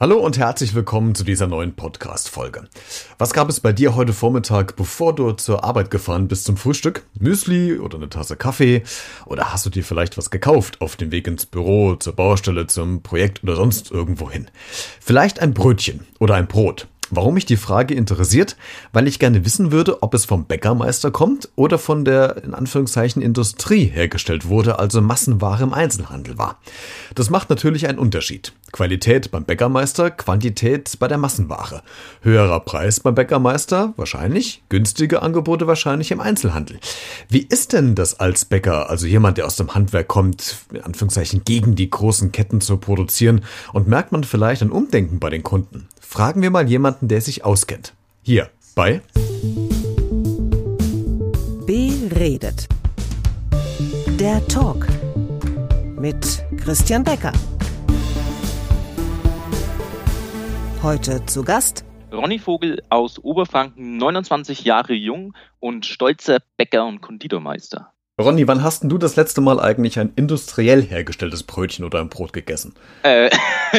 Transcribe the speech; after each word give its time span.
Hallo 0.00 0.18
und 0.20 0.38
herzlich 0.38 0.76
willkommen 0.76 1.16
zu 1.16 1.24
dieser 1.24 1.48
neuen 1.48 1.74
Podcast-Folge. 1.74 2.68
Was 3.18 3.32
gab 3.32 3.48
es 3.48 3.58
bei 3.58 3.72
dir 3.72 3.96
heute 3.96 4.12
Vormittag, 4.12 4.76
bevor 4.76 5.12
du 5.12 5.32
zur 5.32 5.64
Arbeit 5.64 5.90
gefahren 5.90 6.28
bist 6.28 6.44
zum 6.44 6.56
Frühstück? 6.56 7.02
Müsli 7.18 7.80
oder 7.80 7.96
eine 7.96 8.08
Tasse 8.08 8.36
Kaffee? 8.36 8.84
Oder 9.26 9.52
hast 9.52 9.66
du 9.66 9.70
dir 9.70 9.82
vielleicht 9.82 10.16
was 10.16 10.30
gekauft 10.30 10.80
auf 10.80 10.94
dem 10.94 11.10
Weg 11.10 11.26
ins 11.26 11.46
Büro, 11.46 11.96
zur 11.96 12.12
Baustelle, 12.12 12.68
zum 12.68 13.02
Projekt 13.02 13.42
oder 13.42 13.56
sonst 13.56 13.90
irgendwo 13.90 14.30
hin? 14.30 14.48
Vielleicht 15.00 15.40
ein 15.40 15.52
Brötchen 15.52 16.06
oder 16.20 16.36
ein 16.36 16.46
Brot. 16.46 16.86
Warum 17.10 17.34
mich 17.34 17.46
die 17.46 17.56
Frage 17.56 17.94
interessiert? 17.94 18.56
Weil 18.92 19.08
ich 19.08 19.18
gerne 19.18 19.44
wissen 19.46 19.72
würde, 19.72 20.02
ob 20.02 20.12
es 20.12 20.26
vom 20.26 20.44
Bäckermeister 20.44 21.10
kommt 21.10 21.48
oder 21.56 21.78
von 21.78 22.04
der 22.04 22.44
in 22.44 22.52
Anführungszeichen 22.52 23.22
Industrie 23.22 23.86
hergestellt 23.86 24.46
wurde, 24.46 24.78
also 24.78 25.00
Massenware 25.00 25.62
im 25.62 25.72
Einzelhandel 25.72 26.36
war. 26.36 26.60
Das 27.14 27.30
macht 27.30 27.48
natürlich 27.48 27.88
einen 27.88 27.98
Unterschied. 27.98 28.52
Qualität 28.72 29.30
beim 29.30 29.44
Bäckermeister, 29.44 30.10
Quantität 30.10 30.98
bei 30.98 31.08
der 31.08 31.18
Massenware. 31.18 31.82
Höherer 32.22 32.60
Preis 32.60 33.00
beim 33.00 33.14
Bäckermeister 33.14 33.94
wahrscheinlich, 33.96 34.62
günstige 34.68 35.22
Angebote 35.22 35.66
wahrscheinlich 35.66 36.10
im 36.10 36.20
Einzelhandel. 36.20 36.78
Wie 37.28 37.46
ist 37.48 37.72
denn 37.72 37.94
das 37.94 38.20
als 38.20 38.44
Bäcker, 38.44 38.90
also 38.90 39.06
jemand, 39.06 39.38
der 39.38 39.46
aus 39.46 39.56
dem 39.56 39.74
Handwerk 39.74 40.08
kommt, 40.08 40.56
in 40.72 40.82
Anführungszeichen 40.82 41.42
gegen 41.44 41.74
die 41.74 41.90
großen 41.90 42.32
Ketten 42.32 42.60
zu 42.60 42.76
produzieren 42.76 43.44
und 43.72 43.88
merkt 43.88 44.12
man 44.12 44.24
vielleicht 44.24 44.62
ein 44.62 44.70
Umdenken 44.70 45.18
bei 45.18 45.30
den 45.30 45.42
Kunden? 45.42 45.88
Fragen 46.00 46.42
wir 46.42 46.50
mal 46.50 46.68
jemanden, 46.68 47.08
der 47.08 47.20
sich 47.20 47.44
auskennt. 47.44 47.94
Hier 48.22 48.50
bei 48.74 49.00
Beredet. 51.66 52.66
Der 54.18 54.46
Talk 54.48 54.86
mit 55.98 56.44
Christian 56.56 57.04
Becker. 57.04 57.32
Heute 60.80 61.26
zu 61.26 61.42
Gast 61.42 61.84
Ronny 62.12 62.38
Vogel 62.38 62.80
aus 62.88 63.18
Oberfranken, 63.18 63.96
29 63.96 64.62
Jahre 64.62 64.92
jung 64.92 65.34
und 65.58 65.84
stolzer 65.84 66.38
Bäcker 66.56 66.86
und 66.86 67.00
Konditormeister. 67.00 67.92
Ronny, 68.20 68.48
wann 68.48 68.64
hast 68.64 68.82
denn 68.82 68.90
du 68.90 68.98
das 68.98 69.14
letzte 69.14 69.40
Mal 69.40 69.60
eigentlich 69.60 69.96
ein 70.00 70.12
industriell 70.16 70.82
hergestelltes 70.82 71.44
Brötchen 71.44 71.84
oder 71.84 72.00
ein 72.00 72.08
Brot 72.08 72.32
gegessen? 72.32 72.74
Äh, 73.04 73.30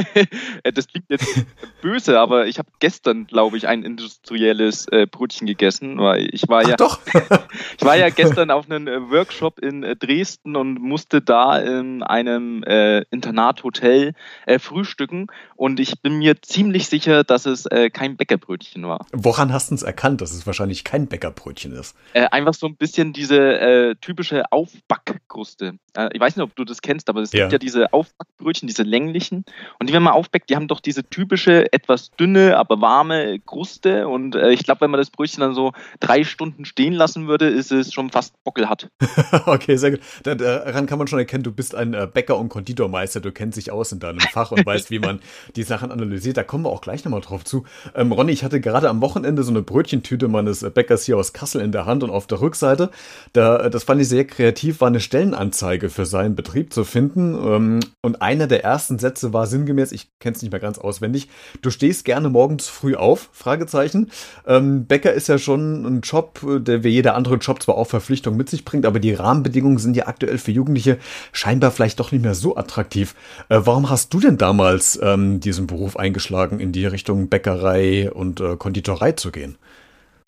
das 0.73 0.87
klingt 0.87 1.07
jetzt 1.09 1.45
böse, 1.81 2.17
aber 2.17 2.47
ich 2.47 2.57
habe 2.57 2.69
gestern, 2.79 3.27
glaube 3.27 3.57
ich, 3.57 3.67
ein 3.67 3.83
industrielles 3.83 4.87
äh, 4.87 5.07
Brötchen 5.07 5.45
gegessen, 5.45 5.99
weil 5.99 6.29
ich 6.33 6.47
war 6.47 6.61
Ach 6.63 6.69
ja, 6.69 6.75
doch. 6.77 7.01
ich 7.77 7.83
war 7.83 7.97
ja 7.97 8.09
gestern 8.09 8.49
auf 8.49 8.71
einem 8.71 8.87
äh, 8.87 9.11
Workshop 9.11 9.59
in 9.59 9.83
äh, 9.83 9.97
Dresden 9.97 10.55
und 10.55 10.79
musste 10.79 11.21
da 11.21 11.59
in 11.59 12.01
einem 12.01 12.63
äh, 12.63 13.01
Internathotel 13.11 14.13
äh, 14.45 14.57
frühstücken 14.57 15.27
und 15.57 15.81
ich 15.81 16.01
bin 16.01 16.17
mir 16.17 16.41
ziemlich 16.41 16.87
sicher, 16.87 17.25
dass 17.25 17.45
es 17.45 17.67
kein 17.93 18.15
Bäckerbrötchen 18.15 18.87
war. 18.87 19.05
Woran 19.11 19.51
hast 19.51 19.71
du 19.71 19.75
es 19.75 19.83
erkannt, 19.83 20.21
dass 20.21 20.31
es 20.31 20.45
wahrscheinlich 20.47 20.83
kein 20.83 21.07
Bäckerbrötchen 21.07 21.73
ist? 21.73 21.95
Einfach 22.13 22.53
so 22.53 22.67
ein 22.67 22.77
bisschen 22.77 23.11
diese 23.11 23.59
äh, 23.59 23.95
typische 24.29 24.51
Aufbackkruste. 24.51 25.73
Äh, 25.95 26.09
ich 26.13 26.19
weiß 26.19 26.35
nicht, 26.35 26.43
ob 26.43 26.55
du 26.55 26.63
das 26.65 26.81
kennst, 26.81 27.09
aber 27.09 27.21
es 27.21 27.31
Ja. 27.33 27.41
gibt 27.41 27.53
ja 27.53 27.57
diese 27.59 27.93
Aufbackbrötchen, 27.93 28.67
diese 28.67 28.83
länglichen. 28.83 29.45
Und 29.79 29.89
die, 29.89 29.93
wenn 29.93 30.03
man 30.03 30.13
aufbackt, 30.13 30.49
die 30.49 30.55
haben 30.55 30.67
doch 30.67 30.79
diese 30.79 31.03
typische, 31.03 31.71
etwas 31.73 32.11
dünne, 32.11 32.57
aber 32.57 32.81
warme 32.81 33.39
Kruste. 33.39 34.07
Und 34.07 34.35
äh, 34.35 34.51
ich 34.51 34.63
glaube, 34.63 34.81
wenn 34.81 34.91
man 34.91 34.99
das 34.99 35.09
Brötchen 35.09 35.41
dann 35.41 35.53
so 35.53 35.73
drei 35.99 36.23
Stunden 36.23 36.65
stehen 36.65 36.93
lassen 36.93 37.27
würde, 37.27 37.47
ist 37.47 37.71
es 37.71 37.93
schon 37.93 38.09
fast 38.09 38.33
bockelhart. 38.43 38.89
okay, 39.45 39.75
sehr 39.77 39.91
gut. 39.91 40.01
Da- 40.23 40.35
Daran 40.35 40.85
kann 40.85 40.97
man 40.97 41.07
schon 41.07 41.19
erkennen, 41.19 41.43
du 41.43 41.51
bist 41.51 41.75
ein 41.75 41.93
äh, 41.93 42.07
Bäcker- 42.11 42.37
und 42.37 42.49
Konditormeister. 42.49 43.19
Du 43.19 43.31
kennst 43.31 43.57
dich 43.57 43.71
aus 43.71 43.91
in 43.91 43.99
deinem 43.99 44.19
Fach 44.19 44.51
und 44.51 44.65
weißt, 44.65 44.91
wie 44.91 44.99
man 44.99 45.19
die 45.55 45.63
Sachen 45.63 45.91
analysiert. 45.91 46.37
Da 46.37 46.43
kommen 46.43 46.63
wir 46.65 46.69
auch 46.69 46.81
gleich 46.81 47.03
nochmal 47.03 47.21
drauf 47.21 47.43
zu. 47.43 47.65
Ähm, 47.95 48.11
Ronny, 48.11 48.31
ich 48.31 48.43
hatte 48.43 48.61
gerade 48.61 48.89
am 48.89 49.01
Wochenende 49.01 49.43
so 49.43 49.51
eine 49.51 49.61
Brötchentüte 49.61 50.27
meines 50.27 50.61
Bäckers 50.73 51.03
hier 51.05 51.17
aus 51.17 51.33
Kassel 51.33 51.61
in 51.61 51.71
der 51.71 51.85
Hand 51.85 52.03
und 52.03 52.09
auf 52.09 52.27
der 52.27 52.41
Rückseite, 52.41 52.91
da, 53.33 53.69
das 53.69 53.83
fand 53.83 54.01
ich 54.01 54.07
sehr 54.07 54.18
kreativ, 54.25 54.81
war 54.81 54.87
eine 54.87 54.99
Stellenanzeige 54.99 55.89
für 55.89 56.05
seinen 56.05 56.35
Betrieb 56.35 56.73
zu 56.73 56.83
finden. 56.83 57.35
Ähm, 57.35 57.79
und 58.01 58.21
einer 58.21 58.47
der 58.47 58.63
ersten 58.63 58.99
Sätze 58.99 59.33
war 59.33 59.47
sinngemäß, 59.47 59.91
ich 59.91 60.09
kenne 60.19 60.35
es 60.35 60.41
nicht 60.41 60.51
mehr 60.51 60.59
ganz 60.59 60.77
auswendig, 60.77 61.29
du 61.61 61.69
stehst 61.69 62.05
gerne 62.05 62.29
morgens 62.29 62.67
früh 62.67 62.95
auf? 62.95 63.29
Fragezeichen. 63.31 64.11
Ähm, 64.45 64.85
Bäcker 64.85 65.13
ist 65.13 65.27
ja 65.27 65.37
schon 65.37 65.85
ein 65.85 66.01
Job, 66.01 66.41
äh, 66.43 66.59
der 66.59 66.83
wie 66.83 66.89
jeder 66.89 67.15
andere 67.15 67.35
Job 67.35 67.61
zwar 67.61 67.75
auch 67.75 67.87
Verpflichtung 67.87 68.37
mit 68.37 68.49
sich 68.49 68.65
bringt, 68.65 68.85
aber 68.85 68.99
die 68.99 69.13
Rahmenbedingungen 69.13 69.77
sind 69.77 69.95
ja 69.95 70.07
aktuell 70.07 70.37
für 70.37 70.51
Jugendliche 70.51 70.97
scheinbar 71.31 71.71
vielleicht 71.71 71.99
doch 71.99 72.11
nicht 72.11 72.23
mehr 72.23 72.35
so 72.35 72.55
attraktiv. 72.55 73.15
Äh, 73.49 73.61
warum 73.63 73.89
hast 73.89 74.13
du 74.13 74.19
denn 74.19 74.37
damals 74.37 74.99
ähm, 75.01 75.39
diesen 75.39 75.67
Beruf 75.67 75.97
eingeschlagen, 75.97 76.59
in 76.59 76.71
die 76.71 76.85
Richtung 76.85 77.29
Bäckerei 77.29 78.11
und 78.11 78.39
äh, 78.39 78.55
Konditorei 78.55 79.13
zu 79.13 79.31
gehen? 79.31 79.57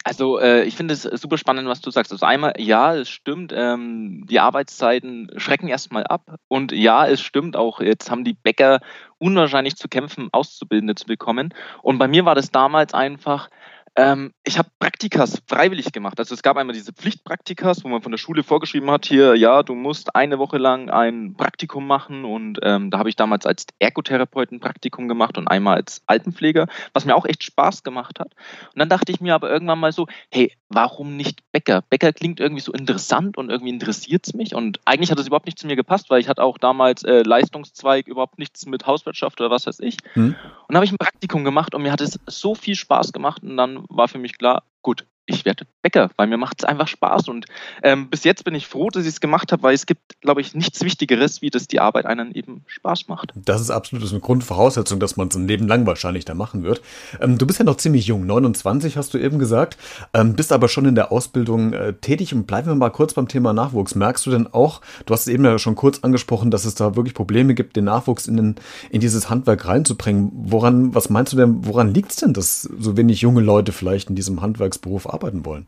Also 0.03 0.39
äh, 0.39 0.63
ich 0.63 0.75
finde 0.75 0.95
es 0.95 1.03
super 1.03 1.37
spannend, 1.37 1.67
was 1.67 1.81
du 1.81 1.91
sagst. 1.91 2.11
Also 2.11 2.25
einmal, 2.25 2.53
ja, 2.57 2.95
es 2.95 3.09
stimmt, 3.09 3.53
ähm, 3.55 4.25
die 4.27 4.39
Arbeitszeiten 4.39 5.29
schrecken 5.37 5.67
erstmal 5.67 6.05
ab. 6.05 6.37
Und 6.47 6.71
ja, 6.71 7.07
es 7.07 7.21
stimmt 7.21 7.55
auch, 7.55 7.81
jetzt 7.81 8.09
haben 8.09 8.23
die 8.23 8.33
Bäcker 8.33 8.79
unwahrscheinlich 9.19 9.75
zu 9.75 9.87
kämpfen, 9.87 10.29
Auszubildende 10.31 10.95
zu 10.95 11.05
bekommen. 11.05 11.53
Und 11.83 11.99
bei 11.99 12.07
mir 12.07 12.25
war 12.25 12.33
das 12.33 12.49
damals 12.49 12.93
einfach, 12.95 13.49
ähm, 13.95 14.33
ich 14.45 14.57
habe 14.57 14.69
Praktikas 14.79 15.41
freiwillig 15.47 15.91
gemacht. 15.91 16.17
Also 16.17 16.33
es 16.33 16.41
gab 16.41 16.55
einmal 16.55 16.73
diese 16.73 16.93
Pflichtpraktikas, 16.93 17.83
wo 17.83 17.89
man 17.89 18.01
von 18.01 18.11
der 18.11 18.17
Schule 18.17 18.43
vorgeschrieben 18.43 18.89
hat, 18.89 19.05
hier, 19.05 19.35
ja, 19.35 19.63
du 19.63 19.75
musst 19.75 20.15
eine 20.15 20.39
Woche 20.39 20.57
lang 20.57 20.89
ein 20.89 21.35
Praktikum 21.35 21.87
machen. 21.87 22.23
Und 22.23 22.59
ähm, 22.63 22.89
da 22.89 22.99
habe 22.99 23.09
ich 23.09 23.17
damals 23.17 23.45
als 23.45 23.65
Ergotherapeut 23.79 24.51
ein 24.51 24.61
Praktikum 24.61 25.09
gemacht 25.09 25.37
und 25.37 25.47
einmal 25.49 25.75
als 25.75 26.01
Altenpfleger, 26.07 26.67
was 26.93 27.03
mir 27.03 27.15
auch 27.15 27.25
echt 27.25 27.43
Spaß 27.43 27.83
gemacht 27.83 28.19
hat. 28.19 28.33
Und 28.73 28.79
dann 28.79 28.87
dachte 28.87 29.11
ich 29.11 29.19
mir 29.19 29.35
aber 29.35 29.49
irgendwann 29.49 29.79
mal 29.79 29.91
so, 29.91 30.07
hey, 30.31 30.53
warum 30.69 31.17
nicht 31.17 31.39
Bäcker? 31.51 31.83
Bäcker 31.89 32.13
klingt 32.13 32.39
irgendwie 32.39 32.61
so 32.61 32.71
interessant 32.71 33.37
und 33.37 33.49
irgendwie 33.49 33.73
interessiert 33.73 34.25
es 34.25 34.33
mich. 34.33 34.55
Und 34.55 34.79
eigentlich 34.85 35.11
hat 35.11 35.19
es 35.19 35.27
überhaupt 35.27 35.47
nicht 35.47 35.59
zu 35.59 35.67
mir 35.67 35.75
gepasst, 35.75 36.09
weil 36.09 36.21
ich 36.21 36.29
hatte 36.29 36.43
auch 36.43 36.57
damals 36.57 37.03
äh, 37.03 37.23
Leistungszweig, 37.23 38.07
überhaupt 38.07 38.39
nichts 38.39 38.65
mit 38.65 38.87
Hauswirtschaft 38.87 39.41
oder 39.41 39.51
was 39.51 39.67
weiß 39.67 39.81
ich. 39.81 39.97
Hm? 40.13 40.27
Und 40.27 40.35
dann 40.69 40.77
habe 40.77 40.85
ich 40.85 40.93
ein 40.93 40.97
Praktikum 40.97 41.43
gemacht 41.43 41.75
und 41.75 41.83
mir 41.83 41.91
hat 41.91 41.99
es 41.99 42.19
so 42.25 42.55
viel 42.55 42.75
Spaß 42.75 43.11
gemacht 43.11 43.43
und 43.43 43.57
dann 43.57 43.80
war 43.89 44.07
für 44.07 44.17
mich 44.19 44.37
klar, 44.37 44.63
gut, 44.81 45.07
ich 45.31 45.45
werde 45.45 45.65
Bäcker, 45.81 46.11
weil 46.17 46.27
mir 46.27 46.37
macht 46.37 46.59
es 46.59 46.65
einfach 46.65 46.87
Spaß. 46.87 47.27
Und 47.29 47.45
ähm, 47.83 48.09
bis 48.09 48.23
jetzt 48.23 48.43
bin 48.43 48.55
ich 48.55 48.67
froh, 48.67 48.89
dass 48.89 49.03
ich 49.03 49.09
es 49.09 49.21
gemacht 49.21 49.51
habe, 49.51 49.63
weil 49.63 49.73
es 49.73 49.85
gibt, 49.85 50.21
glaube 50.21 50.41
ich, 50.41 50.53
nichts 50.53 50.81
Wichtigeres, 50.83 51.41
wie 51.41 51.49
dass 51.49 51.67
die 51.67 51.79
Arbeit 51.79 52.05
einen 52.05 52.33
eben 52.33 52.63
Spaß 52.67 53.07
macht. 53.07 53.31
Das 53.35 53.61
ist 53.61 53.71
absolut 53.71 54.09
eine 54.09 54.19
Grundvoraussetzung, 54.19 54.99
dass 54.99 55.17
man 55.17 55.29
es 55.29 55.35
ein 55.35 55.47
Leben 55.47 55.67
lang 55.67 55.85
wahrscheinlich 55.85 56.25
da 56.25 56.33
machen 56.33 56.63
wird. 56.63 56.81
Ähm, 57.19 57.37
du 57.37 57.47
bist 57.47 57.59
ja 57.59 57.65
noch 57.65 57.77
ziemlich 57.77 58.07
jung, 58.07 58.25
29 58.25 58.97
hast 58.97 59.13
du 59.13 59.17
eben 59.17 59.39
gesagt, 59.39 59.77
ähm, 60.13 60.35
bist 60.35 60.51
aber 60.51 60.67
schon 60.67 60.85
in 60.85 60.95
der 60.95 61.11
Ausbildung 61.11 61.73
äh, 61.73 61.93
tätig 61.93 62.33
und 62.33 62.45
bleiben 62.45 62.67
wir 62.67 62.75
mal 62.75 62.89
kurz 62.89 63.13
beim 63.13 63.27
Thema 63.27 63.53
Nachwuchs. 63.53 63.95
Merkst 63.95 64.25
du 64.25 64.31
denn 64.31 64.47
auch, 64.51 64.81
du 65.05 65.13
hast 65.13 65.21
es 65.21 65.27
eben 65.27 65.45
ja 65.45 65.57
schon 65.57 65.75
kurz 65.75 65.99
angesprochen, 65.99 66.51
dass 66.51 66.65
es 66.65 66.75
da 66.75 66.95
wirklich 66.95 67.13
Probleme 67.13 67.55
gibt, 67.55 67.75
den 67.75 67.85
Nachwuchs 67.85 68.27
in, 68.27 68.37
den, 68.37 68.55
in 68.89 69.01
dieses 69.01 69.29
Handwerk 69.29 69.67
reinzubringen. 69.67 70.31
Woran, 70.33 70.93
was 70.93 71.09
meinst 71.09 71.33
du 71.33 71.37
denn, 71.37 71.65
woran 71.65 71.93
liegt 71.93 72.11
es 72.11 72.17
denn, 72.17 72.33
dass 72.33 72.61
so 72.61 72.97
wenig 72.97 73.21
junge 73.21 73.41
Leute 73.41 73.71
vielleicht 73.71 74.09
in 74.09 74.15
diesem 74.15 74.41
Handwerksberuf 74.41 75.07
arbeiten 75.07 75.20
wollen? 75.21 75.67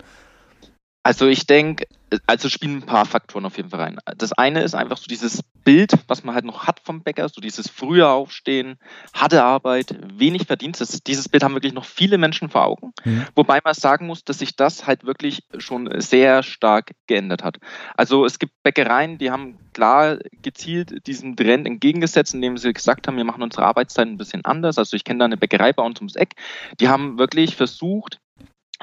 Also 1.06 1.28
ich 1.28 1.46
denke, 1.46 1.86
also 2.28 2.47
spielen 2.47 2.78
ein 2.78 2.86
paar 2.86 3.06
Faktoren 3.06 3.46
auf 3.46 3.58
jeden 3.58 3.69
Fall 3.69 3.81
rein. 3.81 3.97
Das 4.18 4.31
eine 4.31 4.64
ist 4.64 4.74
einfach 4.74 4.96
so 4.96 5.08
dieses 5.08 5.44
Bild, 5.66 5.94
was 6.08 6.24
man 6.24 6.34
halt 6.34 6.46
noch 6.46 6.66
hat 6.66 6.80
vom 6.81 7.03
Bäcker, 7.03 7.28
so 7.28 7.41
dieses 7.41 7.69
frühe 7.69 8.08
Aufstehen, 8.08 8.78
harte 9.13 9.44
Arbeit, 9.44 9.97
wenig 10.18 10.46
Verdienst. 10.46 10.80
Das, 10.80 11.03
dieses 11.03 11.28
Bild 11.28 11.44
haben 11.44 11.56
wirklich 11.56 11.74
noch 11.74 11.84
viele 11.84 12.18
Menschen 12.18 12.50
vor 12.50 12.66
Augen. 12.66 12.94
Mhm. 13.03 13.25
Wobei 13.36 13.59
man 13.63 13.74
sagen 13.74 14.08
muss, 14.08 14.24
dass 14.24 14.40
sich 14.40 14.56
das 14.56 14.88
halt 14.88 15.03
wirklich 15.03 15.44
schon 15.58 15.90
sehr 16.00 16.42
stark 16.42 16.92
geändert 17.08 17.44
hat. 17.44 17.58
Also 17.97 18.25
es 18.25 18.40
gibt 18.40 18.53
Bäckereien, 18.63 19.18
die 19.18 19.30
haben 19.30 19.58
klar 19.74 20.19
gezielt 20.42 21.06
diesem 21.06 21.36
Trend 21.36 21.68
entgegengesetzt, 21.68 22.34
indem 22.34 22.58
sie 22.58 22.72
gesagt 22.72 23.08
haben, 23.08 23.18
wir 23.18 23.25
machen 23.25 23.44
unsere 23.44 23.66
Arbeitszeiten 23.66 24.13
ein 24.13 24.18
bisschen 24.18 24.46
anders. 24.46 24.78
Also 24.78 24.96
ich 24.96 25.03
kenne 25.03 25.19
da 25.19 25.25
eine 25.25 25.38
Bäckerei 25.38 25.74
bei 25.74 25.84
uns 25.84 26.00
ums 26.00 26.16
Eck, 26.16 26.36
die 26.80 26.88
haben 26.88 27.18
wirklich 27.18 27.57
versucht, 27.57 28.19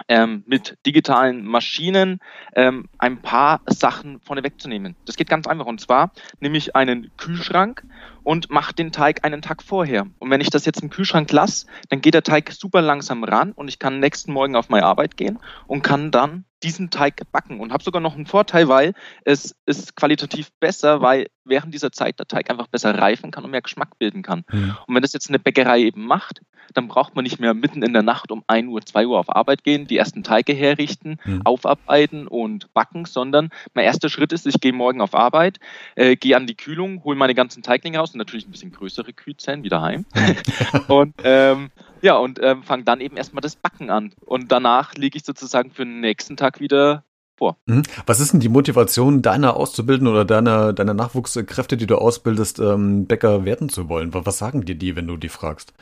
ähm, 0.08 0.44
mit 0.46 0.76
digitalen 0.86 1.44
Maschinen 1.44 2.20
ähm, 2.54 2.88
ein 2.98 3.22
paar 3.22 3.60
Sachen 3.66 4.20
vorne 4.20 4.42
wegzunehmen. 4.42 4.96
Das 5.06 5.16
geht 5.16 5.28
ganz 5.28 5.46
einfach. 5.46 5.66
Und 5.66 5.80
zwar 5.80 6.12
nehme 6.40 6.56
ich 6.56 6.76
einen 6.76 7.10
Kühlschrank 7.16 7.84
und 8.22 8.50
mache 8.50 8.74
den 8.74 8.92
Teig 8.92 9.24
einen 9.24 9.42
Tag 9.42 9.62
vorher. 9.62 10.06
Und 10.18 10.30
wenn 10.30 10.40
ich 10.40 10.50
das 10.50 10.64
jetzt 10.64 10.82
im 10.82 10.90
Kühlschrank 10.90 11.30
lasse, 11.32 11.66
dann 11.88 12.00
geht 12.00 12.14
der 12.14 12.22
Teig 12.22 12.52
super 12.52 12.82
langsam 12.82 13.24
ran 13.24 13.52
und 13.52 13.68
ich 13.68 13.78
kann 13.78 14.00
nächsten 14.00 14.32
Morgen 14.32 14.56
auf 14.56 14.68
meine 14.68 14.86
Arbeit 14.86 15.16
gehen 15.16 15.38
und 15.66 15.82
kann 15.82 16.10
dann 16.10 16.44
diesen 16.62 16.90
Teig 16.90 17.22
backen 17.32 17.60
und 17.60 17.72
habe 17.72 17.82
sogar 17.82 18.02
noch 18.02 18.14
einen 18.14 18.26
Vorteil, 18.26 18.68
weil 18.68 18.92
es 19.24 19.54
ist 19.66 19.96
qualitativ 19.96 20.50
besser, 20.60 21.00
weil 21.00 21.28
während 21.44 21.72
dieser 21.72 21.90
Zeit 21.90 22.18
der 22.18 22.26
Teig 22.26 22.50
einfach 22.50 22.66
besser 22.66 22.96
reifen 22.96 23.30
kann 23.30 23.44
und 23.44 23.50
mehr 23.50 23.62
Geschmack 23.62 23.98
bilden 23.98 24.22
kann. 24.22 24.44
Mhm. 24.50 24.76
Und 24.86 24.94
wenn 24.94 25.02
das 25.02 25.12
jetzt 25.12 25.28
eine 25.28 25.38
Bäckerei 25.38 25.80
eben 25.80 26.04
macht, 26.04 26.42
dann 26.74 26.88
braucht 26.88 27.14
man 27.14 27.24
nicht 27.24 27.40
mehr 27.40 27.54
mitten 27.54 27.82
in 27.82 27.92
der 27.92 28.02
Nacht 28.02 28.30
um 28.30 28.42
1 28.46 28.68
Uhr, 28.68 28.80
2 28.84 29.06
Uhr 29.06 29.18
auf 29.18 29.34
Arbeit 29.34 29.64
gehen, 29.64 29.86
die 29.86 29.96
ersten 29.96 30.22
Teige 30.22 30.52
herrichten, 30.52 31.18
mhm. 31.24 31.42
aufarbeiten 31.44 32.26
und 32.26 32.72
backen, 32.72 33.04
sondern 33.04 33.50
mein 33.74 33.84
erster 33.84 34.08
Schritt 34.08 34.32
ist, 34.32 34.46
ich 34.46 34.60
gehe 34.60 34.72
morgen 34.72 35.00
auf 35.00 35.14
Arbeit, 35.14 35.58
äh, 35.96 36.16
gehe 36.16 36.36
an 36.36 36.46
die 36.46 36.56
Kühlung, 36.56 37.04
hole 37.04 37.16
meine 37.16 37.34
ganzen 37.34 37.62
Teiglinge 37.62 37.98
raus 37.98 38.12
und 38.12 38.18
natürlich 38.18 38.46
ein 38.46 38.50
bisschen 38.50 38.72
größere 38.72 39.12
Kühlzellen 39.12 39.62
wieder 39.62 39.82
heim. 39.82 40.04
und 40.88 41.14
ähm, 41.24 41.70
ja, 42.02 42.16
und 42.16 42.40
ähm, 42.42 42.62
fange 42.62 42.84
dann 42.84 43.00
eben 43.00 43.16
erstmal 43.16 43.42
das 43.42 43.56
Backen 43.56 43.90
an. 43.90 44.12
Und 44.24 44.50
danach 44.50 44.94
lege 44.94 45.18
ich 45.18 45.24
sozusagen 45.24 45.70
für 45.70 45.84
den 45.84 46.00
nächsten 46.00 46.36
Tag 46.36 46.60
wieder 46.60 47.04
vor. 47.36 47.56
Mhm. 47.66 47.82
Was 48.06 48.20
ist 48.20 48.32
denn 48.32 48.40
die 48.40 48.48
Motivation 48.48 49.22
deiner 49.22 49.56
Auszubildenden 49.56 50.14
oder 50.14 50.24
deiner, 50.24 50.72
deiner 50.72 50.94
Nachwuchskräfte, 50.94 51.76
die 51.76 51.86
du 51.86 51.96
ausbildest, 51.96 52.60
ähm, 52.60 53.06
Bäcker 53.06 53.44
werden 53.44 53.68
zu 53.68 53.88
wollen? 53.88 54.14
Was 54.14 54.38
sagen 54.38 54.64
dir 54.64 54.76
die, 54.76 54.94
wenn 54.94 55.06
du 55.06 55.16
die 55.16 55.28
fragst? 55.28 55.72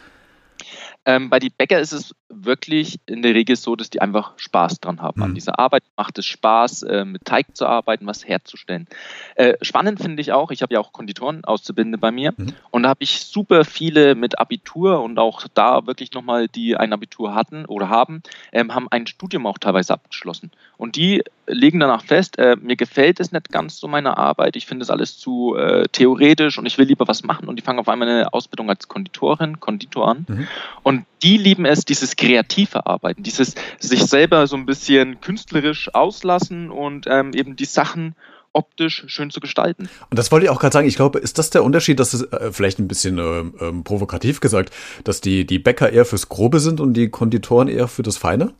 Ähm, 1.05 1.31
bei 1.31 1.39
den 1.39 1.53
Bäcker 1.57 1.81
ist 1.81 1.93
es 1.93 2.15
wirklich 2.29 3.01
in 3.07 3.23
der 3.23 3.35
Regel 3.35 3.57
so, 3.57 3.77
dass 3.77 3.91
die 3.91 4.01
einfach 4.01 4.33
Spaß 4.37 4.81
dran 4.81 5.01
haben. 5.01 5.21
Mhm. 5.21 5.25
An 5.25 5.35
dieser 5.35 5.59
Arbeit 5.59 5.85
macht 5.97 6.19
es 6.19 6.27
Spaß, 6.27 6.83
äh, 6.83 7.05
mit 7.05 7.25
Teig 7.25 7.57
zu 7.57 7.67
arbeiten, 7.67 8.07
was 8.07 8.27
herzustellen. 8.27 8.87
Äh, 9.35 9.55
spannend 9.63 10.01
finde 10.01 10.21
ich 10.21 10.33
auch, 10.33 10.51
ich 10.51 10.63
habe 10.63 10.75
ja 10.75 10.81
auch 10.81 10.93
Konditoren 10.93 11.45
Auszubildende 11.45 11.99
bei 11.99 12.11
mir 12.11 12.35
mhm. 12.37 12.53
und 12.71 12.83
da 12.83 12.91
habe 12.91 13.03
ich 13.03 13.21
super 13.21 13.65
viele 13.65 14.15
mit 14.15 14.39
Abitur 14.39 15.03
und 15.03 15.19
auch 15.19 15.47
da 15.55 15.87
wirklich 15.87 16.13
nochmal, 16.13 16.49
die 16.49 16.77
ein 16.77 16.93
Abitur 16.93 17.35
hatten 17.35 17.65
oder 17.65 17.89
haben, 17.89 18.23
ähm, 18.53 18.75
haben 18.75 18.89
ein 18.91 19.07
Studium 19.07 19.47
auch 19.47 19.59
teilweise 19.59 19.95
abgeschlossen. 19.95 20.51
Und 20.77 20.97
die 20.97 21.23
legen 21.49 21.81
danach 21.81 22.05
fest, 22.05 22.39
äh, 22.39 22.57
mir 22.61 22.77
gefällt 22.77 23.21
es 23.21 23.33
nicht 23.33 23.51
ganz 23.51 23.79
so 23.79 23.89
meine 23.89 24.17
Arbeit, 24.17 24.57
ich 24.57 24.67
finde 24.67 24.85
es 24.85 24.91
alles 24.91 25.19
zu 25.19 25.57
äh, 25.57 25.89
theoretisch 25.91 26.59
und 26.59 26.67
ich 26.67 26.79
will 26.79 26.87
lieber 26.87 27.09
was 27.09 27.25
machen 27.25 27.49
und 27.49 27.57
die 27.57 27.63
fangen 27.63 27.79
auf 27.79 27.89
einmal 27.89 28.09
eine 28.09 28.33
Ausbildung 28.33 28.69
als 28.69 28.89
Konditorin, 28.89 29.61
Konditor 29.61 30.09
an. 30.09 30.27
Mhm. 30.29 30.49
Und 30.83 31.07
die 31.23 31.37
lieben 31.37 31.65
es, 31.65 31.85
dieses 31.85 32.17
kreative 32.17 32.87
Arbeiten, 32.87 33.23
dieses 33.23 33.55
sich 33.79 34.05
selber 34.05 34.47
so 34.47 34.57
ein 34.57 34.67
bisschen 34.67 35.21
künstlerisch 35.21 35.93
auslassen 35.95 36.71
und 36.71 37.07
ähm, 37.09 37.33
eben 37.33 37.57
die 37.57 37.65
Sachen 37.65 38.15
optisch 38.53 39.05
schön 39.07 39.31
zu 39.31 39.41
gestalten. 39.41 39.89
Und 40.11 40.19
das 40.19 40.33
wollte 40.33 40.47
ich 40.47 40.51
auch 40.51 40.59
gerade 40.59 40.73
sagen. 40.73 40.89
Ich 40.89 40.97
glaube, 40.97 41.19
ist 41.19 41.39
das 41.39 41.51
der 41.51 41.65
Unterschied, 41.65 42.01
dass 42.01 42.15
es 42.15 42.23
äh, 42.33 42.53
vielleicht 42.53 42.79
ein 42.79 42.89
bisschen 42.89 43.19
äh, 43.19 43.83
provokativ 43.85 44.41
gesagt, 44.41 44.75
dass 45.05 45.21
die, 45.21 45.47
die 45.47 45.59
Bäcker 45.59 45.93
eher 45.93 46.05
fürs 46.05 46.29
Grobe 46.29 46.61
sind 46.61 46.81
und 46.81 46.95
die 46.95 47.09
Konditoren 47.09 47.69
eher 47.69 47.89
für 47.89 48.03
das 48.03 48.17
Feine? 48.17 48.53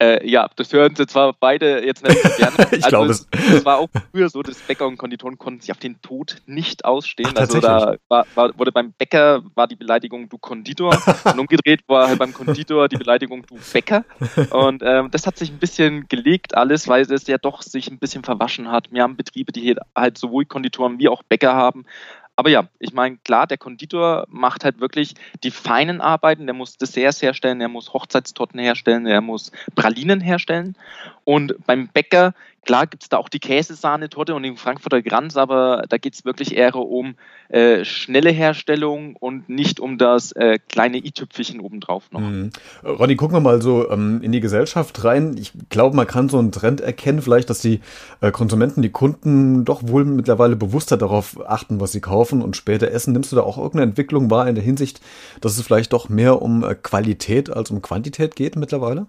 Äh, 0.00 0.28
ja, 0.28 0.48
das 0.56 0.72
hören 0.72 0.96
sie 0.96 1.06
zwar 1.06 1.32
beide 1.38 1.84
jetzt 1.84 2.02
nicht 2.02 2.20
so 2.20 2.28
gerne. 2.36 2.56
ich 2.72 2.84
also 2.84 2.88
glaube 2.88 3.10
es. 3.12 3.26
Es 3.32 3.64
war 3.64 3.78
auch 3.78 3.88
früher 4.10 4.28
so, 4.28 4.42
dass 4.42 4.58
Bäcker 4.58 4.86
und 4.86 4.96
Konditoren 4.96 5.38
konnten 5.38 5.60
sich 5.60 5.70
auf 5.70 5.78
den 5.78 6.00
Tod 6.02 6.38
nicht 6.46 6.84
ausstehen. 6.84 7.30
Ach, 7.34 7.40
also 7.40 7.60
da 7.60 7.96
war, 8.08 8.26
war, 8.34 8.58
wurde 8.58 8.72
beim 8.72 8.92
Bäcker 8.92 9.42
war 9.54 9.68
die 9.68 9.76
Beleidigung 9.76 10.28
du 10.28 10.38
Konditor 10.38 10.96
und 11.24 11.38
umgedreht 11.38 11.82
war 11.86 12.08
halt 12.08 12.18
beim 12.18 12.32
Konditor 12.32 12.88
die 12.88 12.96
Beleidigung 12.96 13.44
du 13.46 13.58
Bäcker. 13.72 14.04
Und 14.50 14.82
ähm, 14.84 15.10
das 15.10 15.26
hat 15.26 15.38
sich 15.38 15.50
ein 15.50 15.58
bisschen 15.58 16.08
gelegt 16.08 16.56
alles, 16.56 16.88
weil 16.88 17.02
es 17.02 17.26
ja 17.26 17.38
doch 17.38 17.62
sich 17.62 17.88
ein 17.90 17.98
bisschen 17.98 18.24
verwaschen 18.24 18.70
hat. 18.70 18.90
Wir 18.90 19.02
haben 19.02 19.16
Betriebe, 19.16 19.52
die 19.52 19.76
halt 19.96 20.18
sowohl 20.18 20.46
Konditoren 20.46 20.98
wie 20.98 21.08
auch 21.08 21.22
Bäcker 21.22 21.54
haben. 21.54 21.84
Aber 22.42 22.50
ja, 22.50 22.66
ich 22.80 22.92
meine, 22.92 23.18
klar, 23.18 23.46
der 23.46 23.56
Konditor 23.56 24.26
macht 24.28 24.64
halt 24.64 24.80
wirklich 24.80 25.14
die 25.44 25.52
feinen 25.52 26.00
Arbeiten. 26.00 26.46
Der 26.46 26.56
muss 26.56 26.76
Desserts 26.76 27.22
herstellen, 27.22 27.60
er 27.60 27.68
muss 27.68 27.92
Hochzeitstorten 27.92 28.58
herstellen, 28.58 29.06
er 29.06 29.20
muss 29.20 29.52
Pralinen 29.76 30.20
herstellen. 30.20 30.74
Und 31.22 31.54
beim 31.66 31.86
Bäcker 31.86 32.34
Klar 32.64 32.86
gibt 32.86 33.02
es 33.02 33.08
da 33.08 33.16
auch 33.16 33.28
die 33.28 33.40
Käsesahnetorte 33.40 34.34
und 34.34 34.44
den 34.44 34.56
Frankfurter 34.56 35.02
Kranz, 35.02 35.36
aber 35.36 35.84
da 35.88 35.98
geht 35.98 36.14
es 36.14 36.24
wirklich 36.24 36.56
eher 36.56 36.76
um 36.76 37.16
äh, 37.48 37.84
schnelle 37.84 38.30
Herstellung 38.30 39.16
und 39.16 39.48
nicht 39.48 39.80
um 39.80 39.98
das 39.98 40.30
äh, 40.32 40.58
kleine 40.68 40.98
i-Tüpfelchen 40.98 41.58
obendrauf 41.58 42.12
noch. 42.12 42.20
Mhm. 42.20 42.50
Ronny, 42.84 43.16
gucken 43.16 43.36
wir 43.36 43.40
mal 43.40 43.60
so 43.60 43.90
ähm, 43.90 44.20
in 44.22 44.30
die 44.30 44.38
Gesellschaft 44.40 45.02
rein. 45.02 45.36
Ich 45.36 45.52
glaube, 45.70 45.96
man 45.96 46.06
kann 46.06 46.28
so 46.28 46.38
einen 46.38 46.52
Trend 46.52 46.80
erkennen, 46.80 47.20
vielleicht, 47.20 47.50
dass 47.50 47.60
die 47.60 47.80
äh, 48.20 48.30
Konsumenten, 48.30 48.80
die 48.80 48.90
Kunden 48.90 49.64
doch 49.64 49.82
wohl 49.88 50.04
mittlerweile 50.04 50.54
bewusster 50.54 50.96
darauf 50.96 51.44
achten, 51.44 51.80
was 51.80 51.90
sie 51.90 52.00
kaufen 52.00 52.42
und 52.42 52.56
später 52.56 52.92
essen. 52.92 53.12
Nimmst 53.12 53.32
du 53.32 53.36
da 53.36 53.42
auch 53.42 53.58
irgendeine 53.58 53.90
Entwicklung 53.90 54.30
wahr 54.30 54.46
in 54.46 54.54
der 54.54 54.64
Hinsicht, 54.64 55.00
dass 55.40 55.58
es 55.58 55.64
vielleicht 55.64 55.92
doch 55.92 56.08
mehr 56.08 56.40
um 56.40 56.62
äh, 56.62 56.76
Qualität 56.76 57.50
als 57.50 57.72
um 57.72 57.82
Quantität 57.82 58.36
geht 58.36 58.54
mittlerweile? 58.54 59.06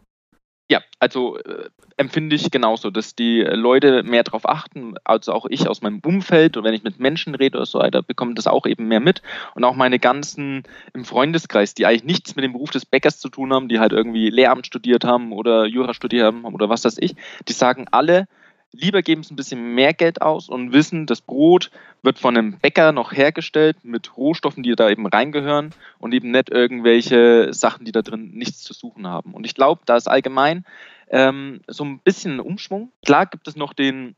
Ja, 0.74 0.81
also 0.98 1.38
äh, 1.38 1.70
empfinde 1.98 2.36
ich 2.36 2.50
genauso, 2.50 2.90
dass 2.90 3.14
die 3.14 3.42
Leute 3.42 4.02
mehr 4.02 4.24
darauf 4.24 4.50
achten, 4.50 4.96
also 5.04 5.31
auch 5.31 5.46
ich 5.48 5.68
aus 5.68 5.84
meinem 5.84 6.00
Umfeld 6.04 6.58
und 6.58 6.64
wenn 6.64 6.74
ich 6.74 6.81
mit 6.81 7.00
Menschen 7.00 7.36
rede 7.36 7.60
oder 7.60 7.68
so 7.68 7.78
weiter, 7.78 8.02
bekomme 8.02 8.34
das 8.34 8.48
auch 8.48 8.66
eben 8.66 8.88
mehr 8.88 9.00
mit. 9.00 9.22
Und 9.54 9.66
auch 9.66 9.75
meine 9.75 10.00
ganzen 10.00 10.64
im 10.96 11.06
Freundeskreis, 11.06 11.75
die 11.75 11.86
eigentlich 11.86 12.06
nichts 12.06 12.36
mit 12.36 12.44
dem 12.44 12.54
Beruf 12.54 12.72
des 12.72 12.88
Bäckers 12.88 13.20
zu 13.20 13.30
tun 13.30 13.54
haben, 13.54 13.70
die 13.70 13.80
halt 13.80 13.92
irgendwie 13.92 14.31
Lehramt 14.31 14.66
studiert 14.66 15.04
haben 15.04 15.31
oder 15.31 15.68
Jura 15.68 15.94
studiert 15.94 16.25
haben 16.25 16.44
oder 16.44 16.70
was 16.70 16.86
weiß 16.86 16.98
ich, 17.00 17.16
die 17.48 17.54
sagen 17.54 17.86
alle, 17.92 18.28
lieber 18.74 19.02
geben 19.02 19.24
sie 19.24 19.34
ein 19.34 19.38
bisschen 19.38 19.75
mehr 19.75 19.94
Geld 19.94 20.22
aus 20.22 20.50
und 20.50 20.74
wissen, 20.74 21.06
das 21.06 21.22
Brot 21.22 21.72
wird 22.02 22.20
von 22.20 22.36
einem 22.36 22.58
Bäcker 22.60 22.92
noch 22.92 23.14
hergestellt 23.14 23.78
mit 23.84 24.18
Rohstoffen, 24.18 24.64
die 24.64 24.75
da 24.75 24.90
eben 24.90 25.08
reingehören 25.08 25.74
und 26.00 26.14
eben 26.14 26.31
nicht 26.31 26.50
irgendwelche 26.50 27.54
Sachen, 27.54 27.86
die 27.86 27.92
da 27.92 28.02
drin 28.02 28.31
nichts 28.34 28.64
zu 28.64 28.74
suchen 28.74 29.08
haben. 29.08 29.34
Und 29.34 29.46
ich 29.46 29.56
glaube, 29.56 29.81
da 29.86 29.96
ist 29.96 30.08
allgemein 30.08 30.66
ähm, 31.10 31.62
so 31.68 31.86
ein 31.86 32.00
bisschen 32.00 32.34
ein 32.34 32.40
Umschwung. 32.40 32.92
Klar 33.06 33.28
gibt 33.28 33.48
es 33.48 33.56
noch 33.56 33.74
den 33.74 34.16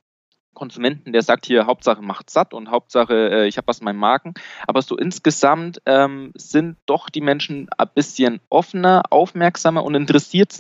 Konsumenten, 0.54 1.12
der 1.12 1.22
sagt 1.22 1.46
hier, 1.46 1.66
Hauptsache 1.66 2.01
macht 2.01 2.30
satt 2.30 2.54
und 2.54 2.72
Hauptsache 2.72 3.30
äh, 3.31 3.48
ich 3.48 3.58
habe 3.58 3.68
was 3.68 3.80
in 3.80 3.86
meinem 3.86 4.00
Magen. 4.00 4.34
Aber 4.66 4.81
so 4.81 4.98
insgesamt 4.98 5.81
ähm, 5.86 6.31
sind 6.34 6.78
doch 6.86 7.10
die 7.10 7.22
Menschen 7.22 7.68
ein 7.78 7.90
bisschen 7.94 8.40
offener, 8.50 9.04
aufmerksamer 9.10 9.84
und 9.84 9.96
interessiert 9.96 10.54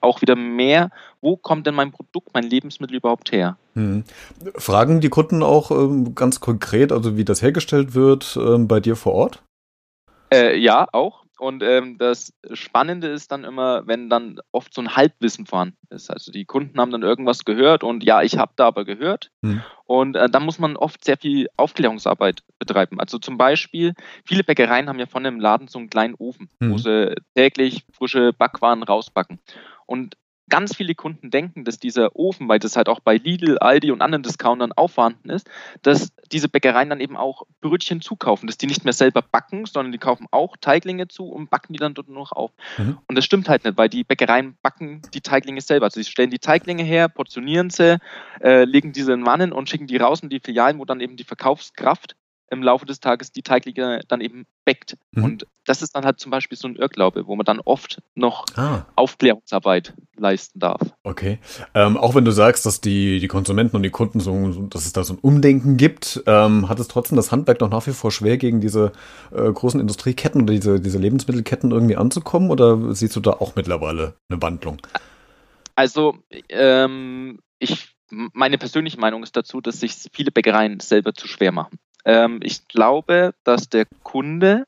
auch 0.00 0.22
wieder 0.22 0.36
mehr, 0.36 0.90
wo 1.20 1.36
kommt 1.36 1.66
denn 1.66 1.74
mein 1.74 1.92
Produkt, 1.92 2.32
mein 2.34 2.44
Lebensmittel 2.44 2.96
überhaupt 2.96 3.32
her? 3.32 3.56
Hm. 3.74 4.04
Fragen 4.56 5.00
die 5.00 5.08
Kunden 5.08 5.42
auch 5.42 5.70
ähm, 5.70 6.14
ganz 6.14 6.40
konkret, 6.40 6.92
also 6.92 7.16
wie 7.16 7.24
das 7.24 7.42
hergestellt 7.42 7.94
wird 7.94 8.38
ähm, 8.40 8.68
bei 8.68 8.80
dir 8.80 8.96
vor 8.96 9.12
Ort? 9.12 9.42
Äh, 10.32 10.56
ja, 10.58 10.86
auch. 10.92 11.24
Und 11.40 11.62
ähm, 11.62 11.96
das 11.96 12.34
Spannende 12.52 13.08
ist 13.08 13.32
dann 13.32 13.44
immer, 13.44 13.86
wenn 13.86 14.10
dann 14.10 14.40
oft 14.52 14.74
so 14.74 14.82
ein 14.82 14.94
Halbwissen 14.94 15.46
vorhanden 15.46 15.78
ist. 15.88 16.10
Also 16.10 16.30
die 16.30 16.44
Kunden 16.44 16.78
haben 16.78 16.90
dann 16.90 17.02
irgendwas 17.02 17.46
gehört 17.46 17.82
und 17.82 18.04
ja, 18.04 18.20
ich 18.20 18.36
habe 18.36 18.52
da 18.56 18.66
aber 18.66 18.84
gehört. 18.84 19.30
Hm. 19.42 19.62
Und 19.86 20.16
äh, 20.16 20.28
dann 20.28 20.44
muss 20.44 20.58
man 20.58 20.76
oft 20.76 21.02
sehr 21.02 21.16
viel 21.16 21.48
Aufklärungsarbeit 21.56 22.42
betreiben. 22.58 23.00
Also 23.00 23.18
zum 23.18 23.38
Beispiel, 23.38 23.94
viele 24.26 24.44
Bäckereien 24.44 24.90
haben 24.90 24.98
ja 24.98 25.06
von 25.06 25.24
dem 25.24 25.40
Laden 25.40 25.66
so 25.66 25.78
einen 25.78 25.88
kleinen 25.88 26.14
Ofen, 26.14 26.50
hm. 26.60 26.72
wo 26.72 26.78
sie 26.78 27.14
täglich 27.34 27.86
frische 27.90 28.34
Backwaren 28.34 28.82
rausbacken. 28.82 29.40
Und 29.86 30.16
ganz 30.50 30.76
viele 30.76 30.94
Kunden 30.94 31.30
denken, 31.30 31.64
dass 31.64 31.78
dieser 31.78 32.14
Ofen, 32.14 32.48
weil 32.48 32.58
das 32.58 32.76
halt 32.76 32.88
auch 32.88 33.00
bei 33.00 33.16
Lidl, 33.16 33.58
Aldi 33.58 33.90
und 33.90 34.02
anderen 34.02 34.22
Discountern 34.22 34.72
auch 34.72 34.90
vorhanden 34.90 35.30
ist, 35.30 35.48
dass 35.82 36.12
diese 36.30 36.48
Bäckereien 36.48 36.90
dann 36.90 37.00
eben 37.00 37.16
auch 37.16 37.44
Brötchen 37.60 38.00
zukaufen, 38.00 38.46
dass 38.46 38.58
die 38.58 38.66
nicht 38.66 38.84
mehr 38.84 38.92
selber 38.92 39.22
backen, 39.22 39.64
sondern 39.64 39.92
die 39.92 39.98
kaufen 39.98 40.26
auch 40.30 40.56
Teiglinge 40.60 41.08
zu 41.08 41.24
und 41.24 41.48
backen 41.48 41.72
die 41.72 41.78
dann 41.78 41.94
dort 41.94 42.08
noch 42.08 42.32
auf. 42.32 42.50
Mhm. 42.76 42.98
Und 43.06 43.16
das 43.16 43.24
stimmt 43.24 43.48
halt 43.48 43.64
nicht, 43.64 43.78
weil 43.78 43.88
die 43.88 44.04
Bäckereien 44.04 44.56
backen 44.62 45.02
die 45.14 45.22
Teiglinge 45.22 45.60
selber. 45.60 45.86
Also 45.86 46.00
sie 46.00 46.10
stellen 46.10 46.30
die 46.30 46.38
Teiglinge 46.38 46.82
her, 46.82 47.08
portionieren 47.08 47.70
sie, 47.70 47.98
äh, 48.42 48.64
legen 48.64 48.92
diese 48.92 49.12
in 49.12 49.24
Wannen 49.24 49.52
und 49.52 49.70
schicken 49.70 49.86
die 49.86 49.96
raus 49.96 50.20
in 50.20 50.28
die 50.28 50.40
Filialen, 50.40 50.78
wo 50.78 50.84
dann 50.84 51.00
eben 51.00 51.16
die 51.16 51.24
Verkaufskraft 51.24 52.16
im 52.50 52.62
Laufe 52.62 52.84
des 52.84 53.00
Tages 53.00 53.32
die 53.32 53.42
Teiglinge 53.42 54.00
dann 54.08 54.20
eben 54.20 54.44
backt. 54.64 54.96
Mhm. 55.12 55.24
Und 55.24 55.46
das 55.64 55.82
ist 55.82 55.94
dann 55.94 56.04
halt 56.04 56.18
zum 56.18 56.30
Beispiel 56.30 56.58
so 56.58 56.68
ein 56.68 56.76
Irrglaube, 56.76 57.26
wo 57.26 57.36
man 57.36 57.44
dann 57.44 57.60
oft 57.60 58.02
noch 58.14 58.44
ah. 58.56 58.84
Aufklärungsarbeit 58.96 59.94
leisten 60.16 60.58
darf. 60.58 60.80
Okay. 61.04 61.38
Ähm, 61.74 61.96
auch 61.96 62.14
wenn 62.14 62.24
du 62.24 62.32
sagst, 62.32 62.66
dass 62.66 62.80
die, 62.80 63.20
die 63.20 63.28
Konsumenten 63.28 63.76
und 63.76 63.82
die 63.82 63.90
Kunden 63.90 64.20
so, 64.20 64.48
dass 64.64 64.84
es 64.84 64.92
da 64.92 65.04
so 65.04 65.14
ein 65.14 65.18
Umdenken 65.18 65.76
gibt, 65.76 66.22
ähm, 66.26 66.68
hat 66.68 66.80
es 66.80 66.88
trotzdem 66.88 67.16
das 67.16 67.30
Handwerk 67.30 67.60
noch 67.60 67.70
nach 67.70 67.86
wie 67.86 67.92
vor 67.92 68.10
schwer, 68.10 68.36
gegen 68.36 68.60
diese 68.60 68.92
äh, 69.32 69.50
großen 69.50 69.80
Industrieketten 69.80 70.42
oder 70.42 70.52
diese, 70.52 70.80
diese 70.80 70.98
Lebensmittelketten 70.98 71.70
irgendwie 71.70 71.96
anzukommen? 71.96 72.50
Oder 72.50 72.94
siehst 72.94 73.14
du 73.16 73.20
da 73.20 73.32
auch 73.32 73.54
mittlerweile 73.54 74.14
eine 74.28 74.42
Wandlung? 74.42 74.78
Also, 75.76 76.18
ähm, 76.48 77.38
ich 77.58 77.94
meine 78.10 78.58
persönliche 78.58 78.98
Meinung 78.98 79.22
ist 79.22 79.36
dazu, 79.36 79.60
dass 79.60 79.80
sich 79.80 79.94
viele 80.12 80.30
Bäckereien 80.30 80.80
selber 80.80 81.14
zu 81.14 81.28
schwer 81.28 81.52
machen. 81.52 81.78
Ähm, 82.10 82.40
ich 82.42 82.66
glaube, 82.66 83.34
dass 83.44 83.68
der 83.68 83.86
Kunde 84.02 84.66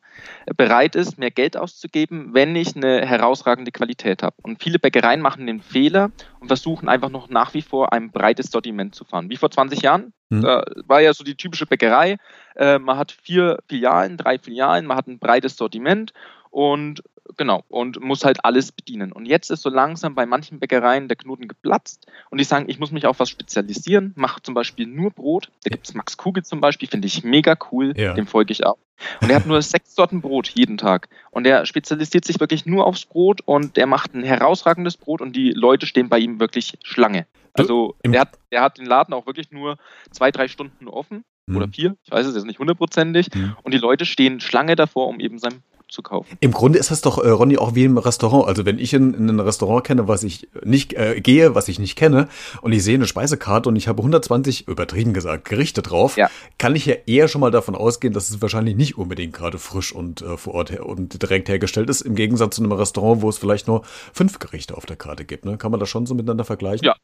bereit 0.56 0.94
ist, 0.94 1.18
mehr 1.18 1.32
Geld 1.32 1.56
auszugeben, 1.56 2.30
wenn 2.34 2.54
ich 2.54 2.76
eine 2.76 3.04
herausragende 3.04 3.72
Qualität 3.72 4.22
habe. 4.22 4.37
Und 4.42 4.62
viele 4.62 4.78
Bäckereien 4.78 5.20
machen 5.20 5.49
den 5.49 5.61
Fehler 5.61 6.12
und 6.38 6.46
versuchen 6.46 6.88
einfach 6.88 7.08
noch 7.08 7.28
nach 7.30 7.52
wie 7.54 7.62
vor 7.62 7.92
ein 7.92 8.12
breites 8.12 8.52
Sortiment 8.52 8.94
zu 8.94 9.04
fahren. 9.04 9.28
Wie 9.28 9.37
vor 9.37 9.50
20 9.50 9.82
Jahren. 9.82 10.12
Mhm. 10.28 10.42
Da 10.42 10.64
war 10.87 11.00
ja 11.00 11.12
so 11.14 11.25
die 11.25 11.34
typische 11.34 11.66
Bäckerei. 11.66 12.18
Äh, 12.54 12.78
man 12.78 12.96
hat 12.96 13.11
vier 13.11 13.58
Filialen, 13.68 14.16
drei 14.16 14.38
Filialen, 14.38 14.87
man 14.87 14.96
hat 14.96 15.08
ein 15.08 15.18
breites 15.18 15.56
Sortiment 15.56 16.12
und 16.50 17.02
genau, 17.36 17.64
und 17.68 18.00
muss 18.00 18.24
halt 18.24 18.44
alles 18.44 18.72
bedienen. 18.72 19.12
Und 19.12 19.26
jetzt 19.26 19.50
ist 19.50 19.62
so 19.62 19.70
langsam 19.70 20.14
bei 20.14 20.26
manchen 20.26 20.58
Bäckereien 20.58 21.08
der 21.08 21.16
Knoten 21.16 21.48
geplatzt 21.48 22.06
und 22.30 22.38
die 22.38 22.44
sagen, 22.44 22.66
ich 22.68 22.78
muss 22.78 22.90
mich 22.90 23.06
auf 23.06 23.18
was 23.18 23.28
spezialisieren, 23.28 24.12
mache 24.16 24.42
zum 24.42 24.54
Beispiel 24.54 24.86
nur 24.86 25.10
Brot. 25.10 25.50
Da 25.64 25.70
gibt 25.70 25.88
es 25.88 25.94
Max 25.94 26.16
Kugel 26.16 26.44
zum 26.44 26.60
Beispiel, 26.60 26.88
finde 26.88 27.06
ich 27.06 27.24
mega 27.24 27.56
cool, 27.70 27.92
ja. 27.96 28.14
dem 28.14 28.26
folge 28.26 28.52
ich 28.52 28.64
auch. 28.64 28.78
Und 29.20 29.30
er 29.30 29.36
hat 29.36 29.46
nur 29.46 29.60
sechs 29.62 29.94
Sorten 29.94 30.20
Brot 30.20 30.48
jeden 30.48 30.78
Tag. 30.78 31.08
Und 31.30 31.46
er 31.46 31.66
spezialisiert 31.66 32.24
sich 32.24 32.40
wirklich 32.40 32.66
nur 32.66 32.86
aufs 32.86 33.04
Brot 33.04 33.40
und 33.44 33.78
er 33.78 33.86
macht 33.86 34.14
ein 34.14 34.22
herausragendes 34.22 34.96
Brot 34.96 35.20
und 35.20 35.34
die 35.34 35.50
Leute 35.50 35.86
stehen 35.86 36.08
bei 36.08 36.18
ihm 36.18 36.40
wirklich 36.40 36.78
Schlange. 36.84 37.26
Also 37.54 37.96
er 38.02 38.20
hat, 38.20 38.38
er 38.50 38.62
hat 38.62 38.78
den 38.78 38.86
Laden 38.86 39.12
auch 39.12 39.26
wirklich 39.26 39.50
nur 39.50 39.76
zwei, 40.10 40.30
drei 40.30 40.48
Stunden 40.48 40.88
offen 40.88 41.24
oder 41.48 41.66
mhm. 41.66 41.72
vier, 41.72 41.96
ich 42.04 42.10
weiß 42.10 42.26
es 42.26 42.34
jetzt 42.34 42.46
nicht 42.46 42.58
hundertprozentig. 42.58 43.28
Mhm. 43.34 43.56
Und 43.62 43.74
die 43.74 43.78
Leute 43.78 44.06
stehen 44.06 44.40
Schlange 44.40 44.76
davor, 44.76 45.08
um 45.08 45.20
eben 45.20 45.38
sein 45.38 45.62
zu 45.92 46.02
kaufen. 46.02 46.37
Im 46.40 46.52
Grunde 46.52 46.78
ist 46.78 46.90
das 46.90 47.02
doch, 47.02 47.18
äh, 47.18 47.28
Ronny, 47.28 47.58
auch 47.58 47.75
wie 47.75 47.84
im 47.84 47.99
Restaurant. 47.99 48.49
Also 48.49 48.64
wenn 48.64 48.78
ich 48.78 48.94
in, 48.94 49.14
in 49.14 49.28
ein 49.28 49.40
Restaurant 49.40 49.84
kenne, 49.84 50.08
was 50.08 50.22
ich 50.22 50.49
nicht 50.64 50.94
äh, 50.94 51.20
gehe, 51.20 51.54
was 51.54 51.68
ich 51.68 51.78
nicht 51.78 51.96
kenne, 51.96 52.28
und 52.62 52.72
ich 52.72 52.82
sehe 52.82 52.94
eine 52.94 53.06
Speisekarte 53.06 53.68
und 53.68 53.76
ich 53.76 53.88
habe 53.88 53.99
120, 53.99 54.68
übertrieben 54.68 55.12
gesagt, 55.12 55.44
Gerichte 55.44 55.82
drauf, 55.82 56.16
ja. 56.16 56.30
kann 56.58 56.75
ich 56.75 56.87
ja 56.87 56.94
eher 57.06 57.28
schon 57.28 57.40
mal 57.40 57.50
davon 57.50 57.75
ausgehen, 57.75 58.14
dass 58.14 58.30
es 58.30 58.40
wahrscheinlich 58.42 58.75
nicht 58.75 58.96
unbedingt 58.96 59.34
gerade 59.34 59.58
frisch 59.58 59.92
und 59.92 60.22
äh, 60.22 60.37
vor 60.37 60.54
Ort 60.54 60.78
und 60.80 61.22
direkt 61.22 61.49
hergestellt 61.49 61.90
ist, 61.90 62.00
im 62.00 62.14
Gegensatz 62.14 62.56
zu 62.56 62.62
einem 62.62 62.72
Restaurant, 62.72 63.22
wo 63.22 63.28
es 63.28 63.38
vielleicht 63.38 63.68
nur 63.68 63.82
fünf 64.12 64.38
Gerichte 64.38 64.76
auf 64.76 64.87
der 64.87 64.96
Karte 64.96 65.25
gibt. 65.25 65.44
Ne? 65.44 65.58
Kann 65.58 65.70
man 65.70 65.80
das 65.80 65.88
schon 65.88 66.06
so 66.06 66.14
miteinander 66.14 66.44
vergleichen? 66.44 66.87
Ja, 66.87 66.96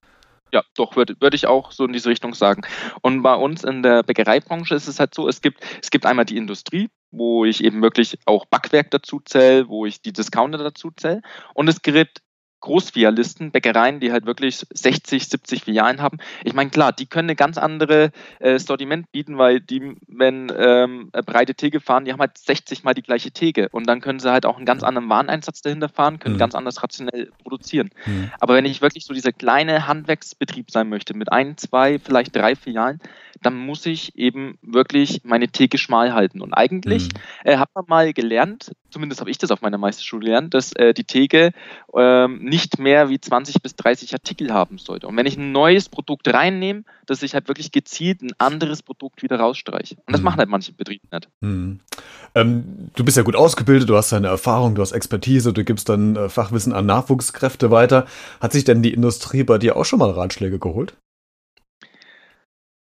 ja, 0.52 0.62
doch, 0.76 0.96
würde 0.96 1.14
würd 1.20 1.34
ich 1.34 1.46
auch 1.46 1.72
so 1.72 1.84
in 1.84 1.92
diese 1.92 2.08
Richtung 2.08 2.34
sagen. 2.34 2.62
Und 3.02 3.22
bei 3.22 3.34
uns 3.34 3.64
in 3.64 3.82
der 3.82 4.02
Bäckereibranche 4.02 4.74
ist 4.74 4.88
es 4.88 4.98
halt 4.98 5.14
so, 5.14 5.28
es 5.28 5.42
gibt, 5.42 5.62
es 5.82 5.90
gibt 5.90 6.06
einmal 6.06 6.24
die 6.24 6.36
Industrie, 6.36 6.88
wo 7.10 7.44
ich 7.44 7.64
eben 7.64 7.82
wirklich 7.82 8.18
auch 8.26 8.44
Backwerk 8.46 8.90
dazu 8.90 9.20
zähle, 9.24 9.68
wo 9.68 9.86
ich 9.86 10.02
die 10.02 10.12
Discounter 10.12 10.58
dazu 10.58 10.90
zähle. 10.90 11.22
Und 11.54 11.68
es 11.68 11.82
gibt 11.82 12.22
Großfilialisten, 12.60 13.50
Bäckereien, 13.52 14.00
die 14.00 14.12
halt 14.12 14.26
wirklich 14.26 14.66
60, 14.72 15.28
70 15.28 15.64
Filialen 15.64 16.02
haben. 16.02 16.18
Ich 16.44 16.54
meine, 16.54 16.70
klar, 16.70 16.92
die 16.92 17.06
können 17.06 17.28
eine 17.28 17.36
ganz 17.36 17.58
andere 17.58 18.10
äh, 18.40 18.58
Sortiment 18.58 19.12
bieten, 19.12 19.38
weil 19.38 19.60
die, 19.60 19.96
wenn 20.06 20.52
ähm, 20.56 21.10
breite 21.12 21.54
Theke 21.54 21.80
fahren, 21.80 22.04
die 22.04 22.12
haben 22.12 22.20
halt 22.20 22.36
60 22.36 22.84
mal 22.84 22.94
die 22.94 23.02
gleiche 23.02 23.30
Theke 23.30 23.68
und 23.70 23.86
dann 23.86 24.00
können 24.00 24.18
sie 24.18 24.30
halt 24.30 24.46
auch 24.46 24.56
einen 24.56 24.66
ganz 24.66 24.82
anderen 24.82 25.08
Wareneinsatz 25.08 25.62
dahinter 25.62 25.88
fahren, 25.88 26.18
können 26.18 26.34
mhm. 26.34 26.40
ganz 26.40 26.54
anders 26.54 26.82
rationell 26.82 27.30
produzieren. 27.42 27.90
Mhm. 28.06 28.30
Aber 28.40 28.54
wenn 28.54 28.64
ich 28.64 28.82
wirklich 28.82 29.04
so 29.04 29.14
dieser 29.14 29.32
kleine 29.32 29.86
Handwerksbetrieb 29.86 30.70
sein 30.70 30.88
möchte, 30.88 31.16
mit 31.16 31.32
ein, 31.32 31.56
zwei, 31.56 31.98
vielleicht 31.98 32.34
drei 32.34 32.56
Filialen, 32.56 33.00
dann 33.42 33.56
muss 33.56 33.86
ich 33.86 34.16
eben 34.16 34.58
wirklich 34.62 35.20
meine 35.24 35.48
Theke 35.48 35.78
schmal 35.78 36.12
halten. 36.12 36.40
Und 36.40 36.54
eigentlich 36.54 37.04
mhm. 37.04 37.50
äh, 37.50 37.56
hat 37.56 37.70
man 37.74 37.84
mal 37.86 38.12
gelernt, 38.12 38.72
zumindest 38.90 39.20
habe 39.20 39.30
ich 39.30 39.38
das 39.38 39.50
auf 39.50 39.62
meiner 39.62 39.78
Meisterschule 39.78 40.24
gelernt, 40.24 40.54
dass 40.54 40.72
äh, 40.72 40.94
die 40.94 41.04
Theke 41.04 41.52
ähm, 41.94 42.42
nicht 42.48 42.78
mehr 42.78 43.08
wie 43.08 43.20
20 43.20 43.62
bis 43.62 43.76
30 43.76 44.12
Artikel 44.12 44.52
haben 44.52 44.78
sollte. 44.78 45.06
Und 45.06 45.16
wenn 45.16 45.26
ich 45.26 45.36
ein 45.36 45.52
neues 45.52 45.88
Produkt 45.88 46.28
reinnehme, 46.28 46.84
dass 47.06 47.22
ich 47.22 47.34
halt 47.34 47.48
wirklich 47.48 47.72
gezielt 47.72 48.22
ein 48.22 48.32
anderes 48.38 48.82
Produkt 48.82 49.22
wieder 49.22 49.38
rausstreiche. 49.38 49.96
Und 50.06 50.12
das 50.12 50.20
mhm. 50.20 50.24
machen 50.24 50.38
halt 50.38 50.48
manche 50.48 50.72
Betriebe 50.72 51.06
nicht. 51.12 51.28
Mhm. 51.40 51.80
Ähm, 52.34 52.90
du 52.94 53.04
bist 53.04 53.16
ja 53.16 53.22
gut 53.22 53.36
ausgebildet, 53.36 53.88
du 53.88 53.96
hast 53.96 54.12
deine 54.12 54.28
Erfahrung, 54.28 54.74
du 54.74 54.82
hast 54.82 54.92
Expertise, 54.92 55.52
du 55.52 55.64
gibst 55.64 55.88
dann 55.88 56.16
äh, 56.16 56.28
Fachwissen 56.28 56.72
an 56.72 56.86
Nachwuchskräfte 56.86 57.70
weiter. 57.70 58.06
Hat 58.40 58.52
sich 58.52 58.64
denn 58.64 58.82
die 58.82 58.92
Industrie 58.92 59.44
bei 59.44 59.58
dir 59.58 59.76
auch 59.76 59.84
schon 59.84 59.98
mal 59.98 60.10
Ratschläge 60.10 60.58
geholt? 60.58 60.94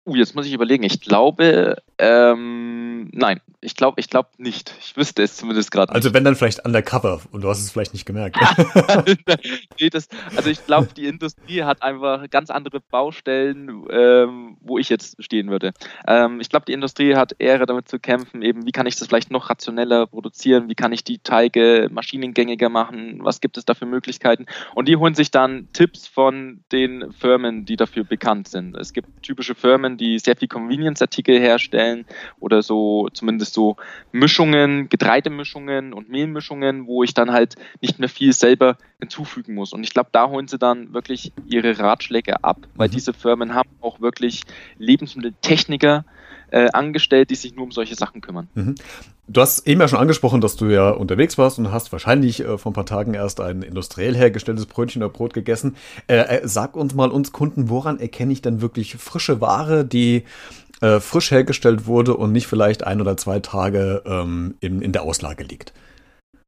Uh, 0.08 0.16
jetzt 0.16 0.36
muss 0.36 0.48
ich 0.48 0.54
überlegen. 0.54 0.84
Ich 0.84 1.00
glaube, 1.00 1.78
ähm, 2.00 2.91
nein, 3.12 3.42
ich 3.62 3.76
glaube 3.76 4.00
ich 4.00 4.10
glaub 4.10 4.28
nicht. 4.38 4.74
Ich 4.80 4.98
wüsste 4.98 5.24
es 5.24 5.38
zumindest 5.38 5.72
gerade 5.72 5.94
Also 5.94 6.14
wenn 6.14 6.24
dann 6.24 6.36
vielleicht 6.36 6.66
undercover 6.66 7.22
und 7.32 7.42
du 7.42 7.50
hast 7.50 7.60
es 7.60 7.72
vielleicht 7.72 7.94
nicht 7.94 8.06
gemerkt. 8.06 8.38
nee, 9.80 9.90
das, 9.90 10.08
also 10.36 10.50
ich 10.50 10.66
glaube, 10.66 10.90
die 10.96 11.06
Industrie 11.06 11.64
hat 11.64 11.82
einfach 11.84 12.30
ganz 12.30 12.50
andere 12.50 12.80
Baustellen, 12.80 13.86
ähm, 13.92 14.58
wo 14.62 14.78
ich 14.78 14.90
jetzt 14.90 15.24
stehen 15.24 15.50
würde. 15.50 15.74
Ähm, 16.08 16.40
ich 16.40 16.50
glaube, 16.50 16.66
die 16.66 16.74
Industrie 16.74 17.16
hat 17.16 17.36
eher 17.40 17.66
damit 17.66 17.88
zu 17.88 18.00
kämpfen, 18.00 18.42
eben 18.42 18.66
wie 18.66 18.72
kann 18.72 18.86
ich 18.86 18.96
das 18.96 19.08
vielleicht 19.08 19.32
noch 19.32 19.50
rationeller 19.50 20.08
produzieren, 20.08 20.70
wie 20.70 20.76
kann 20.76 20.92
ich 20.92 21.04
die 21.04 21.20
Teige 21.20 21.90
maschinengängiger 21.92 22.70
machen, 22.70 23.20
was 23.24 23.42
gibt 23.42 23.58
es 23.58 23.66
da 23.66 23.74
für 23.74 23.86
Möglichkeiten. 23.86 24.46
Und 24.76 24.88
die 24.88 24.98
holen 24.98 25.16
sich 25.16 25.32
dann 25.32 25.68
Tipps 25.74 26.08
von 26.08 26.64
den 26.72 27.12
Firmen, 27.14 27.66
die 27.66 27.76
dafür 27.76 28.04
bekannt 28.04 28.48
sind. 28.48 28.76
Es 28.76 28.94
gibt 28.94 29.24
typische 29.24 29.56
Firmen, 29.56 29.98
die 29.98 30.20
sehr 30.20 30.36
viel 30.36 30.48
Convenience-Artikel 30.48 31.40
herstellen 31.40 32.06
oder 32.40 32.62
so 32.62 32.91
zumindest 33.14 33.54
so 33.54 33.76
Mischungen, 34.12 34.90
Getreidemischungen 34.90 35.94
und 35.94 36.10
Mehlmischungen, 36.10 36.88
wo 36.88 37.04
ich 37.04 37.14
dann 37.14 37.32
halt 37.32 37.56
nicht 37.82 38.00
mehr 38.00 38.10
viel 38.10 38.34
selber 38.34 38.78
hinzufügen 39.00 39.56
muss. 39.56 39.74
Und 39.74 39.84
ich 39.84 39.94
glaube, 39.94 40.10
da 40.12 40.30
holen 40.30 40.48
sie 40.48 40.58
dann 40.58 40.94
wirklich 40.94 41.34
ihre 41.48 41.78
Ratschläge 41.80 42.44
ab, 42.44 42.68
weil 42.76 42.88
mhm. 42.88 42.94
diese 42.94 43.14
Firmen 43.14 43.54
haben 43.54 43.70
auch 43.82 44.02
wirklich 44.02 44.42
Lebensmitteltechniker, 44.78 46.06
äh, 46.52 46.70
angestellt, 46.72 47.30
die 47.30 47.36
sich 47.36 47.56
nur 47.56 47.66
um 47.66 47.72
solche 47.72 47.96
Sachen 47.96 48.22
kümmern. 48.22 48.48
Mhm. 48.54 48.76
Du 49.28 49.42
hast 49.42 49.66
eben 49.68 49.80
ja 49.80 49.88
schon 49.88 50.00
angesprochen, 50.00 50.42
dass 50.42 50.58
du 50.58 50.66
ja 50.66 50.90
unterwegs 50.90 51.38
warst 51.38 51.58
und 51.58 51.72
hast 51.72 51.92
wahrscheinlich 51.92 52.42
äh, 52.42 52.58
vor 52.58 52.72
ein 52.72 52.76
paar 52.76 52.86
Tagen 52.86 53.14
erst 53.14 53.40
ein 53.40 53.62
industriell 53.62 54.16
hergestelltes 54.16 54.66
Brötchen 54.66 55.02
oder 55.02 55.12
Brot 55.12 55.34
gegessen. 55.34 55.76
Äh, 56.08 56.18
äh, 56.18 56.42
sag 56.48 56.76
uns 56.76 56.94
mal, 56.94 57.10
uns 57.10 57.32
Kunden, 57.32 57.70
woran 57.70 58.00
erkenne 58.00 58.34
ich 58.34 58.42
denn 58.42 58.62
wirklich 58.62 58.96
frische 58.96 59.42
Ware, 59.42 59.86
die 59.86 60.26
äh, 60.82 61.00
frisch 61.00 61.32
hergestellt 61.32 61.86
wurde 61.86 62.16
und 62.16 62.32
nicht 62.32 62.48
vielleicht 62.48 62.84
ein 62.84 63.00
oder 63.00 63.16
zwei 63.16 63.40
Tage 63.40 64.04
ähm, 64.06 64.56
in, 64.60 64.82
in 64.82 64.92
der 64.92 65.04
Auslage 65.04 65.44
liegt? 65.44 65.74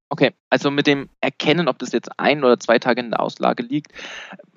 Okay, 0.10 0.32
also 0.54 0.70
mit 0.70 0.86
dem 0.86 1.10
Erkennen, 1.20 1.68
ob 1.68 1.80
das 1.80 1.94
jetzt 1.94 2.20
ein 2.20 2.44
oder 2.44 2.60
zwei 2.60 2.78
Tage 2.78 3.02
in 3.02 3.10
der 3.10 3.22
Auslage 3.22 3.64
liegt, 3.64 3.92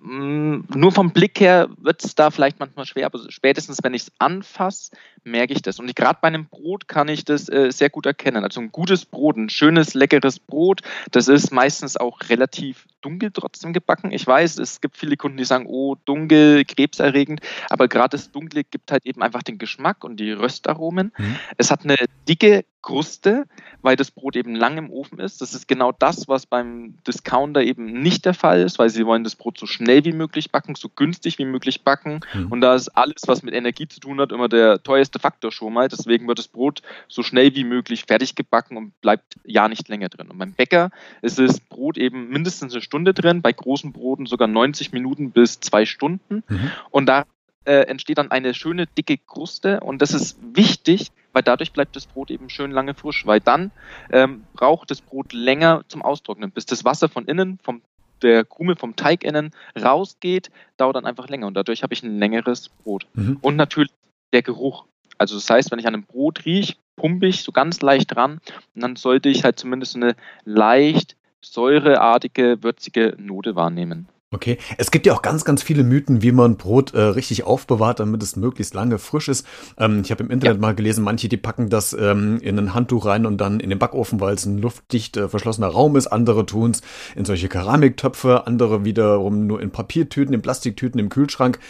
mm, 0.02 0.58
nur 0.74 0.92
vom 0.92 1.10
Blick 1.10 1.40
her 1.40 1.70
wird 1.78 2.04
es 2.04 2.14
da 2.14 2.30
vielleicht 2.30 2.60
manchmal 2.60 2.84
schwer, 2.84 3.06
aber 3.06 3.18
spätestens, 3.30 3.78
wenn 3.82 3.94
ich 3.94 4.02
es 4.02 4.12
anfasse, 4.18 4.90
merke 5.24 5.54
ich 5.54 5.62
das. 5.62 5.78
Und 5.78 5.96
gerade 5.96 6.18
bei 6.20 6.28
einem 6.28 6.48
Brot 6.48 6.86
kann 6.86 7.08
ich 7.08 7.24
das 7.24 7.48
äh, 7.48 7.72
sehr 7.72 7.88
gut 7.88 8.04
erkennen. 8.04 8.44
Also 8.44 8.60
ein 8.60 8.72
gutes 8.72 9.06
Brot, 9.06 9.38
ein 9.38 9.48
schönes, 9.48 9.94
leckeres 9.94 10.38
Brot, 10.38 10.82
das 11.12 11.28
ist 11.28 11.50
meistens 11.50 11.96
auch 11.96 12.20
relativ 12.28 12.86
dunkel 13.00 13.30
trotzdem 13.32 13.72
gebacken. 13.72 14.12
Ich 14.12 14.26
weiß, 14.26 14.58
es 14.58 14.82
gibt 14.82 14.98
viele 14.98 15.16
Kunden, 15.16 15.38
die 15.38 15.44
sagen, 15.44 15.64
oh, 15.66 15.96
dunkel, 16.04 16.66
krebserregend, 16.66 17.40
aber 17.70 17.88
gerade 17.88 18.18
das 18.18 18.30
Dunkle 18.30 18.64
gibt 18.64 18.92
halt 18.92 19.06
eben 19.06 19.22
einfach 19.22 19.42
den 19.42 19.56
Geschmack 19.56 20.04
und 20.04 20.20
die 20.20 20.32
Röstaromen. 20.32 21.14
Mhm. 21.16 21.36
Es 21.56 21.70
hat 21.70 21.84
eine 21.84 21.96
dicke 22.28 22.66
Kruste, 22.86 23.46
weil 23.82 23.96
das 23.96 24.12
Brot 24.12 24.36
eben 24.36 24.54
lang 24.54 24.78
im 24.78 24.90
Ofen 24.90 25.18
ist. 25.18 25.40
Das 25.40 25.54
ist 25.54 25.66
genau 25.66 25.85
das, 25.92 26.28
was 26.28 26.46
beim 26.46 26.94
Discounter 27.06 27.62
eben 27.62 28.00
nicht 28.00 28.24
der 28.24 28.34
Fall 28.34 28.60
ist, 28.60 28.78
weil 28.78 28.90
sie 28.90 29.06
wollen 29.06 29.24
das 29.24 29.36
Brot 29.36 29.58
so 29.58 29.66
schnell 29.66 30.04
wie 30.04 30.12
möglich 30.12 30.50
backen, 30.50 30.74
so 30.74 30.88
günstig 30.88 31.38
wie 31.38 31.44
möglich 31.44 31.82
backen. 31.82 32.20
Mhm. 32.34 32.52
Und 32.52 32.60
da 32.60 32.74
ist 32.74 32.88
alles, 32.90 33.22
was 33.26 33.42
mit 33.42 33.54
Energie 33.54 33.88
zu 33.88 34.00
tun 34.00 34.20
hat, 34.20 34.32
immer 34.32 34.48
der 34.48 34.82
teuerste 34.82 35.18
Faktor 35.18 35.52
schon 35.52 35.72
mal. 35.72 35.88
Deswegen 35.88 36.26
wird 36.28 36.38
das 36.38 36.48
Brot 36.48 36.82
so 37.08 37.22
schnell 37.22 37.54
wie 37.54 37.64
möglich 37.64 38.04
fertig 38.06 38.34
gebacken 38.34 38.76
und 38.76 39.00
bleibt 39.00 39.36
ja 39.44 39.68
nicht 39.68 39.88
länger 39.88 40.08
drin. 40.08 40.28
Und 40.30 40.38
beim 40.38 40.52
Bäcker 40.52 40.90
ist 41.22 41.38
das 41.38 41.60
Brot 41.60 41.98
eben 41.98 42.28
mindestens 42.28 42.72
eine 42.72 42.82
Stunde 42.82 43.14
drin, 43.14 43.42
bei 43.42 43.52
großen 43.52 43.92
Broten 43.92 44.26
sogar 44.26 44.48
90 44.48 44.92
Minuten 44.92 45.30
bis 45.30 45.60
zwei 45.60 45.86
Stunden. 45.86 46.42
Mhm. 46.48 46.70
Und 46.90 47.06
da 47.06 47.24
äh, 47.66 47.82
entsteht 47.82 48.18
dann 48.18 48.30
eine 48.30 48.54
schöne 48.54 48.86
dicke 48.86 49.18
Kruste 49.18 49.80
und 49.80 50.00
das 50.00 50.12
ist 50.12 50.38
wichtig, 50.40 51.10
weil 51.32 51.42
dadurch 51.42 51.72
bleibt 51.72 51.96
das 51.96 52.06
Brot 52.06 52.30
eben 52.30 52.48
schön 52.48 52.70
lange 52.70 52.94
frisch, 52.94 53.26
weil 53.26 53.40
dann 53.40 53.70
ähm, 54.10 54.44
braucht 54.54 54.90
das 54.90 55.00
Brot 55.00 55.32
länger 55.32 55.82
zum 55.88 56.02
Austrocknen, 56.02 56.50
bis 56.50 56.66
das 56.66 56.84
Wasser 56.84 57.08
von 57.08 57.26
innen, 57.26 57.58
vom 57.62 57.82
der 58.22 58.44
Krume 58.44 58.76
vom 58.76 58.96
Teig 58.96 59.24
innen 59.24 59.50
rausgeht, 59.78 60.50
dauert 60.78 60.96
dann 60.96 61.04
einfach 61.04 61.28
länger 61.28 61.46
und 61.46 61.54
dadurch 61.54 61.82
habe 61.82 61.92
ich 61.92 62.02
ein 62.02 62.18
längeres 62.18 62.70
Brot. 62.70 63.06
Mhm. 63.12 63.38
Und 63.42 63.56
natürlich 63.56 63.90
der 64.32 64.42
Geruch. 64.42 64.86
Also 65.18 65.34
das 65.34 65.48
heißt, 65.50 65.70
wenn 65.70 65.78
ich 65.78 65.86
an 65.86 65.94
einem 65.94 66.04
Brot 66.04 66.46
rieche, 66.46 66.76
pumpe 66.96 67.26
ich 67.26 67.42
so 67.42 67.52
ganz 67.52 67.82
leicht 67.82 68.16
ran 68.16 68.40
und 68.74 68.82
dann 68.82 68.96
sollte 68.96 69.28
ich 69.28 69.44
halt 69.44 69.58
zumindest 69.58 69.96
eine 69.96 70.16
leicht 70.44 71.16
säureartige, 71.42 72.62
würzige 72.62 73.14
Note 73.18 73.54
wahrnehmen. 73.54 74.08
Okay, 74.32 74.58
es 74.76 74.90
gibt 74.90 75.06
ja 75.06 75.14
auch 75.14 75.22
ganz, 75.22 75.44
ganz 75.44 75.62
viele 75.62 75.84
Mythen, 75.84 76.20
wie 76.20 76.32
man 76.32 76.56
Brot 76.56 76.92
äh, 76.94 77.00
richtig 77.00 77.44
aufbewahrt, 77.44 78.00
damit 78.00 78.24
es 78.24 78.34
möglichst 78.34 78.74
lange 78.74 78.98
frisch 78.98 79.28
ist. 79.28 79.46
Ähm, 79.78 80.00
ich 80.02 80.10
habe 80.10 80.24
im 80.24 80.30
Internet 80.30 80.56
ja. 80.56 80.60
mal 80.60 80.74
gelesen, 80.74 81.04
manche, 81.04 81.28
die 81.28 81.36
packen 81.36 81.70
das 81.70 81.92
ähm, 81.92 82.40
in 82.40 82.58
ein 82.58 82.74
Handtuch 82.74 83.06
rein 83.06 83.24
und 83.24 83.40
dann 83.40 83.60
in 83.60 83.70
den 83.70 83.78
Backofen, 83.78 84.18
weil 84.18 84.34
es 84.34 84.44
ein 84.44 84.58
luftdicht 84.58 85.16
äh, 85.16 85.28
verschlossener 85.28 85.68
Raum 85.68 85.94
ist. 85.94 86.08
Andere 86.08 86.44
tun 86.44 86.72
es 86.72 86.80
in 87.14 87.24
solche 87.24 87.48
Keramiktöpfe, 87.48 88.48
andere 88.48 88.84
wiederum 88.84 89.46
nur 89.46 89.62
in 89.62 89.70
Papiertüten, 89.70 90.34
in 90.34 90.42
Plastiktüten 90.42 90.98
im 90.98 91.08
Kühlschrank. 91.08 91.60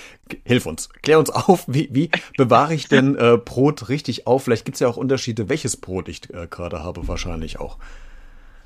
Hilf 0.42 0.64
uns, 0.64 0.88
klär 1.02 1.18
uns 1.18 1.28
auf, 1.28 1.64
wie, 1.68 1.90
wie 1.92 2.10
bewahre 2.38 2.72
ich 2.72 2.88
denn 2.88 3.16
äh, 3.16 3.36
Brot 3.36 3.90
richtig 3.90 4.26
auf? 4.26 4.44
Vielleicht 4.44 4.64
gibt 4.64 4.76
es 4.76 4.80
ja 4.80 4.88
auch 4.88 4.96
Unterschiede, 4.96 5.50
welches 5.50 5.76
Brot 5.76 6.08
ich 6.08 6.32
äh, 6.32 6.46
gerade 6.48 6.82
habe, 6.82 7.06
wahrscheinlich 7.06 7.60
auch. 7.60 7.76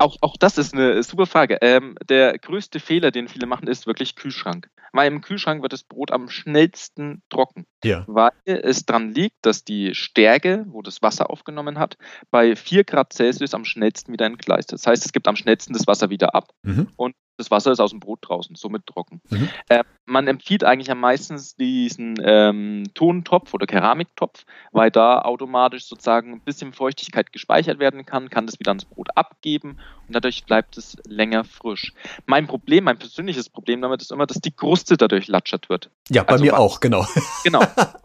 Auch, 0.01 0.17
auch 0.21 0.35
das 0.37 0.57
ist 0.57 0.73
eine 0.73 1.01
super 1.03 1.25
Frage. 1.25 1.57
Ähm, 1.61 1.95
der 2.07 2.37
größte 2.37 2.79
Fehler, 2.79 3.11
den 3.11 3.27
viele 3.27 3.45
machen, 3.45 3.67
ist 3.67 3.87
wirklich 3.87 4.15
Kühlschrank. 4.15 4.69
Weil 4.93 5.07
im 5.11 5.21
Kühlschrank 5.21 5.61
wird 5.61 5.71
das 5.71 5.83
Brot 5.83 6.11
am 6.11 6.29
schnellsten 6.29 7.21
trocken. 7.29 7.65
Ja. 7.83 8.03
Weil 8.07 8.31
es 8.45 8.85
daran 8.85 9.13
liegt, 9.13 9.37
dass 9.45 9.63
die 9.63 9.95
Stärke, 9.95 10.65
wo 10.67 10.81
das 10.81 11.01
Wasser 11.01 11.29
aufgenommen 11.29 11.79
hat, 11.79 11.97
bei 12.29 12.55
4 12.55 12.83
Grad 12.83 13.13
Celsius 13.13 13.53
am 13.53 13.63
schnellsten 13.63 14.11
wieder 14.11 14.25
entgleist. 14.25 14.73
Das 14.73 14.85
heißt, 14.85 15.05
es 15.05 15.13
gibt 15.13 15.27
am 15.27 15.37
schnellsten 15.37 15.73
das 15.73 15.87
Wasser 15.87 16.09
wieder 16.09 16.35
ab 16.35 16.49
Mhm. 16.63 16.89
und 16.97 17.15
das 17.41 17.51
Wasser 17.51 17.71
ist 17.71 17.79
aus 17.79 17.91
dem 17.91 17.99
Brot 17.99 18.19
draußen, 18.21 18.55
somit 18.55 18.85
trocken. 18.85 19.21
Mhm. 19.29 19.49
Äh, 19.67 19.83
man 20.05 20.27
empfiehlt 20.27 20.63
eigentlich 20.63 20.91
am 20.91 20.99
meisten 20.99 21.39
diesen 21.59 22.17
ähm, 22.23 22.83
Tontopf 22.93 23.53
oder 23.53 23.65
Keramiktopf, 23.65 24.45
weil 24.71 24.91
da 24.91 25.21
automatisch 25.21 25.85
sozusagen 25.85 26.33
ein 26.33 26.41
bisschen 26.41 26.73
Feuchtigkeit 26.73 27.31
gespeichert 27.31 27.79
werden 27.79 28.05
kann, 28.05 28.29
kann 28.29 28.45
das 28.45 28.59
wieder 28.59 28.71
ans 28.71 28.85
Brot 28.85 29.09
abgeben 29.15 29.77
und 30.07 30.15
dadurch 30.15 30.43
bleibt 30.45 30.77
es 30.77 30.97
länger 31.07 31.43
frisch. 31.43 31.93
Mein 32.25 32.47
Problem, 32.47 32.83
mein 32.83 32.97
persönliches 32.97 33.49
Problem 33.49 33.81
damit 33.81 34.01
ist 34.01 34.11
immer, 34.11 34.27
dass 34.27 34.41
die 34.41 34.51
Kruste 34.51 34.97
dadurch 34.97 35.27
latschert 35.27 35.69
wird. 35.69 35.89
Ja, 36.09 36.23
bei 36.23 36.33
Also 36.33 36.43
mir 36.43 36.59
auch, 36.59 36.79
genau. 36.79 37.05
Genau. 37.43 37.63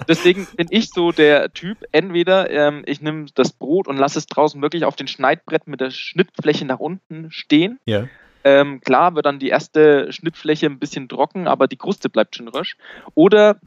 Deswegen 0.09 0.47
bin 0.57 0.69
ich 0.71 0.91
so 0.91 1.13
der 1.13 1.53
Typ, 1.53 1.79
entweder 1.93 2.49
ähm, 2.51 2.85
ich 2.87 3.03
nehme 3.03 3.27
das 3.35 3.53
Brot 3.53 3.89
und 3.89 3.97
lasse 3.97 4.19
es 4.19 4.27
draußen 4.27 4.63
wirklich 4.63 4.85
auf 4.85 4.97
den 4.97 5.09
Schneidbrett 5.09 5.67
mit 5.67 5.81
der 5.81 5.91
Schnittfläche 5.91 6.65
nach 6.65 6.79
unten 6.79 7.31
stehen. 7.31 7.79
Ja. 7.85 8.07
Ähm, 8.47 8.81
klar 8.81 9.17
wird 9.17 9.27
dann 9.27 9.41
die 9.41 9.49
erste 9.49 10.13
Schnittfläche 10.13 10.67
ein 10.67 10.79
bisschen 10.79 11.09
trocken, 11.09 11.49
aber 11.49 11.67
die 11.67 11.77
Kruste 11.77 12.09
bleibt 12.09 12.37
schön 12.37 12.47
rösch. 12.47 12.77
Oder 13.15 13.59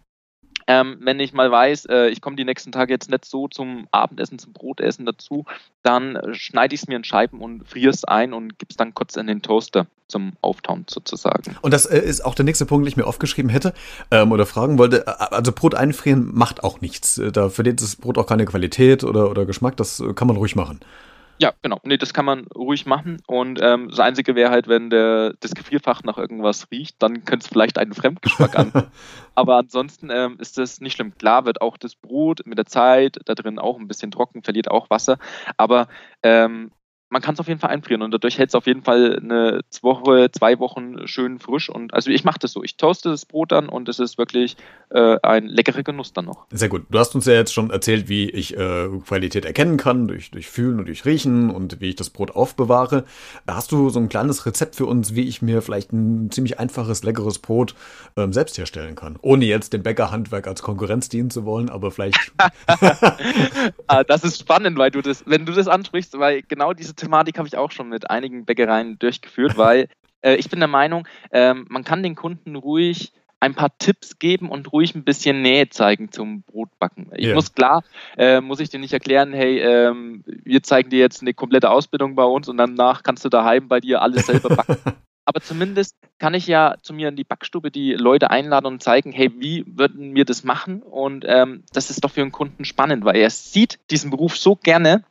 ähm, 0.67 0.99
wenn 1.01 1.19
ich 1.19 1.33
mal 1.33 1.51
weiß, 1.51 1.87
äh, 1.87 2.07
ich 2.07 2.21
komme 2.21 2.37
die 2.37 2.45
nächsten 2.45 2.71
Tage 2.71 2.93
jetzt 2.93 3.09
nicht 3.09 3.25
so 3.25 3.49
zum 3.49 3.89
Abendessen, 3.91 4.39
zum 4.39 4.53
Brotessen 4.53 5.05
dazu, 5.05 5.43
dann 5.83 6.15
äh, 6.15 6.33
schneide 6.33 6.75
ich 6.75 6.81
es 6.81 6.87
mir 6.87 6.95
in 6.95 7.03
Scheiben 7.03 7.41
und 7.41 7.67
friere 7.67 7.89
es 7.89 8.05
ein 8.05 8.31
und 8.31 8.57
gebe 8.57 8.69
es 8.69 8.77
dann 8.77 8.93
kurz 8.93 9.17
in 9.17 9.27
den 9.27 9.41
Toaster 9.41 9.87
zum 10.07 10.31
Auftauen 10.39 10.85
sozusagen. 10.89 11.57
Und 11.61 11.73
das 11.73 11.85
äh, 11.85 11.99
ist 11.99 12.23
auch 12.23 12.35
der 12.35 12.45
nächste 12.45 12.65
Punkt, 12.65 12.85
den 12.85 12.89
ich 12.89 12.97
mir 12.97 13.05
aufgeschrieben 13.05 13.49
hätte 13.49 13.73
ähm, 14.11 14.31
oder 14.31 14.45
fragen 14.45 14.77
wollte. 14.77 15.07
Also 15.33 15.51
Brot 15.51 15.75
einfrieren 15.75 16.29
macht 16.33 16.63
auch 16.63 16.79
nichts. 16.79 17.17
Äh, 17.17 17.33
Da 17.33 17.49
verliert 17.49 17.81
das 17.81 17.97
Brot 17.97 18.17
auch 18.17 18.27
keine 18.27 18.45
Qualität 18.45 19.03
oder, 19.03 19.29
oder 19.29 19.45
Geschmack. 19.45 19.75
Das 19.75 19.99
äh, 19.99 20.13
kann 20.13 20.27
man 20.27 20.37
ruhig 20.37 20.55
machen. 20.55 20.79
Ja, 21.41 21.53
genau. 21.61 21.79
Nee, 21.83 21.97
das 21.97 22.13
kann 22.13 22.25
man 22.25 22.47
ruhig 22.47 22.85
machen. 22.85 23.21
Und 23.25 23.59
ähm, 23.61 23.89
das 23.89 23.99
Einzige 23.99 24.35
wäre 24.35 24.51
halt, 24.51 24.67
wenn 24.67 24.89
der, 24.89 25.35
das 25.39 25.55
Gefrierfach 25.55 26.03
nach 26.03 26.17
irgendwas 26.17 26.69
riecht, 26.69 27.01
dann 27.01 27.23
könnte 27.23 27.45
es 27.45 27.47
vielleicht 27.47 27.77
einen 27.77 27.93
Fremdgeschmack 27.93 28.59
an. 28.59 28.73
Aber 29.35 29.55
ansonsten 29.55 30.09
ähm, 30.11 30.35
ist 30.39 30.57
das 30.57 30.81
nicht 30.81 30.95
schlimm. 30.95 31.17
Klar 31.17 31.45
wird 31.45 31.61
auch 31.61 31.77
das 31.77 31.95
Brot 31.95 32.41
mit 32.45 32.57
der 32.57 32.65
Zeit 32.65 33.19
da 33.23 33.35
drin 33.35 33.57
auch 33.57 33.79
ein 33.79 33.87
bisschen 33.87 34.11
trocken, 34.11 34.43
verliert 34.43 34.69
auch 34.69 34.89
Wasser. 34.89 35.17
Aber 35.55 35.87
ähm, 36.23 36.71
man 37.09 37.21
kann 37.21 37.33
es 37.33 37.39
auf 37.39 37.47
jeden 37.47 37.59
Fall 37.59 37.71
einfrieren 37.71 38.03
und 38.03 38.13
dadurch 38.13 38.37
hält 38.37 38.49
es 38.49 38.55
auf 38.55 38.67
jeden 38.67 38.83
Fall 38.83 39.19
eine 39.21 39.61
Woche, 39.81 40.29
zwei 40.31 40.59
Wochen 40.59 41.07
schön 41.07 41.39
frisch. 41.39 41.69
Und 41.69 41.93
also 41.93 42.11
ich 42.11 42.23
mache 42.23 42.39
das 42.39 42.51
so. 42.51 42.63
Ich 42.63 42.77
toaste 42.77 43.09
das 43.09 43.25
Brot 43.25 43.51
dann 43.51 43.67
und 43.67 43.89
es 43.89 43.99
ist 43.99 44.17
wirklich 44.17 44.57
äh, 44.89 45.17
ein 45.23 45.45
leckerer 45.45 45.83
Genuss 45.83 46.13
dann 46.13 46.25
noch. 46.25 46.45
Sehr 46.51 46.69
gut. 46.69 46.85
Du 46.89 46.99
hast 46.99 47.15
uns 47.15 47.25
ja 47.25 47.33
jetzt 47.33 47.53
schon 47.53 47.71
erzählt, 47.71 48.09
wie 48.09 48.29
ich 48.29 48.55
äh, 48.55 48.87
Qualität 49.05 49.45
erkennen 49.45 49.77
kann, 49.77 50.07
durch, 50.07 50.29
durch 50.29 50.47
Fühlen 50.47 50.79
und 50.79 50.87
durch 50.87 51.05
Riechen 51.05 51.49
und 51.49 51.81
wie 51.81 51.89
ich 51.89 51.95
das 51.95 52.11
Brot 52.11 52.31
aufbewahre. 52.31 53.05
Hast 53.47 53.71
du 53.71 53.89
so 53.89 53.99
ein 53.99 54.09
kleines 54.09 54.45
Rezept 54.45 54.75
für 54.75 54.85
uns, 54.85 55.15
wie 55.15 55.27
ich 55.27 55.41
mir 55.41 55.61
vielleicht 55.63 55.91
ein 55.91 56.29
ziemlich 56.29 56.59
einfaches, 56.59 57.03
leckeres 57.03 57.39
Brot 57.39 57.73
ähm, 58.17 58.33
selbst 58.33 58.57
herstellen 58.57 58.95
kann? 58.95 59.17
Ohne 59.21 59.45
jetzt 59.45 59.73
dem 59.73 59.81
Bäckerhandwerk 59.81 60.47
als 60.47 60.61
Konkurrenz 60.61 61.09
dienen 61.09 61.31
zu 61.31 61.45
wollen, 61.45 61.69
aber 61.69 61.91
vielleicht. 61.91 62.19
Ah, 63.87 64.03
das 64.03 64.23
ist 64.23 64.39
spannend, 64.39 64.77
weil 64.77 64.91
du 64.91 65.01
das, 65.01 65.23
wenn 65.25 65.45
du 65.45 65.51
das 65.51 65.67
ansprichst, 65.67 66.17
weil 66.19 66.43
genau 66.43 66.73
diese 66.73 66.95
Thematik 66.99 67.37
habe 67.37 67.47
ich 67.47 67.57
auch 67.57 67.71
schon 67.71 67.89
mit 67.89 68.09
einigen 68.09 68.45
Bäckereien 68.45 68.99
durchgeführt, 68.99 69.57
weil 69.57 69.87
äh, 70.21 70.35
ich 70.35 70.49
bin 70.49 70.59
der 70.59 70.67
Meinung, 70.67 71.07
ähm, 71.31 71.65
man 71.69 71.83
kann 71.83 72.03
den 72.03 72.15
Kunden 72.15 72.55
ruhig 72.55 73.13
ein 73.41 73.55
paar 73.55 73.77
Tipps 73.77 74.19
geben 74.19 74.49
und 74.49 74.71
ruhig 74.73 74.95
ein 74.95 75.03
bisschen 75.03 75.41
Nähe 75.41 75.69
zeigen 75.69 76.11
zum 76.11 76.41
Brotbacken. 76.43 77.09
Ich 77.15 77.27
Ja. 77.27 77.35
muss 77.35 77.53
klar, 77.53 77.83
äh, 78.17 78.41
muss 78.41 78.59
ich 78.59 78.69
dir 78.69 78.79
nicht 78.79 78.93
erklären, 78.93 79.31
hey, 79.31 79.59
ähm, 79.59 80.23
wir 80.25 80.61
zeigen 80.61 80.89
dir 80.89 80.99
jetzt 80.99 81.21
eine 81.21 81.33
komplette 81.33 81.69
Ausbildung 81.69 82.15
bei 82.15 82.25
uns 82.25 82.49
und 82.49 82.57
danach 82.57 83.03
kannst 83.03 83.23
du 83.23 83.29
daheim 83.29 83.67
bei 83.67 83.79
dir 83.79 84.01
alles 84.01 84.25
selber 84.25 84.49
backen. 84.49 84.75
Aber 85.25 85.41
zumindest 85.41 85.95
kann 86.17 86.33
ich 86.33 86.47
ja 86.47 86.75
zu 86.81 86.91
mir 86.91 87.07
in 87.07 87.15
die 87.15 87.23
Backstube 87.23 87.69
die 87.69 87.93
Leute 87.93 88.31
einladen 88.31 88.65
und 88.65 88.81
zeigen, 88.81 89.11
hey, 89.11 89.31
wie 89.37 89.63
würden 89.67 90.15
wir 90.15 90.25
das 90.25 90.43
machen? 90.43 90.81
Und 90.81 91.23
ähm, 91.27 91.63
das 91.71 91.91
ist 91.91 92.03
doch 92.03 92.09
für 92.09 92.21
einen 92.21 92.31
Kunden 92.31 92.65
spannend, 92.65 93.05
weil 93.05 93.15
er 93.15 93.29
sieht 93.29 93.79
diesen 93.91 94.09
Beruf 94.09 94.37
so 94.37 94.55
gerne 94.55 95.03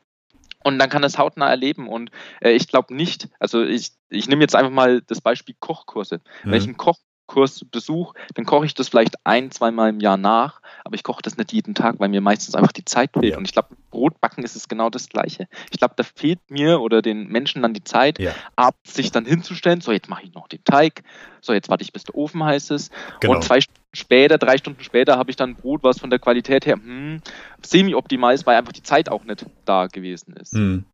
und 0.63 0.79
dann 0.79 0.89
kann 0.89 1.03
es 1.03 1.17
hautnah 1.17 1.49
erleben. 1.49 1.87
Und 1.87 2.11
äh, 2.41 2.51
ich 2.51 2.67
glaube 2.67 2.93
nicht, 2.93 3.29
also 3.39 3.63
ich, 3.63 3.91
ich 4.09 4.27
nehme 4.27 4.41
jetzt 4.41 4.55
einfach 4.55 4.71
mal 4.71 5.01
das 5.01 5.21
Beispiel 5.21 5.55
Kochkurse. 5.59 6.21
Wenn 6.43 6.53
ich 6.53 6.65
einen 6.65 6.77
Kochkurs 6.77 7.65
besuche, 7.71 8.17
dann 8.33 8.45
koche 8.45 8.65
ich 8.65 8.73
das 8.73 8.89
vielleicht 8.89 9.15
ein, 9.25 9.51
zweimal 9.51 9.89
im 9.89 9.99
Jahr 9.99 10.17
nach, 10.17 10.61
aber 10.83 10.95
ich 10.95 11.03
koche 11.03 11.21
das 11.21 11.37
nicht 11.37 11.53
jeden 11.53 11.75
Tag, 11.75 11.99
weil 11.99 12.09
mir 12.09 12.21
meistens 12.21 12.55
einfach 12.55 12.71
die 12.71 12.85
Zeit 12.85 13.11
fehlt. 13.13 13.33
Ja. 13.33 13.37
Und 13.37 13.45
ich 13.45 13.53
glaube, 13.53 13.75
Brotbacken 13.91 14.43
ist 14.43 14.55
es 14.55 14.67
genau 14.67 14.89
das 14.89 15.09
Gleiche. 15.09 15.47
Ich 15.71 15.77
glaube, 15.77 15.93
da 15.95 16.03
fehlt 16.03 16.39
mir 16.49 16.81
oder 16.81 17.01
den 17.01 17.27
Menschen 17.27 17.61
dann 17.61 17.73
die 17.73 17.83
Zeit, 17.83 18.19
Ja, 18.19 18.33
abends 18.55 18.93
sich 18.93 19.11
dann 19.11 19.25
hinzustellen, 19.25 19.81
so 19.81 19.91
jetzt 19.91 20.09
mache 20.09 20.23
ich 20.23 20.33
noch 20.33 20.47
den 20.47 20.63
Teig, 20.63 21.03
so 21.41 21.53
jetzt 21.53 21.69
warte 21.69 21.83
ich, 21.83 21.93
bis 21.93 22.03
der 22.03 22.15
Ofen 22.15 22.43
heiß 22.43 22.71
ist. 22.71 22.91
genau. 23.19 23.35
Und 23.35 23.43
zwei 23.43 23.61
Stunden 23.61 23.78
später, 23.93 24.37
drei 24.37 24.57
Stunden 24.57 24.83
später 24.83 25.17
habe 25.17 25.29
ich 25.29 25.35
dann 25.35 25.55
Brot, 25.55 25.83
was 25.83 25.99
von 25.99 26.09
der 26.09 26.19
Qualität 26.19 26.65
her 26.65 26.75
hm, 26.75 27.21
semi-optimal 27.61 28.33
ist, 28.33 28.45
weil 28.45 28.57
einfach 28.57 28.73
die 28.73 28.83
Zeit 28.83 29.09
auch 29.09 29.23
nicht 29.23 29.45
da 29.65 29.87
gewesen 29.87 30.35
ist. 30.35 30.53
Hm. 30.53 30.85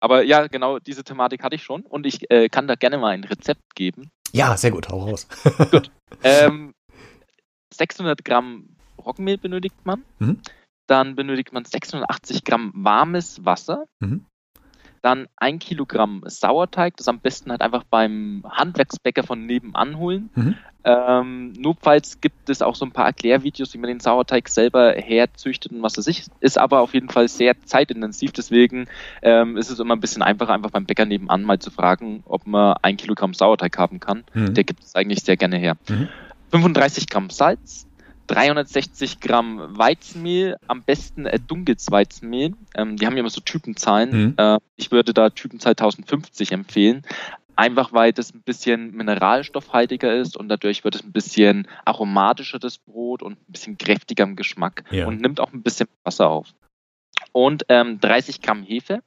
Aber 0.00 0.22
ja, 0.22 0.46
genau 0.48 0.78
diese 0.78 1.02
Thematik 1.02 1.42
hatte 1.42 1.56
ich 1.56 1.62
schon 1.62 1.82
und 1.82 2.04
ich 2.04 2.30
äh, 2.30 2.48
kann 2.48 2.66
da 2.66 2.74
gerne 2.74 2.98
mal 2.98 3.10
ein 3.12 3.24
Rezept 3.24 3.74
geben. 3.74 4.10
Ja, 4.32 4.56
sehr 4.56 4.70
gut, 4.70 4.88
hau 4.88 5.04
raus. 5.04 5.26
Ähm, 6.22 6.74
600 7.74 8.24
Gramm 8.24 8.76
Roggenmehl 8.98 9.36
benötigt 9.36 9.84
man. 9.84 10.04
Mhm. 10.20 10.40
Dann 10.86 11.16
benötigt 11.16 11.52
man 11.52 11.64
680 11.64 12.44
Gramm 12.44 12.72
warmes 12.74 13.44
Wasser. 13.44 13.86
Mhm. 14.00 14.26
Dann 15.04 15.28
ein 15.36 15.58
Kilogramm 15.58 16.22
Sauerteig, 16.24 16.96
das 16.96 17.08
am 17.08 17.20
besten 17.20 17.50
halt 17.50 17.60
einfach 17.60 17.84
beim 17.84 18.42
Handwerksbäcker 18.48 19.22
von 19.22 19.44
nebenan 19.44 19.98
holen. 19.98 20.30
Mhm. 20.34 20.54
Ähm, 20.82 21.52
notfalls 21.58 22.22
gibt 22.22 22.48
es 22.48 22.62
auch 22.62 22.74
so 22.74 22.86
ein 22.86 22.92
paar 22.92 23.04
Erklärvideos, 23.04 23.74
wie 23.74 23.78
man 23.78 23.88
den 23.88 24.00
Sauerteig 24.00 24.48
selber 24.48 24.94
herzüchtet 24.94 25.72
und 25.72 25.82
was 25.82 25.98
es 25.98 26.06
ist. 26.06 26.30
Ist 26.40 26.58
aber 26.58 26.80
auf 26.80 26.94
jeden 26.94 27.10
Fall 27.10 27.28
sehr 27.28 27.54
zeitintensiv, 27.66 28.32
deswegen 28.32 28.86
ähm, 29.20 29.58
ist 29.58 29.68
es 29.68 29.78
immer 29.78 29.94
ein 29.94 30.00
bisschen 30.00 30.22
einfacher, 30.22 30.54
einfach 30.54 30.70
beim 30.70 30.86
Bäcker 30.86 31.04
nebenan 31.04 31.42
mal 31.42 31.58
zu 31.58 31.70
fragen, 31.70 32.22
ob 32.24 32.46
man 32.46 32.78
ein 32.80 32.96
Kilogramm 32.96 33.34
Sauerteig 33.34 33.76
haben 33.76 34.00
kann. 34.00 34.24
Hm. 34.32 34.54
Der 34.54 34.64
gibt 34.64 34.82
es 34.84 34.94
eigentlich 34.94 35.20
sehr 35.20 35.36
gerne 35.36 35.58
her. 35.58 35.76
Mhm. 35.86 36.08
35 36.50 37.10
Gramm 37.10 37.28
Salz, 37.28 37.86
360 38.26 39.20
Gramm 39.20 39.76
Weizenmehl, 39.78 40.56
am 40.66 40.82
besten 40.82 41.26
äh, 41.26 41.38
dunkles 41.38 41.90
Weizenmehl. 41.90 42.54
Ähm, 42.74 42.96
die 42.96 43.06
haben 43.06 43.14
ja 43.14 43.20
immer 43.20 43.30
so 43.30 43.40
Typenzahlen. 43.40 44.10
Mhm. 44.10 44.34
Äh, 44.36 44.58
ich 44.76 44.90
würde 44.90 45.12
da 45.12 45.30
Typenzahl 45.30 45.72
1050 45.72 46.52
empfehlen. 46.52 47.02
Einfach 47.56 47.92
weil 47.92 48.12
das 48.12 48.34
ein 48.34 48.42
bisschen 48.42 48.96
mineralstoffhaltiger 48.96 50.12
ist 50.14 50.36
und 50.36 50.48
dadurch 50.48 50.82
wird 50.82 50.96
es 50.96 51.04
ein 51.04 51.12
bisschen 51.12 51.68
aromatischer, 51.84 52.58
das 52.58 52.78
Brot, 52.78 53.22
und 53.22 53.34
ein 53.34 53.52
bisschen 53.52 53.78
kräftiger 53.78 54.24
im 54.24 54.34
Geschmack 54.34 54.82
Ja. 54.90 55.06
und 55.06 55.20
nimmt 55.20 55.38
auch 55.38 55.52
ein 55.52 55.62
bisschen 55.62 55.88
Wasser 56.02 56.28
auf. 56.28 56.48
Und 57.30 57.64
ähm, 57.68 58.00
30 58.00 58.42
Gramm 58.42 58.62
Hefe. 58.64 59.02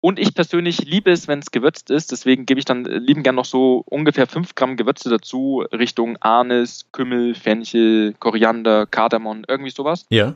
Und 0.00 0.18
ich 0.18 0.34
persönlich 0.34 0.84
liebe 0.84 1.10
es, 1.10 1.26
wenn 1.26 1.40
es 1.40 1.50
gewürzt 1.50 1.90
ist. 1.90 2.12
Deswegen 2.12 2.46
gebe 2.46 2.60
ich 2.60 2.64
dann 2.64 2.86
äh, 2.86 2.98
lieben 2.98 3.22
gern 3.22 3.34
noch 3.34 3.44
so 3.44 3.82
ungefähr 3.86 4.26
5 4.26 4.54
Gramm 4.54 4.76
Gewürze 4.76 5.10
dazu, 5.10 5.64
Richtung 5.72 6.16
Anis, 6.18 6.86
Kümmel, 6.92 7.34
Fenchel, 7.34 8.14
Koriander, 8.14 8.86
Kardamom, 8.86 9.44
irgendwie 9.48 9.70
sowas, 9.70 10.06
Ja. 10.10 10.34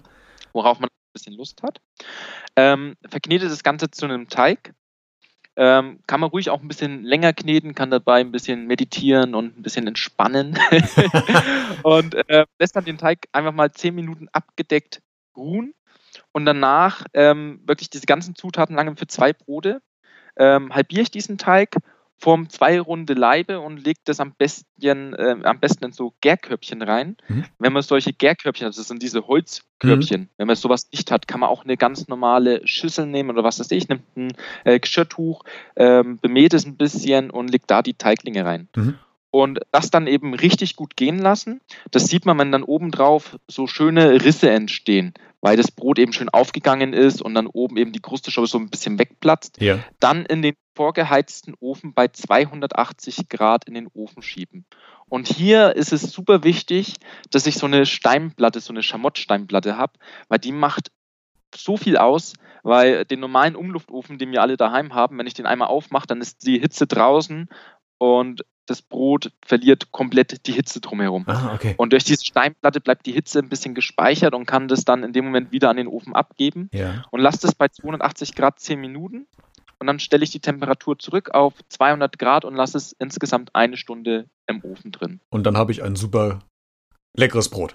worauf 0.52 0.80
man 0.80 0.88
ein 0.88 1.12
bisschen 1.12 1.34
Lust 1.34 1.62
hat. 1.62 1.80
Ähm, 2.56 2.96
verknete 3.08 3.48
das 3.48 3.62
Ganze 3.62 3.90
zu 3.90 4.04
einem 4.06 4.28
Teig. 4.28 4.74
Ähm, 5.54 6.00
kann 6.06 6.20
man 6.20 6.30
ruhig 6.30 6.48
auch 6.50 6.62
ein 6.62 6.68
bisschen 6.68 7.04
länger 7.04 7.34
kneten, 7.34 7.74
kann 7.74 7.90
dabei 7.90 8.20
ein 8.20 8.32
bisschen 8.32 8.66
meditieren 8.66 9.34
und 9.34 9.58
ein 9.58 9.62
bisschen 9.62 9.86
entspannen. 9.86 10.58
und 11.84 12.14
äh, 12.28 12.46
lässt 12.58 12.74
dann 12.74 12.84
den 12.84 12.98
Teig 12.98 13.28
einfach 13.32 13.52
mal 13.52 13.70
10 13.70 13.94
Minuten 13.94 14.28
abgedeckt 14.32 15.02
ruhen 15.36 15.74
und 16.32 16.44
danach 16.44 17.04
ähm, 17.14 17.60
wirklich 17.66 17.90
diese 17.90 18.06
ganzen 18.06 18.34
Zutaten 18.34 18.76
lange 18.76 18.96
für 18.96 19.06
zwei 19.06 19.32
Brote. 19.32 19.82
Ähm, 20.36 20.74
halbiere 20.74 21.02
ich 21.02 21.10
diesen 21.10 21.36
Teig, 21.36 21.76
form 22.22 22.48
zwei 22.48 22.80
runde 22.80 23.14
Leibe 23.14 23.60
und 23.60 23.84
lege 23.84 24.00
das 24.04 24.20
am 24.20 24.32
besten, 24.32 25.12
äh, 25.14 25.36
am 25.42 25.58
besten 25.58 25.86
in 25.86 25.92
so 25.92 26.14
Gärkörbchen 26.20 26.80
rein. 26.80 27.16
Mhm. 27.28 27.44
Wenn 27.58 27.72
man 27.72 27.82
solche 27.82 28.12
Gärkörbchen 28.12 28.68
hat, 28.68 28.78
das 28.78 28.86
sind 28.86 29.02
diese 29.02 29.26
Holzkörbchen, 29.26 30.28
wenn 30.36 30.46
man 30.46 30.56
sowas 30.56 30.88
nicht 30.92 31.10
hat, 31.10 31.26
kann 31.26 31.40
man 31.40 31.50
auch 31.50 31.64
eine 31.64 31.76
ganz 31.76 32.08
normale 32.08 32.66
Schüssel 32.66 33.06
nehmen 33.06 33.30
oder 33.30 33.42
was 33.42 33.58
weiß 33.58 33.70
ich, 33.72 33.88
nimmt 33.88 34.16
ein 34.16 34.32
äh, 34.64 34.78
Geschirrtuch, 34.78 35.42
ähm, 35.74 36.18
bemäht 36.18 36.54
es 36.54 36.64
ein 36.64 36.76
bisschen 36.76 37.30
und 37.30 37.50
legt 37.50 37.70
da 37.70 37.82
die 37.82 37.94
Teiglinge 37.94 38.44
rein. 38.44 38.68
Mhm. 38.76 38.98
Und 39.32 39.60
das 39.72 39.90
dann 39.90 40.06
eben 40.06 40.34
richtig 40.34 40.76
gut 40.76 40.94
gehen 40.94 41.18
lassen. 41.18 41.62
Das 41.90 42.04
sieht 42.04 42.26
man, 42.26 42.38
wenn 42.38 42.52
dann 42.52 42.62
obendrauf 42.62 43.38
so 43.48 43.66
schöne 43.66 44.22
Risse 44.22 44.50
entstehen, 44.50 45.14
weil 45.40 45.56
das 45.56 45.70
Brot 45.72 45.98
eben 45.98 46.12
schön 46.12 46.28
aufgegangen 46.28 46.92
ist 46.92 47.22
und 47.22 47.34
dann 47.34 47.46
oben 47.46 47.78
eben 47.78 47.92
die 47.92 48.02
Kruste 48.02 48.30
schon 48.30 48.44
so 48.44 48.58
ein 48.58 48.68
bisschen 48.68 48.98
wegplatzt. 48.98 49.60
Ja. 49.60 49.78
Dann 50.00 50.26
in 50.26 50.42
den 50.42 50.54
vorgeheizten 50.76 51.54
Ofen 51.60 51.94
bei 51.94 52.08
280 52.08 53.30
Grad 53.30 53.64
in 53.64 53.72
den 53.72 53.88
Ofen 53.94 54.22
schieben. 54.22 54.66
Und 55.08 55.28
hier 55.28 55.76
ist 55.76 55.94
es 55.94 56.02
super 56.02 56.44
wichtig, 56.44 56.96
dass 57.30 57.46
ich 57.46 57.56
so 57.56 57.64
eine 57.64 57.86
Steinplatte, 57.86 58.60
so 58.60 58.72
eine 58.74 58.82
Schamottsteinplatte 58.82 59.78
habe, 59.78 59.94
weil 60.28 60.40
die 60.40 60.52
macht 60.52 60.92
so 61.54 61.78
viel 61.78 61.96
aus, 61.96 62.34
weil 62.62 63.06
den 63.06 63.20
normalen 63.20 63.56
Umluftofen, 63.56 64.18
den 64.18 64.30
wir 64.30 64.42
alle 64.42 64.58
daheim 64.58 64.94
haben, 64.94 65.16
wenn 65.16 65.26
ich 65.26 65.34
den 65.34 65.46
einmal 65.46 65.68
aufmache, 65.68 66.06
dann 66.06 66.20
ist 66.20 66.46
die 66.46 66.58
Hitze 66.58 66.86
draußen 66.86 67.48
und 67.96 68.44
das 68.66 68.82
Brot 68.82 69.32
verliert 69.44 69.90
komplett 69.90 70.46
die 70.46 70.52
Hitze 70.52 70.80
drumherum. 70.80 71.24
Ah, 71.26 71.54
okay. 71.54 71.74
Und 71.76 71.92
durch 71.92 72.04
diese 72.04 72.24
Steinplatte 72.24 72.80
bleibt 72.80 73.06
die 73.06 73.12
Hitze 73.12 73.40
ein 73.40 73.48
bisschen 73.48 73.74
gespeichert 73.74 74.34
und 74.34 74.46
kann 74.46 74.68
das 74.68 74.84
dann 74.84 75.02
in 75.02 75.12
dem 75.12 75.24
Moment 75.24 75.52
wieder 75.52 75.70
an 75.70 75.76
den 75.76 75.88
Ofen 75.88 76.14
abgeben. 76.14 76.68
Ja. 76.72 77.04
Und 77.10 77.20
lasse 77.20 77.40
das 77.42 77.54
bei 77.54 77.68
280 77.68 78.34
Grad 78.34 78.60
10 78.60 78.80
Minuten. 78.80 79.26
Und 79.78 79.88
dann 79.88 79.98
stelle 79.98 80.22
ich 80.22 80.30
die 80.30 80.40
Temperatur 80.40 80.96
zurück 80.98 81.30
auf 81.34 81.54
200 81.68 82.16
Grad 82.18 82.44
und 82.44 82.54
lasse 82.54 82.78
es 82.78 82.92
insgesamt 83.00 83.54
eine 83.54 83.76
Stunde 83.76 84.26
im 84.46 84.62
Ofen 84.64 84.92
drin. 84.92 85.20
Und 85.28 85.44
dann 85.44 85.56
habe 85.56 85.72
ich 85.72 85.82
ein 85.82 85.96
super 85.96 86.38
leckeres 87.16 87.48
Brot. 87.48 87.74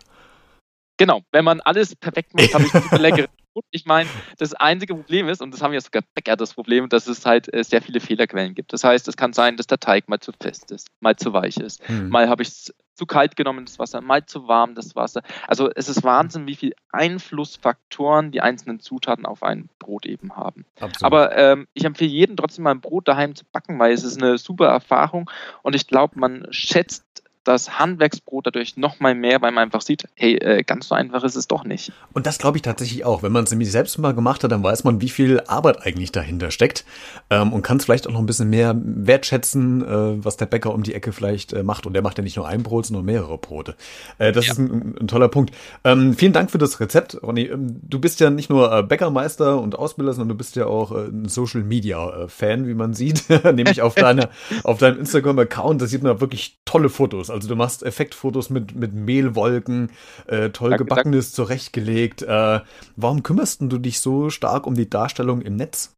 Genau, 0.97 1.21
wenn 1.31 1.43
man 1.43 1.59
alles 1.59 1.95
perfekt 1.95 2.33
macht, 2.33 2.53
habe 2.53 2.63
ich 2.63 2.73
ein 2.73 2.81
super 2.81 2.99
leckeres 2.99 3.29
gut. 3.57 3.65
Ich 3.71 3.85
meine, 3.85 4.09
das 4.37 4.53
einzige 4.53 4.93
Problem 4.93 5.27
ist, 5.27 5.41
und 5.41 5.53
das 5.53 5.61
haben 5.61 5.73
ja 5.73 5.81
sogar 5.81 6.03
Bäcker 6.13 6.35
das 6.35 6.53
Problem, 6.53 6.89
dass 6.89 7.07
es 7.07 7.25
halt 7.25 7.51
äh, 7.53 7.63
sehr 7.63 7.81
viele 7.81 7.99
Fehlerquellen 7.99 8.53
gibt. 8.53 8.71
Das 8.71 8.83
heißt, 8.83 9.07
es 9.07 9.17
kann 9.17 9.33
sein, 9.33 9.57
dass 9.57 9.67
der 9.67 9.79
Teig 9.79 10.07
mal 10.07 10.19
zu 10.19 10.31
fest 10.39 10.71
ist, 10.71 10.89
mal 10.99 11.15
zu 11.15 11.33
weich 11.33 11.57
ist, 11.57 11.87
hm. 11.87 12.09
mal 12.09 12.29
habe 12.29 12.43
ich 12.43 12.49
es 12.49 12.75
zu 12.93 13.05
kalt 13.05 13.35
genommen, 13.35 13.65
das 13.65 13.77
Wasser, 13.77 14.01
mal 14.01 14.25
zu 14.25 14.47
warm, 14.47 14.73
das 14.73 14.95
Wasser. 14.95 15.21
Also 15.47 15.69
es 15.75 15.87
ist 15.87 16.03
Wahnsinn, 16.03 16.47
wie 16.47 16.55
viele 16.55 16.73
Einflussfaktoren 16.91 18.31
die 18.31 18.41
einzelnen 18.41 18.79
Zutaten 18.79 19.25
auf 19.25 19.43
ein 19.43 19.69
Brot 19.77 20.07
eben 20.07 20.35
haben. 20.35 20.65
Absolut. 20.79 21.03
Aber 21.03 21.37
ähm, 21.37 21.67
ich 21.73 21.85
empfehle 21.85 22.09
jedem 22.09 22.37
trotzdem 22.37 22.63
mal 22.63 22.71
ein 22.71 22.81
Brot 22.81 23.07
daheim 23.07 23.35
zu 23.35 23.45
backen, 23.51 23.77
weil 23.77 23.93
es 23.93 24.03
ist 24.03 24.21
eine 24.21 24.39
super 24.39 24.67
Erfahrung 24.67 25.29
und 25.61 25.75
ich 25.75 25.85
glaube, 25.85 26.19
man 26.19 26.47
schätzt 26.49 27.05
das 27.47 27.79
Handwerksbrot 27.79 28.47
dadurch 28.47 28.77
noch 28.77 28.99
mal 28.99 29.15
mehr, 29.15 29.41
weil 29.41 29.51
man 29.51 29.63
einfach 29.63 29.81
sieht, 29.81 30.07
hey, 30.15 30.35
äh, 30.35 30.63
ganz 30.63 30.87
so 30.87 30.95
einfach 30.95 31.23
ist 31.23 31.35
es 31.35 31.47
doch 31.47 31.63
nicht. 31.63 31.91
Und 32.13 32.25
das 32.27 32.37
glaube 32.37 32.57
ich 32.57 32.61
tatsächlich 32.61 33.05
auch. 33.05 33.23
Wenn 33.23 33.31
man 33.31 33.45
es 33.45 33.51
nämlich 33.51 33.71
selbst 33.71 33.97
mal 33.97 34.13
gemacht 34.13 34.43
hat, 34.43 34.51
dann 34.51 34.63
weiß 34.63 34.83
man, 34.83 35.01
wie 35.01 35.09
viel 35.09 35.41
Arbeit 35.47 35.85
eigentlich 35.85 36.11
dahinter 36.11 36.51
steckt 36.51 36.85
ähm, 37.29 37.53
und 37.53 37.61
kann 37.61 37.77
es 37.77 37.85
vielleicht 37.85 38.07
auch 38.07 38.11
noch 38.11 38.19
ein 38.19 38.25
bisschen 38.25 38.49
mehr 38.49 38.75
wertschätzen, 38.75 39.81
äh, 39.83 40.25
was 40.25 40.37
der 40.37 40.45
Bäcker 40.45 40.73
um 40.73 40.83
die 40.83 40.93
Ecke 40.93 41.11
vielleicht 41.11 41.53
äh, 41.53 41.63
macht. 41.63 41.85
Und 41.85 41.93
der 41.93 42.01
macht 42.01 42.17
ja 42.17 42.23
nicht 42.23 42.35
nur 42.35 42.47
ein 42.47 42.63
Brot, 42.63 42.87
sondern 42.87 43.05
mehrere 43.05 43.37
Brote. 43.37 43.75
Äh, 44.17 44.31
das 44.31 44.47
ja. 44.47 44.53
ist 44.53 44.59
ein, 44.59 44.95
ein, 44.99 45.07
toller 45.07 45.29
Punkt. 45.29 45.53
Ähm, 45.83 46.13
vielen 46.15 46.33
Dank 46.33 46.51
für 46.51 46.57
das 46.57 46.79
Rezept, 46.79 47.21
Ronny. 47.23 47.43
Ähm, 47.43 47.79
du 47.83 47.99
bist 47.99 48.19
ja 48.19 48.29
nicht 48.29 48.49
nur 48.49 48.71
äh, 48.71 48.83
Bäckermeister 48.83 49.61
und 49.61 49.77
Ausbilder, 49.77 50.13
sondern 50.13 50.29
du 50.29 50.35
bist 50.35 50.55
ja 50.55 50.65
auch 50.65 50.91
äh, 50.91 51.07
ein 51.07 51.29
Social 51.29 51.63
Media 51.63 52.27
Fan, 52.27 52.67
wie 52.67 52.73
man 52.73 52.93
sieht, 52.93 53.29
nämlich 53.43 53.81
auf 53.81 53.95
deiner 53.95 54.29
auf 54.63 54.79
deinem 54.79 54.99
Instagram 54.99 55.39
Account. 55.39 55.81
Da 55.81 55.87
sieht 55.87 56.03
man 56.03 56.19
wirklich 56.19 56.59
tolle 56.65 56.89
Fotos. 56.89 57.29
Also 57.29 57.36
du 57.39 57.55
machst 57.55 57.83
Effektfotos 57.83 58.49
mit, 58.49 58.75
mit 58.75 58.93
Mehlwolken, 58.93 59.91
äh, 60.27 60.49
toll 60.49 60.71
danke, 60.71 60.85
gebackenes 60.85 61.31
danke. 61.31 61.35
zurechtgelegt. 61.35 62.21
Äh, 62.23 62.61
warum 62.95 63.23
kümmerst 63.23 63.61
du 63.61 63.77
dich 63.77 63.99
so 63.99 64.29
stark 64.29 64.65
um 64.65 64.75
die 64.75 64.89
Darstellung 64.89 65.41
im 65.41 65.55
Netz? 65.55 65.95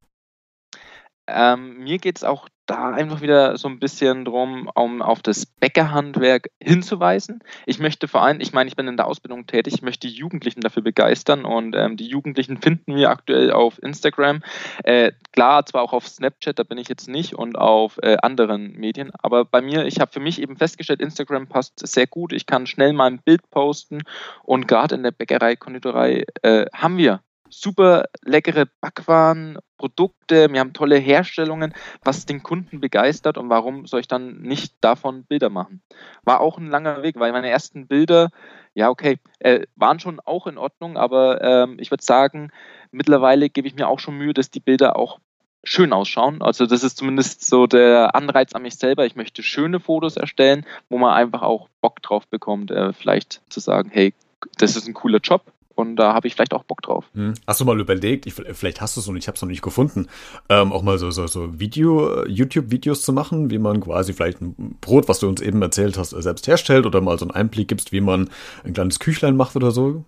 Ähm, 1.27 1.83
mir 1.83 1.99
geht 1.99 2.17
es 2.17 2.23
auch 2.23 2.49
da 2.69 2.91
einfach 2.91 3.21
wieder 3.21 3.57
so 3.57 3.67
ein 3.67 3.79
bisschen 3.79 4.25
drum, 4.25 4.69
um 4.75 5.01
auf 5.01 5.21
das 5.21 5.45
Bäckerhandwerk 5.45 6.49
hinzuweisen. 6.61 7.41
Ich 7.65 7.79
möchte 7.79 8.07
vor 8.07 8.21
allem, 8.21 8.39
ich 8.41 8.53
meine, 8.53 8.67
ich 8.67 8.75
bin 8.75 8.87
in 8.87 8.97
der 8.97 9.07
Ausbildung 9.07 9.47
tätig, 9.47 9.73
ich 9.75 9.81
möchte 9.81 10.07
die 10.07 10.13
Jugendlichen 10.13 10.61
dafür 10.61 10.83
begeistern 10.83 11.45
und 11.45 11.75
ähm, 11.75 11.97
die 11.97 12.07
Jugendlichen 12.07 12.61
finden 12.61 12.95
wir 12.95 13.09
aktuell 13.09 13.51
auf 13.51 13.81
Instagram. 13.81 14.41
Äh, 14.83 15.11
klar, 15.31 15.65
zwar 15.65 15.81
auch 15.81 15.93
auf 15.93 16.07
Snapchat, 16.07 16.59
da 16.59 16.63
bin 16.63 16.77
ich 16.77 16.89
jetzt 16.89 17.09
nicht 17.09 17.33
und 17.33 17.57
auf 17.57 17.99
äh, 18.03 18.17
anderen 18.21 18.73
Medien, 18.73 19.11
aber 19.17 19.45
bei 19.45 19.61
mir, 19.61 19.85
ich 19.85 19.99
habe 19.99 20.11
für 20.11 20.19
mich 20.19 20.41
eben 20.41 20.57
festgestellt, 20.57 21.01
Instagram 21.01 21.47
passt 21.47 21.85
sehr 21.87 22.07
gut. 22.07 22.33
Ich 22.33 22.45
kann 22.45 22.67
schnell 22.67 22.93
mal 22.93 23.07
ein 23.07 23.19
Bild 23.19 23.49
posten 23.49 24.03
und 24.43 24.67
gerade 24.67 24.95
in 24.95 25.03
der 25.03 25.11
Bäckerei, 25.11 25.55
Konditorei 25.55 26.25
äh, 26.43 26.65
haben 26.73 26.97
wir 26.97 27.21
super 27.49 28.05
leckere 28.23 28.65
Backwaren, 28.81 29.57
Produkte, 29.77 30.51
wir 30.51 30.59
haben 30.59 30.73
tolle 30.73 30.97
Herstellungen, 30.97 31.73
was 32.03 32.25
den 32.25 32.43
Kunden 32.43 32.79
begeistert 32.79 33.37
und 33.37 33.49
warum 33.49 33.85
soll 33.85 34.01
ich 34.01 34.07
dann 34.07 34.41
nicht 34.41 34.73
davon 34.81 35.23
Bilder 35.23 35.49
machen? 35.49 35.81
War 36.23 36.41
auch 36.41 36.57
ein 36.57 36.67
langer 36.67 37.01
Weg, 37.01 37.19
weil 37.19 37.31
meine 37.31 37.49
ersten 37.49 37.87
Bilder, 37.87 38.29
ja 38.73 38.89
okay, 38.89 39.19
äh, 39.39 39.65
waren 39.75 39.99
schon 39.99 40.19
auch 40.19 40.47
in 40.47 40.57
Ordnung, 40.57 40.97
aber 40.97 41.41
ähm, 41.41 41.77
ich 41.79 41.91
würde 41.91 42.03
sagen, 42.03 42.51
mittlerweile 42.91 43.49
gebe 43.49 43.67
ich 43.67 43.75
mir 43.75 43.87
auch 43.87 43.99
schon 43.99 44.17
Mühe, 44.17 44.33
dass 44.33 44.51
die 44.51 44.59
Bilder 44.59 44.95
auch 44.97 45.19
schön 45.63 45.93
ausschauen. 45.93 46.41
Also 46.41 46.65
das 46.65 46.83
ist 46.83 46.97
zumindest 46.97 47.45
so 47.45 47.67
der 47.67 48.15
Anreiz 48.15 48.53
an 48.53 48.61
mich 48.61 48.75
selber. 48.75 49.05
Ich 49.05 49.15
möchte 49.15 49.43
schöne 49.43 49.79
Fotos 49.79 50.17
erstellen, 50.17 50.65
wo 50.89 50.97
man 50.97 51.13
einfach 51.13 51.41
auch 51.41 51.69
Bock 51.81 52.01
drauf 52.01 52.27
bekommt, 52.27 52.71
äh, 52.71 52.93
vielleicht 52.93 53.41
zu 53.49 53.59
sagen, 53.59 53.89
hey, 53.93 54.13
das 54.57 54.75
ist 54.75 54.87
ein 54.87 54.93
cooler 54.93 55.19
Job, 55.19 55.51
und 55.79 55.95
da 55.95 56.13
habe 56.13 56.27
ich 56.27 56.35
vielleicht 56.35 56.53
auch 56.53 56.63
Bock 56.63 56.81
drauf. 56.81 57.05
Hm. 57.13 57.33
Hast 57.47 57.61
du 57.61 57.65
mal 57.65 57.79
überlegt, 57.79 58.25
ich, 58.25 58.33
vielleicht 58.33 58.81
hast 58.81 58.97
du 58.97 59.01
es 59.01 59.07
und 59.07 59.15
ich 59.15 59.27
habe 59.27 59.35
es 59.35 59.41
noch 59.41 59.49
nicht 59.49 59.61
gefunden, 59.61 60.07
ähm, 60.49 60.73
auch 60.73 60.81
mal 60.81 60.97
so, 60.97 61.09
so, 61.09 61.25
so 61.27 61.59
Video, 61.59 62.25
YouTube-Videos 62.25 63.01
zu 63.01 63.13
machen, 63.13 63.49
wie 63.49 63.57
man 63.57 63.79
quasi 63.79 64.13
vielleicht 64.13 64.41
ein 64.41 64.77
Brot, 64.81 65.07
was 65.07 65.19
du 65.19 65.27
uns 65.29 65.41
eben 65.41 65.61
erzählt 65.61 65.97
hast, 65.97 66.09
selbst 66.09 66.47
herstellt 66.47 66.85
oder 66.85 66.99
mal 66.99 67.17
so 67.17 67.25
einen 67.25 67.31
Einblick 67.31 67.69
gibst, 67.69 67.91
wie 67.91 68.01
man 68.01 68.29
ein 68.65 68.73
kleines 68.73 68.99
Küchlein 68.99 69.37
macht 69.37 69.55
oder 69.55 69.71
so? 69.71 70.03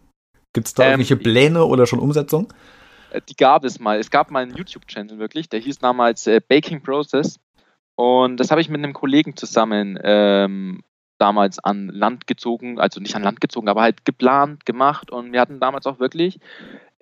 Gibt 0.53 0.67
es 0.67 0.73
da 0.73 0.83
ähm, 0.83 0.89
irgendwelche 0.91 1.15
Pläne 1.17 1.63
oder 1.63 1.87
schon 1.87 1.99
Umsetzung? 1.99 2.53
Äh, 3.11 3.21
die 3.29 3.35
gab 3.35 3.63
es 3.63 3.79
mal. 3.79 3.99
Es 3.99 4.11
gab 4.11 4.29
mal 4.29 4.43
einen 4.43 4.55
YouTube-Channel 4.55 5.19
wirklich, 5.19 5.47
der 5.47 5.61
hieß 5.61 5.79
damals 5.79 6.27
äh, 6.27 6.41
Baking 6.45 6.81
Process. 6.81 7.39
Und 7.95 8.37
das 8.37 8.51
habe 8.51 8.61
ich 8.61 8.69
mit 8.69 8.79
einem 8.79 8.93
Kollegen 8.93 9.37
zusammen 9.37 9.97
ähm, 10.03 10.81
damals 11.21 11.59
an 11.59 11.87
Land 11.89 12.27
gezogen, 12.27 12.79
also 12.79 12.99
nicht 12.99 13.15
an 13.15 13.23
Land 13.23 13.41
gezogen, 13.41 13.69
aber 13.69 13.81
halt 13.81 14.05
geplant, 14.05 14.65
gemacht. 14.65 15.11
Und 15.11 15.31
wir 15.31 15.39
hatten 15.39 15.59
damals 15.59 15.85
auch 15.85 15.99
wirklich, 15.99 16.39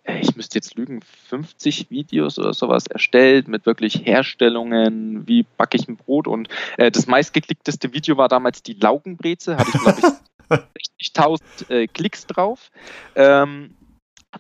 äh, 0.04 0.20
ich 0.20 0.36
müsste 0.36 0.58
jetzt 0.58 0.76
lügen, 0.76 1.02
50 1.02 1.90
Videos 1.90 2.38
oder 2.38 2.54
sowas 2.54 2.88
erstellt 2.88 3.48
mit 3.48 3.66
wirklich 3.66 4.06
Herstellungen, 4.06 5.28
wie 5.28 5.46
backe 5.58 5.78
ich 5.78 5.88
ein 5.88 5.96
Brot. 5.96 6.28
Und 6.28 6.50
äh, 6.78 6.92
das 6.92 7.08
meistgeklickteste 7.08 7.94
Video 7.94 8.18
war 8.18 8.28
damals 8.28 8.62
die 8.62 8.74
Laugenbreze, 8.74 9.58
hatte 9.58 9.72
ich 9.74 9.82
glaube 9.82 10.00
ich 10.00 11.00
60.000 11.16 11.70
äh, 11.70 11.88
Klicks 11.88 12.26
drauf. 12.28 12.72
Ähm, 13.16 13.76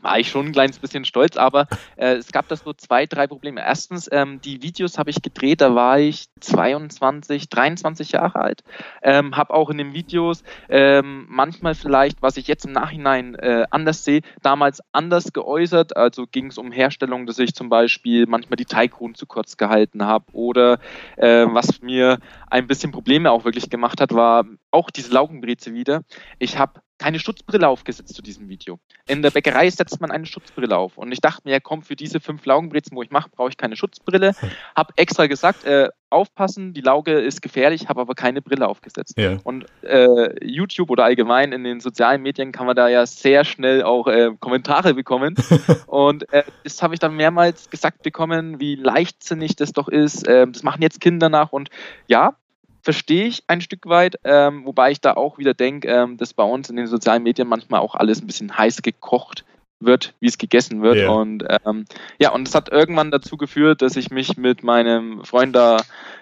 war 0.01 0.19
ich 0.19 0.29
schon 0.29 0.47
ein 0.47 0.51
kleines 0.51 0.79
bisschen 0.79 1.05
stolz, 1.05 1.37
aber 1.37 1.67
äh, 1.95 2.13
es 2.13 2.31
gab 2.31 2.47
da 2.47 2.55
so 2.55 2.73
zwei, 2.73 3.05
drei 3.05 3.27
Probleme. 3.27 3.61
Erstens, 3.61 4.07
ähm, 4.11 4.39
die 4.41 4.61
Videos 4.61 4.97
habe 4.97 5.09
ich 5.09 5.21
gedreht, 5.21 5.61
da 5.61 5.75
war 5.75 5.99
ich 5.99 6.27
22, 6.39 7.49
23 7.49 8.11
Jahre 8.11 8.39
alt. 8.39 8.63
Ähm, 9.01 9.35
habe 9.35 9.53
auch 9.53 9.69
in 9.69 9.77
den 9.77 9.93
Videos 9.93 10.43
ähm, 10.69 11.25
manchmal 11.29 11.75
vielleicht, 11.75 12.21
was 12.21 12.37
ich 12.37 12.47
jetzt 12.47 12.65
im 12.65 12.71
Nachhinein 12.71 13.35
äh, 13.35 13.65
anders 13.71 14.03
sehe, 14.03 14.21
damals 14.41 14.81
anders 14.91 15.33
geäußert. 15.33 15.97
Also 15.97 16.27
ging 16.27 16.47
es 16.47 16.57
um 16.57 16.71
Herstellung, 16.71 17.25
dass 17.25 17.39
ich 17.39 17.53
zum 17.53 17.69
Beispiel 17.69 18.27
manchmal 18.27 18.57
die 18.57 18.65
Teigruhen 18.65 19.15
zu 19.15 19.25
kurz 19.25 19.57
gehalten 19.57 20.05
habe 20.05 20.25
oder 20.33 20.79
äh, 21.17 21.45
was 21.49 21.81
mir 21.81 22.19
ein 22.49 22.67
bisschen 22.67 22.91
Probleme 22.91 23.31
auch 23.31 23.45
wirklich 23.45 23.69
gemacht 23.69 24.01
hat, 24.01 24.13
war 24.13 24.45
auch 24.71 24.89
diese 24.89 25.13
Laugenbreze 25.13 25.73
wieder. 25.73 26.03
Ich 26.37 26.57
habe 26.57 26.81
keine 26.99 27.19
Schutzbrille 27.19 27.67
aufgesetzt 27.67 28.13
zu 28.13 28.21
diesem 28.21 28.49
Video. 28.49 28.79
In 29.07 29.21
der 29.21 29.31
Bäckerei 29.31 29.69
setzt 29.69 29.99
man 30.01 30.11
eine 30.11 30.25
Schutzbrille 30.25 30.77
auf. 30.77 30.97
Und 30.97 31.11
ich 31.11 31.21
dachte 31.21 31.41
mir, 31.45 31.51
ja, 31.53 31.59
komm, 31.59 31.81
für 31.81 31.95
diese 31.95 32.19
fünf 32.19 32.45
Laugenbrezen, 32.45 32.95
wo 32.95 33.01
ich 33.01 33.09
mache, 33.09 33.29
brauche 33.29 33.49
ich 33.49 33.57
keine 33.57 33.75
Schutzbrille. 33.75 34.35
Hab 34.75 34.91
extra 34.97 35.27
gesagt, 35.27 35.63
äh, 35.63 35.89
aufpassen, 36.09 36.73
die 36.73 36.81
Lauge 36.81 37.13
ist 37.19 37.41
gefährlich, 37.41 37.87
habe 37.87 38.01
aber 38.01 38.15
keine 38.15 38.41
Brille 38.41 38.67
aufgesetzt. 38.67 39.17
Ja. 39.17 39.37
Und 39.43 39.65
äh, 39.83 40.45
YouTube 40.45 40.89
oder 40.89 41.05
allgemein 41.05 41.51
in 41.51 41.63
den 41.63 41.79
sozialen 41.79 42.21
Medien 42.21 42.51
kann 42.51 42.65
man 42.65 42.75
da 42.75 42.89
ja 42.89 43.05
sehr 43.05 43.45
schnell 43.45 43.83
auch 43.83 44.07
äh, 44.07 44.31
Kommentare 44.39 44.93
bekommen. 44.93 45.35
und 45.87 46.31
äh, 46.33 46.43
das 46.63 46.81
habe 46.81 46.93
ich 46.93 46.99
dann 46.99 47.15
mehrmals 47.15 47.69
gesagt 47.69 48.03
bekommen, 48.03 48.59
wie 48.59 48.75
leichtsinnig 48.75 49.55
das 49.55 49.71
doch 49.71 49.87
ist. 49.87 50.27
Ähm, 50.27 50.51
das 50.51 50.63
machen 50.63 50.81
jetzt 50.81 50.99
Kinder 50.99 51.29
nach. 51.29 51.51
Und 51.51 51.69
ja, 52.07 52.35
verstehe 52.81 53.25
ich 53.25 53.43
ein 53.47 53.61
Stück 53.61 53.85
weit, 53.87 54.17
ähm, 54.23 54.65
wobei 54.65 54.91
ich 54.91 55.01
da 55.01 55.13
auch 55.13 55.37
wieder 55.37 55.53
denke, 55.53 55.87
ähm, 55.87 56.17
dass 56.17 56.33
bei 56.33 56.43
uns 56.43 56.69
in 56.69 56.75
den 56.75 56.87
sozialen 56.87 57.23
Medien 57.23 57.47
manchmal 57.47 57.81
auch 57.81 57.95
alles 57.95 58.21
ein 58.21 58.27
bisschen 58.27 58.57
heiß 58.57 58.81
gekocht 58.81 59.45
wird, 59.79 60.13
wie 60.19 60.27
es 60.27 60.37
gegessen 60.37 60.81
wird. 60.81 60.97
Yeah. 60.97 61.11
Und 61.11 61.43
ähm, 61.65 61.85
ja, 62.19 62.31
und 62.31 62.47
es 62.47 62.55
hat 62.55 62.69
irgendwann 62.69 63.11
dazu 63.11 63.37
geführt, 63.37 63.81
dass 63.81 63.95
ich 63.95 64.11
mich 64.11 64.37
mit 64.37 64.63
meinem 64.63 65.23
Freund 65.23 65.55
da 65.55 65.77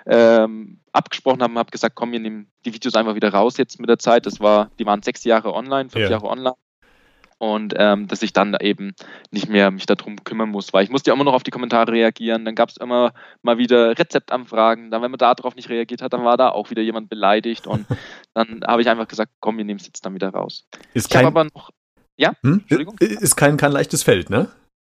ähm, 0.06 0.80
abgesprochen 0.92 1.42
habe 1.42 1.54
und 1.54 1.60
habe 1.60 1.72
gesagt, 1.72 1.96
komm, 1.96 2.12
wir 2.12 2.20
nehmen 2.20 2.52
die 2.66 2.74
Videos 2.74 2.96
einfach 2.96 3.16
wieder 3.16 3.34
raus 3.34 3.58
jetzt 3.58 3.80
mit 3.80 3.90
der 3.90 4.00
Zeit. 4.00 4.26
Das 4.26 4.40
war, 4.40 4.70
die 4.80 4.86
waren 4.86 5.02
sechs 5.02 5.24
Jahre 5.24 5.54
online, 5.54 5.90
fünf 5.90 6.04
yeah. 6.04 6.12
Jahre 6.12 6.28
online. 6.28 6.56
Und 7.40 7.74
ähm, 7.78 8.08
dass 8.08 8.24
ich 8.24 8.34
dann 8.34 8.56
eben 8.60 8.94
nicht 9.32 9.50
mehr 9.50 9.70
mich 9.72 9.86
darum 9.86 10.24
kümmern 10.24 10.50
muss, 10.50 10.74
weil 10.74 10.84
ich 10.84 10.90
musste 10.90 11.12
ja 11.12 11.16
immer 11.16 11.24
noch 11.24 11.34
auf 11.34 11.44
die 11.44 11.52
Kommentare 11.52 11.92
reagieren. 11.92 12.46
Dann 12.46 12.56
gab 12.56 12.70
es 12.70 12.78
immer 12.78 13.14
mal 13.42 13.58
wieder 13.58 13.98
Rezeptanfragen. 13.98 14.92
Dann, 14.92 15.02
wenn 15.02 15.12
man 15.12 15.18
darauf 15.18 15.56
nicht 15.56 15.70
reagiert 15.70 16.02
hat, 16.02 16.14
dann 16.14 16.24
war 16.24 16.38
da 16.38 16.50
auch 16.50 16.70
wieder 16.70 16.82
jemand 16.82 17.10
beleidigt 17.10 17.68
und 17.68 17.86
dann 18.34 18.62
habe 18.66 18.82
ich 18.82 18.90
einfach 18.90 19.08
gesagt, 19.08 19.32
komm, 19.40 19.58
wir 19.58 19.66
nehmen 19.66 19.80
es 19.80 19.86
jetzt 19.86 20.06
dann 20.06 20.14
wieder 20.14 20.30
raus. 20.30 20.66
Ist 20.94 21.08
ich 21.08 21.14
kein, 21.14 21.26
aber 21.26 21.44
noch, 21.44 21.70
ja, 22.18 22.34
hm? 22.42 22.60
Entschuldigung. 22.62 22.96
Ist 23.00 23.36
kein, 23.36 23.58
kein 23.58 23.72
leichtes 23.72 24.04
Feld, 24.04 24.30
ne? 24.30 24.50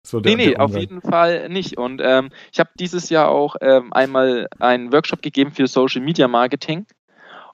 So 0.04 0.18
der, 0.18 0.36
nee, 0.36 0.48
nee, 0.48 0.56
auf 0.56 0.76
jeden 0.76 1.00
Fall 1.00 1.48
nicht. 1.48 1.78
Und 1.78 2.00
ähm, 2.02 2.30
ich 2.52 2.58
habe 2.58 2.70
dieses 2.78 3.08
Jahr 3.08 3.28
auch 3.28 3.54
ähm, 3.60 3.92
einmal 3.92 4.48
einen 4.58 4.92
Workshop 4.92 5.22
gegeben 5.22 5.52
für 5.52 5.68
Social 5.68 6.02
Media 6.02 6.26
Marketing. 6.26 6.86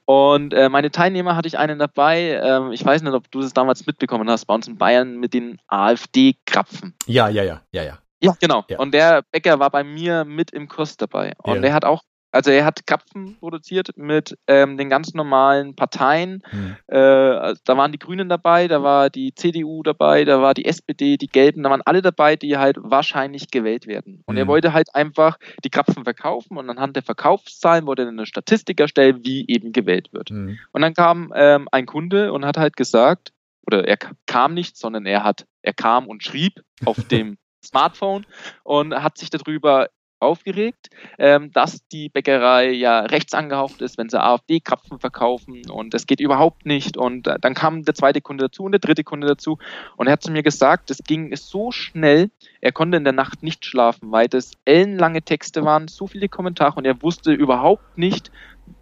Und 0.08 0.54
äh, 0.54 0.70
meine 0.70 0.90
Teilnehmer 0.90 1.36
hatte 1.36 1.48
ich 1.48 1.58
einen 1.58 1.78
dabei, 1.78 2.40
ähm, 2.42 2.72
ich 2.72 2.82
weiß 2.82 3.02
nicht, 3.02 3.12
ob 3.12 3.30
du 3.30 3.42
das 3.42 3.52
damals 3.52 3.86
mitbekommen 3.86 4.30
hast, 4.30 4.46
bei 4.46 4.54
uns 4.54 4.66
in 4.66 4.78
Bayern 4.78 5.18
mit 5.18 5.34
den 5.34 5.58
AfD-Krapfen. 5.66 6.94
Ja, 7.04 7.28
ja, 7.28 7.42
ja, 7.42 7.60
ja, 7.72 7.82
ja. 7.82 7.98
Ja, 8.22 8.34
genau. 8.40 8.64
Ja. 8.68 8.78
Und 8.78 8.94
der 8.94 9.20
Bäcker 9.30 9.58
war 9.58 9.68
bei 9.68 9.84
mir 9.84 10.24
mit 10.24 10.50
im 10.50 10.66
Kurs 10.66 10.96
dabei. 10.96 11.34
Und 11.42 11.56
ja. 11.56 11.60
der 11.60 11.74
hat 11.74 11.84
auch 11.84 12.02
also 12.30 12.50
er 12.50 12.64
hat 12.64 12.86
Krapfen 12.86 13.36
produziert 13.38 13.96
mit 13.96 14.36
ähm, 14.46 14.76
den 14.76 14.90
ganz 14.90 15.14
normalen 15.14 15.74
Parteien. 15.74 16.42
Mhm. 16.52 16.76
Äh, 16.86 16.98
also 16.98 17.60
da 17.64 17.76
waren 17.76 17.92
die 17.92 17.98
Grünen 17.98 18.28
dabei, 18.28 18.68
da 18.68 18.82
war 18.82 19.08
die 19.08 19.34
CDU 19.34 19.82
dabei, 19.82 20.24
da 20.24 20.42
war 20.42 20.54
die 20.54 20.66
SPD, 20.66 21.16
die 21.16 21.28
Gelben, 21.28 21.62
da 21.62 21.70
waren 21.70 21.82
alle 21.82 22.02
dabei, 22.02 22.36
die 22.36 22.58
halt 22.58 22.76
wahrscheinlich 22.80 23.50
gewählt 23.50 23.86
werden. 23.86 24.22
Und 24.26 24.34
mhm. 24.34 24.38
er 24.38 24.42
hm. 24.42 24.48
wollte 24.48 24.72
halt 24.72 24.94
einfach 24.94 25.38
die 25.64 25.70
Krapfen 25.70 26.04
verkaufen 26.04 26.58
und 26.58 26.68
anhand 26.68 26.96
der 26.96 27.02
Verkaufszahlen 27.02 27.86
wollte 27.86 28.02
er 28.02 28.08
eine 28.08 28.26
Statistik 28.26 28.78
erstellen, 28.80 29.24
wie 29.24 29.46
eben 29.48 29.72
gewählt 29.72 30.12
wird. 30.12 30.30
Mhm. 30.30 30.58
Und 30.72 30.82
dann 30.82 30.94
kam 30.94 31.32
ähm, 31.34 31.68
ein 31.72 31.86
Kunde 31.86 32.32
und 32.32 32.44
hat 32.44 32.58
halt 32.58 32.76
gesagt, 32.76 33.32
oder 33.66 33.86
er 33.86 33.98
kam 34.26 34.54
nicht, 34.54 34.76
sondern 34.76 35.06
er 35.06 35.24
hat, 35.24 35.46
er 35.62 35.74
kam 35.74 36.06
und 36.06 36.22
schrieb 36.22 36.62
auf 36.84 36.96
dem 37.08 37.38
Smartphone 37.64 38.26
und 38.64 38.94
hat 38.94 39.18
sich 39.18 39.30
darüber 39.30 39.88
aufgeregt, 40.20 40.90
ähm, 41.18 41.52
dass 41.52 41.86
die 41.88 42.08
Bäckerei 42.08 42.70
ja 42.70 43.00
rechts 43.00 43.34
angehaucht 43.34 43.80
ist, 43.82 43.98
wenn 43.98 44.08
sie 44.08 44.20
AfD-Krapfen 44.20 44.98
verkaufen 44.98 45.62
und 45.70 45.94
das 45.94 46.06
geht 46.06 46.20
überhaupt 46.20 46.66
nicht. 46.66 46.96
Und 46.96 47.26
äh, 47.26 47.38
dann 47.40 47.54
kam 47.54 47.84
der 47.84 47.94
zweite 47.94 48.20
Kunde 48.20 48.44
dazu 48.44 48.64
und 48.64 48.72
der 48.72 48.80
dritte 48.80 49.04
Kunde 49.04 49.26
dazu 49.26 49.58
und 49.96 50.06
er 50.06 50.14
hat 50.14 50.22
zu 50.22 50.32
mir 50.32 50.42
gesagt, 50.42 50.90
es 50.90 50.98
ging 51.04 51.34
so 51.36 51.70
schnell, 51.70 52.30
er 52.60 52.72
konnte 52.72 52.96
in 52.96 53.04
der 53.04 53.12
Nacht 53.12 53.42
nicht 53.42 53.64
schlafen, 53.64 54.10
weil 54.10 54.28
das 54.28 54.52
ellenlange 54.64 55.22
Texte 55.22 55.64
waren, 55.64 55.88
so 55.88 56.06
viele 56.06 56.28
Kommentare 56.28 56.76
und 56.76 56.84
er 56.84 57.02
wusste 57.02 57.32
überhaupt 57.32 57.96
nicht, 57.96 58.30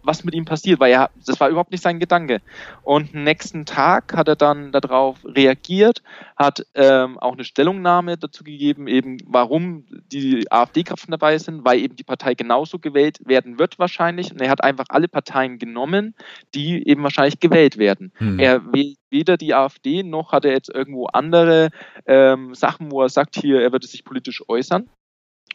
was 0.03 0.23
mit 0.23 0.33
ihm 0.33 0.45
passiert, 0.45 0.79
weil 0.79 0.91
er, 0.91 1.09
das 1.25 1.39
war 1.39 1.49
überhaupt 1.49 1.71
nicht 1.71 1.83
sein 1.83 1.99
Gedanke. 1.99 2.41
Und 2.83 3.13
nächsten 3.13 3.65
Tag 3.65 4.15
hat 4.15 4.27
er 4.27 4.35
dann 4.35 4.71
darauf 4.71 5.17
reagiert, 5.25 6.01
hat 6.35 6.65
ähm, 6.75 7.17
auch 7.19 7.33
eine 7.33 7.43
Stellungnahme 7.43 8.17
dazu 8.17 8.43
gegeben, 8.43 8.87
eben 8.87 9.17
warum 9.25 9.85
die 10.11 10.51
AfD-Kraften 10.51 11.11
dabei 11.11 11.37
sind, 11.37 11.65
weil 11.65 11.79
eben 11.79 11.95
die 11.95 12.03
Partei 12.03 12.33
genauso 12.33 12.79
gewählt 12.79 13.19
werden 13.25 13.59
wird 13.59 13.79
wahrscheinlich. 13.79 14.31
Und 14.31 14.41
er 14.41 14.49
hat 14.49 14.63
einfach 14.63 14.85
alle 14.89 15.07
Parteien 15.07 15.59
genommen, 15.59 16.15
die 16.53 16.87
eben 16.87 17.03
wahrscheinlich 17.03 17.39
gewählt 17.39 17.77
werden. 17.77 18.11
Hm. 18.17 18.39
Er 18.39 18.73
wählt 18.73 18.97
weder 19.09 19.37
die 19.37 19.53
AfD 19.53 20.03
noch 20.03 20.31
hat 20.31 20.45
er 20.45 20.51
jetzt 20.51 20.69
irgendwo 20.73 21.05
andere 21.07 21.69
ähm, 22.05 22.53
Sachen, 22.53 22.91
wo 22.91 23.01
er 23.01 23.09
sagt, 23.09 23.35
hier, 23.35 23.61
er 23.61 23.71
würde 23.71 23.87
sich 23.87 24.03
politisch 24.03 24.43
äußern. 24.47 24.89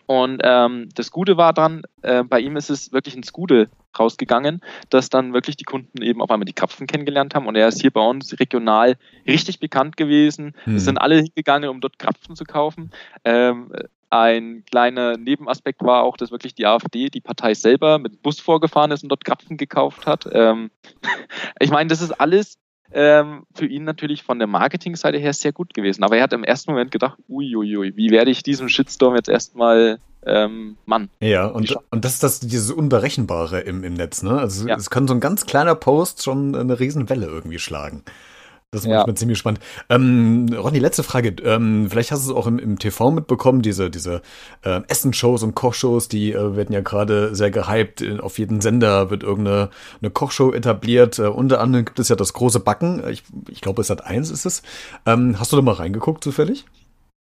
Und 0.07 0.41
ähm, 0.45 0.89
das 0.95 1.11
Gute 1.11 1.37
war 1.37 1.53
dann, 1.53 1.83
äh, 2.03 2.23
bei 2.25 2.41
ihm 2.41 2.57
ist 2.57 2.71
es 2.71 2.93
wirklich 2.93 3.17
ins 3.17 3.33
Gute 3.33 3.69
rausgegangen, 3.99 4.61
dass 4.91 5.11
dann 5.11 5.33
wirklich 5.33 5.57
die 5.57 5.65
Kunden 5.65 6.03
eben 6.03 6.21
auf 6.23 6.31
einmal 6.31 6.47
die 6.47 6.53
Krapfen 6.53 6.87
kennengelernt 6.87 7.35
haben 7.35 7.47
und 7.47 7.57
er 7.57 7.69
ist 7.69 7.81
hier 7.81 7.91
bei 7.91 8.01
uns 8.01 8.39
regional 8.41 8.97
richtig 9.27 9.61
bekannt 9.61 9.97
gewesen. 9.97 10.55
Hm. 10.65 10.77
Es 10.77 10.85
sind 10.85 10.99
alle 10.99 11.17
hingegangen, 11.17 11.69
um 11.69 11.81
dort 11.81 11.99
Krapfen 11.99 12.37
zu 12.37 12.45
kaufen. 12.45 12.91
Ähm, 13.25 13.73
ein 14.11 14.63
kleiner 14.71 15.17
Nebenaspekt 15.17 15.83
war 15.83 16.03
auch, 16.03 16.19
dass 16.19 16.31
wirklich 16.31 16.55
die 16.55 16.67
AfD, 16.67 17.09
die 17.09 17.23
Partei 17.23 17.55
selber, 17.55 17.99
mit 17.99 18.23
Bus 18.23 18.41
vorgefahren 18.41 18.91
ist 18.91 19.03
und 19.03 19.09
dort 19.09 19.25
Krapfen 19.25 19.57
gekauft 19.57 20.07
hat. 20.07 20.29
Ähm, 20.31 20.71
ich 21.61 21.71
meine, 21.71 21.89
das 21.89 22.03
ist 22.03 22.13
alles 22.13 22.59
ähm, 22.95 23.45
für 23.55 23.67
ihn 23.67 23.85
natürlich 23.85 24.23
von 24.23 24.39
der 24.39 24.49
Marketingseite 24.49 25.19
her 25.19 25.33
sehr 25.33 25.53
gut 25.53 25.75
gewesen. 25.75 26.05
Aber 26.05 26.17
er 26.17 26.25
hat 26.25 26.33
im 26.33 26.45
ersten 26.45 26.71
Moment 26.71 26.91
gedacht, 26.91 27.19
uiuiui, 27.29 27.97
wie 27.97 28.11
werde 28.11 28.31
ich 28.31 28.43
diesem 28.43 28.69
Shitstorm 28.69 29.17
jetzt 29.17 29.29
erstmal 29.29 29.99
ähm, 30.25 30.77
Mann. 30.87 31.09
Ja, 31.21 31.47
und, 31.47 31.77
und 31.91 32.05
das 32.05 32.15
ist 32.15 32.23
das, 32.23 32.41
dieses 32.41 32.71
Unberechenbare 32.71 33.61
im, 33.61 33.83
im 33.85 33.95
Netz, 33.95 34.23
ne? 34.23 34.39
Also 34.39 34.69
ja. 34.69 34.77
es 34.77 34.91
kann 34.91 35.09
so 35.09 35.15
ein 35.15 35.21
ganz 35.21 35.47
kleiner 35.47 35.75
Post 35.75 36.23
schon 36.23 36.55
eine 36.55 36.79
Riesenwelle 36.79 37.27
irgendwie 37.27 37.59
schlagen. 37.59 38.03
Das 38.73 38.85
ist 38.85 38.87
ja. 38.87 38.97
manchmal 38.97 39.17
ziemlich 39.17 39.37
spannend. 39.37 39.61
Ähm, 39.91 40.49
Ronny, 40.51 40.79
letzte 40.79 41.03
Frage. 41.03 41.37
Ähm, 41.45 41.91
vielleicht 41.91 42.11
hast 42.11 42.27
du 42.27 42.31
es 42.31 42.37
auch 42.37 42.47
im, 42.47 42.59
im 42.59 42.79
TV 42.79 43.11
mitbekommen, 43.11 43.61
diese, 43.61 43.91
diese 43.91 44.23
äh, 44.63 44.81
Essenshows 44.89 45.43
und 45.43 45.55
Kochshows, 45.55 46.09
die 46.09 46.33
äh, 46.33 46.57
werden 46.57 46.73
ja 46.73 46.81
gerade 46.81 47.35
sehr 47.35 47.51
gehypt. 47.51 48.03
Auf 48.21 48.39
jeden 48.39 48.63
Sender 48.63 49.11
wird 49.11 49.25
irgendeine 49.25 49.69
eine 50.01 50.11
Kochshow 50.11 50.55
etabliert. 50.55 51.19
Äh, 51.19 51.27
unter 51.27 51.61
anderem 51.61 51.85
gibt 51.85 51.99
es 51.99 52.09
ja 52.09 52.17
das 52.17 52.33
große 52.33 52.61
Backen. 52.61 53.07
Ich, 53.11 53.25
ich 53.51 53.61
glaube, 53.61 53.83
es 53.83 53.91
hat 53.91 54.07
eins 54.07 54.31
ist 54.31 54.47
es. 54.47 54.63
Ähm, 55.05 55.39
hast 55.39 55.53
du 55.53 55.57
da 55.57 55.63
mal 55.63 55.73
reingeguckt 55.73 56.25
zufällig? 56.25 56.65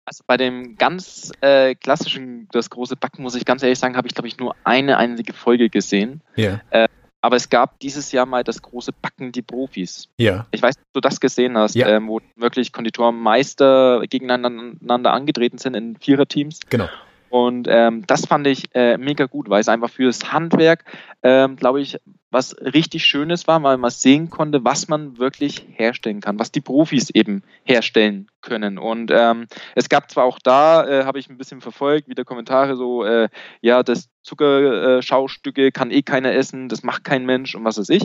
Also 0.03 0.25
bei 0.27 0.35
dem 0.35 0.75
ganz 0.75 1.31
äh, 1.39 1.75
klassischen, 1.75 2.49
das 2.51 2.69
große 2.69 2.97
Backen, 2.97 3.23
muss 3.23 3.35
ich 3.35 3.45
ganz 3.45 3.63
ehrlich 3.63 3.79
sagen, 3.79 3.95
habe 3.95 4.07
ich, 4.09 4.13
glaube 4.13 4.27
ich, 4.27 4.37
nur 4.37 4.53
eine 4.65 4.97
einzige 4.97 5.31
Folge 5.31 5.69
gesehen. 5.69 6.21
Ja. 6.35 6.59
Äh, 6.71 6.89
aber 7.27 7.35
es 7.35 7.49
gab 7.49 7.77
dieses 7.81 8.13
Jahr 8.13 8.25
mal 8.25 8.45
das 8.45 8.61
große 8.61 8.93
Backen 8.93 9.33
die 9.33 9.41
Profis. 9.41 10.07
Ja. 10.17 10.45
Ich 10.51 10.61
weiß, 10.61 10.75
ob 10.77 10.93
du 10.93 11.01
das 11.01 11.19
gesehen 11.19 11.57
hast, 11.57 11.75
ja. 11.75 11.85
ähm, 11.89 12.07
wo 12.07 12.21
wirklich 12.37 12.71
Konditormeister 12.71 14.01
gegeneinander 14.09 15.11
angetreten 15.11 15.57
sind 15.57 15.73
in 15.73 15.97
Viererteams. 15.97 16.61
Genau. 16.69 16.87
Und 17.29 17.67
ähm, 17.69 18.05
das 18.07 18.25
fand 18.25 18.47
ich 18.47 18.73
äh, 18.73 18.97
mega 18.97 19.25
gut, 19.25 19.49
weil 19.49 19.61
es 19.61 19.67
einfach 19.67 19.89
fürs 19.89 20.31
Handwerk, 20.31 20.85
ähm, 21.23 21.55
glaube 21.55 21.81
ich, 21.81 21.99
was 22.29 22.55
richtig 22.59 23.05
Schönes 23.05 23.47
war, 23.47 23.61
weil 23.63 23.77
man 23.77 23.89
sehen 23.89 24.29
konnte, 24.29 24.63
was 24.63 24.87
man 24.87 25.17
wirklich 25.17 25.65
herstellen 25.73 26.21
kann, 26.21 26.39
was 26.39 26.51
die 26.51 26.61
Profis 26.61 27.09
eben 27.09 27.43
herstellen 27.63 28.27
können. 28.41 28.77
Und 28.77 29.11
ähm, 29.13 29.47
es 29.75 29.89
gab 29.89 30.11
zwar 30.11 30.25
auch 30.25 30.39
da, 30.39 30.85
äh, 30.87 31.05
habe 31.05 31.19
ich 31.19 31.29
ein 31.29 31.37
bisschen 31.37 31.61
verfolgt, 31.61 32.09
wieder 32.09 32.25
Kommentare 32.25 32.75
so, 32.75 33.03
äh, 33.03 33.29
ja, 33.61 33.83
das 33.83 34.09
Zuckerschaustücke 34.23 35.71
kann 35.71 35.91
eh 35.91 36.01
keiner 36.01 36.33
essen, 36.33 36.69
das 36.69 36.83
macht 36.83 37.03
kein 37.03 37.25
Mensch 37.25 37.55
und 37.55 37.63
was 37.63 37.77
weiß 37.77 37.89
ich. 37.89 38.03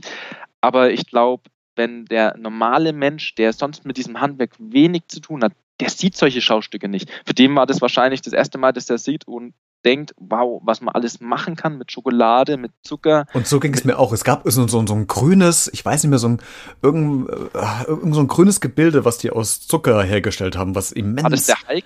Aber 0.60 0.90
ich 0.90 1.06
glaube, 1.06 1.42
wenn 1.74 2.04
der 2.04 2.36
normale 2.36 2.92
Mensch, 2.92 3.34
der 3.34 3.52
sonst 3.52 3.84
mit 3.84 3.96
diesem 3.96 4.20
Handwerk 4.20 4.52
wenig 4.58 5.08
zu 5.08 5.20
tun 5.20 5.42
hat, 5.42 5.52
der 5.82 5.90
sieht 5.90 6.16
solche 6.16 6.40
Schaustücke 6.40 6.88
nicht. 6.88 7.10
Für 7.26 7.34
den 7.34 7.54
war 7.56 7.66
das 7.66 7.80
wahrscheinlich 7.80 8.22
das 8.22 8.32
erste 8.32 8.58
Mal, 8.58 8.72
dass 8.72 8.88
er 8.88 8.98
sieht 8.98 9.26
und 9.26 9.54
denkt, 9.84 10.14
wow, 10.16 10.60
was 10.64 10.80
man 10.80 10.94
alles 10.94 11.20
machen 11.20 11.56
kann 11.56 11.76
mit 11.76 11.90
Schokolade, 11.90 12.56
mit 12.56 12.70
Zucker. 12.84 13.26
Und 13.32 13.48
so 13.48 13.58
ging 13.58 13.74
es 13.74 13.84
mir 13.84 13.98
auch. 13.98 14.12
Es 14.12 14.22
gab 14.22 14.42
so, 14.44 14.68
so, 14.68 14.86
so 14.86 14.94
ein 14.94 15.06
grünes, 15.08 15.68
ich 15.72 15.84
weiß 15.84 16.04
nicht 16.04 16.10
mehr, 16.10 16.20
so 16.20 16.28
ein, 16.28 16.42
irgend, 16.82 17.28
äh, 17.28 17.84
irgend 17.88 18.14
so 18.14 18.20
ein 18.20 18.28
grünes 18.28 18.60
Gebilde, 18.60 19.04
was 19.04 19.18
die 19.18 19.30
aus 19.30 19.66
Zucker 19.66 20.02
hergestellt 20.04 20.56
haben, 20.56 20.74
was 20.76 20.92
immens. 20.92 21.24
War 21.24 21.30
das 21.30 21.46
der 21.46 21.56
Hulk? 21.68 21.84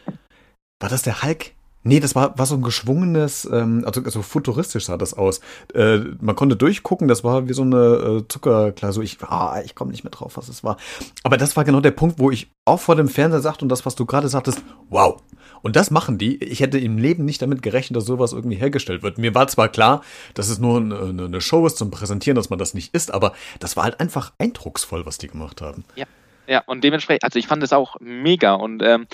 War 0.80 0.88
das 0.90 1.02
der 1.02 1.22
Hulk? 1.22 1.52
Nee, 1.87 2.01
das 2.01 2.16
war, 2.16 2.37
war 2.37 2.46
so 2.46 2.57
ein 2.57 2.62
geschwungenes, 2.62 3.49
ähm, 3.51 3.85
also, 3.87 4.03
also 4.03 4.22
futuristisch 4.22 4.87
sah 4.87 4.96
das 4.96 5.14
aus. 5.14 5.40
Äh, 5.72 5.99
man 6.20 6.35
konnte 6.35 6.57
durchgucken, 6.57 7.07
das 7.07 7.22
war 7.22 7.49
wie 7.49 7.53
so 7.53 7.62
eine 7.62 7.77
äh, 7.77 8.29
Zuckerklausur. 8.29 9.05
Ich, 9.05 9.22
ah, 9.22 9.62
ich 9.64 9.77
komme 9.77 9.92
nicht 9.92 10.03
mehr 10.03 10.11
drauf, 10.11 10.37
was 10.37 10.49
es 10.49 10.64
war. 10.64 10.79
Aber 11.22 11.37
das 11.37 11.57
war 11.57 11.64
genau 11.64 11.81
der 11.81 11.92
Punkt, 11.92 12.18
wo 12.18 12.33
ich 12.33 12.51
auch 12.64 12.81
vor 12.81 12.96
dem 12.96 13.09
Fernseher 13.09 13.40
sagte 13.40 13.64
und 13.64 13.68
das, 13.68 13.87
was 13.87 13.94
du 13.94 14.05
gerade 14.05 14.29
sagtest, 14.29 14.64
wow. 14.90 15.22
Und 15.62 15.77
das 15.77 15.92
machen 15.92 16.18
die. 16.18 16.42
Ich 16.42 16.59
hätte 16.59 16.79
im 16.79 16.99
Leben 16.99 17.25
nicht 17.25 17.40
damit 17.40 17.62
gerechnet, 17.62 17.96
dass 17.96 18.05
sowas 18.05 18.33
irgendwie 18.33 18.57
hergestellt 18.57 19.05
wird. 19.05 19.18
Mir 19.18 19.37
war 19.37 19.46
zwar 19.46 19.68
klar, 19.68 20.03
dass 20.35 20.49
es 20.49 20.59
nur 20.59 20.79
eine, 20.79 21.25
eine 21.25 21.40
Show 21.40 21.64
ist 21.66 21.79
zum 21.79 21.92
Präsentieren, 21.92 22.35
dass 22.35 22.51
man 22.51 22.59
das 22.59 22.75
nicht 22.75 22.94
isst, 22.94 23.14
aber 23.14 23.33
das 23.61 23.77
war 23.77 23.85
halt 23.85 24.01
einfach 24.01 24.33
eindrucksvoll, 24.38 25.07
was 25.07 25.18
die 25.18 25.29
gemacht 25.29 25.62
haben. 25.62 25.85
Ja. 25.94 26.07
Ja, 26.49 26.62
und 26.66 26.85
dementsprechend, 26.85 27.25
also 27.25 27.38
ich 27.38 27.49
fand 27.49 27.62
es 27.62 27.72
auch 27.72 27.96
mega 28.01 28.55
und 28.55 28.81
ähm, 28.81 29.07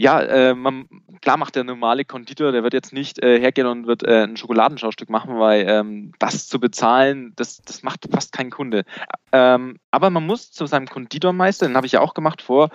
ja, 0.00 0.18
äh, 0.22 0.54
man, 0.54 0.88
klar 1.20 1.36
macht 1.36 1.56
der 1.56 1.64
normale 1.64 2.06
Konditor, 2.06 2.52
der 2.52 2.62
wird 2.62 2.72
jetzt 2.72 2.94
nicht 2.94 3.22
äh, 3.22 3.38
hergehen 3.38 3.66
und 3.66 3.86
wird 3.86 4.02
äh, 4.02 4.22
ein 4.22 4.38
Schokoladenschaustück 4.38 5.10
machen, 5.10 5.38
weil 5.38 5.66
ähm, 5.68 6.12
das 6.18 6.48
zu 6.48 6.58
bezahlen, 6.58 7.34
das, 7.36 7.60
das 7.60 7.82
macht 7.82 8.08
fast 8.10 8.32
kein 8.32 8.50
Kunde. 8.50 8.84
Ähm, 9.30 9.76
aber 9.90 10.08
man 10.08 10.24
muss 10.24 10.52
zu 10.52 10.64
seinem 10.64 10.86
Konditormeister, 10.86 11.66
den 11.66 11.76
habe 11.76 11.84
ich 11.84 11.92
ja 11.92 12.00
auch 12.00 12.14
gemacht 12.14 12.40
vor 12.40 12.70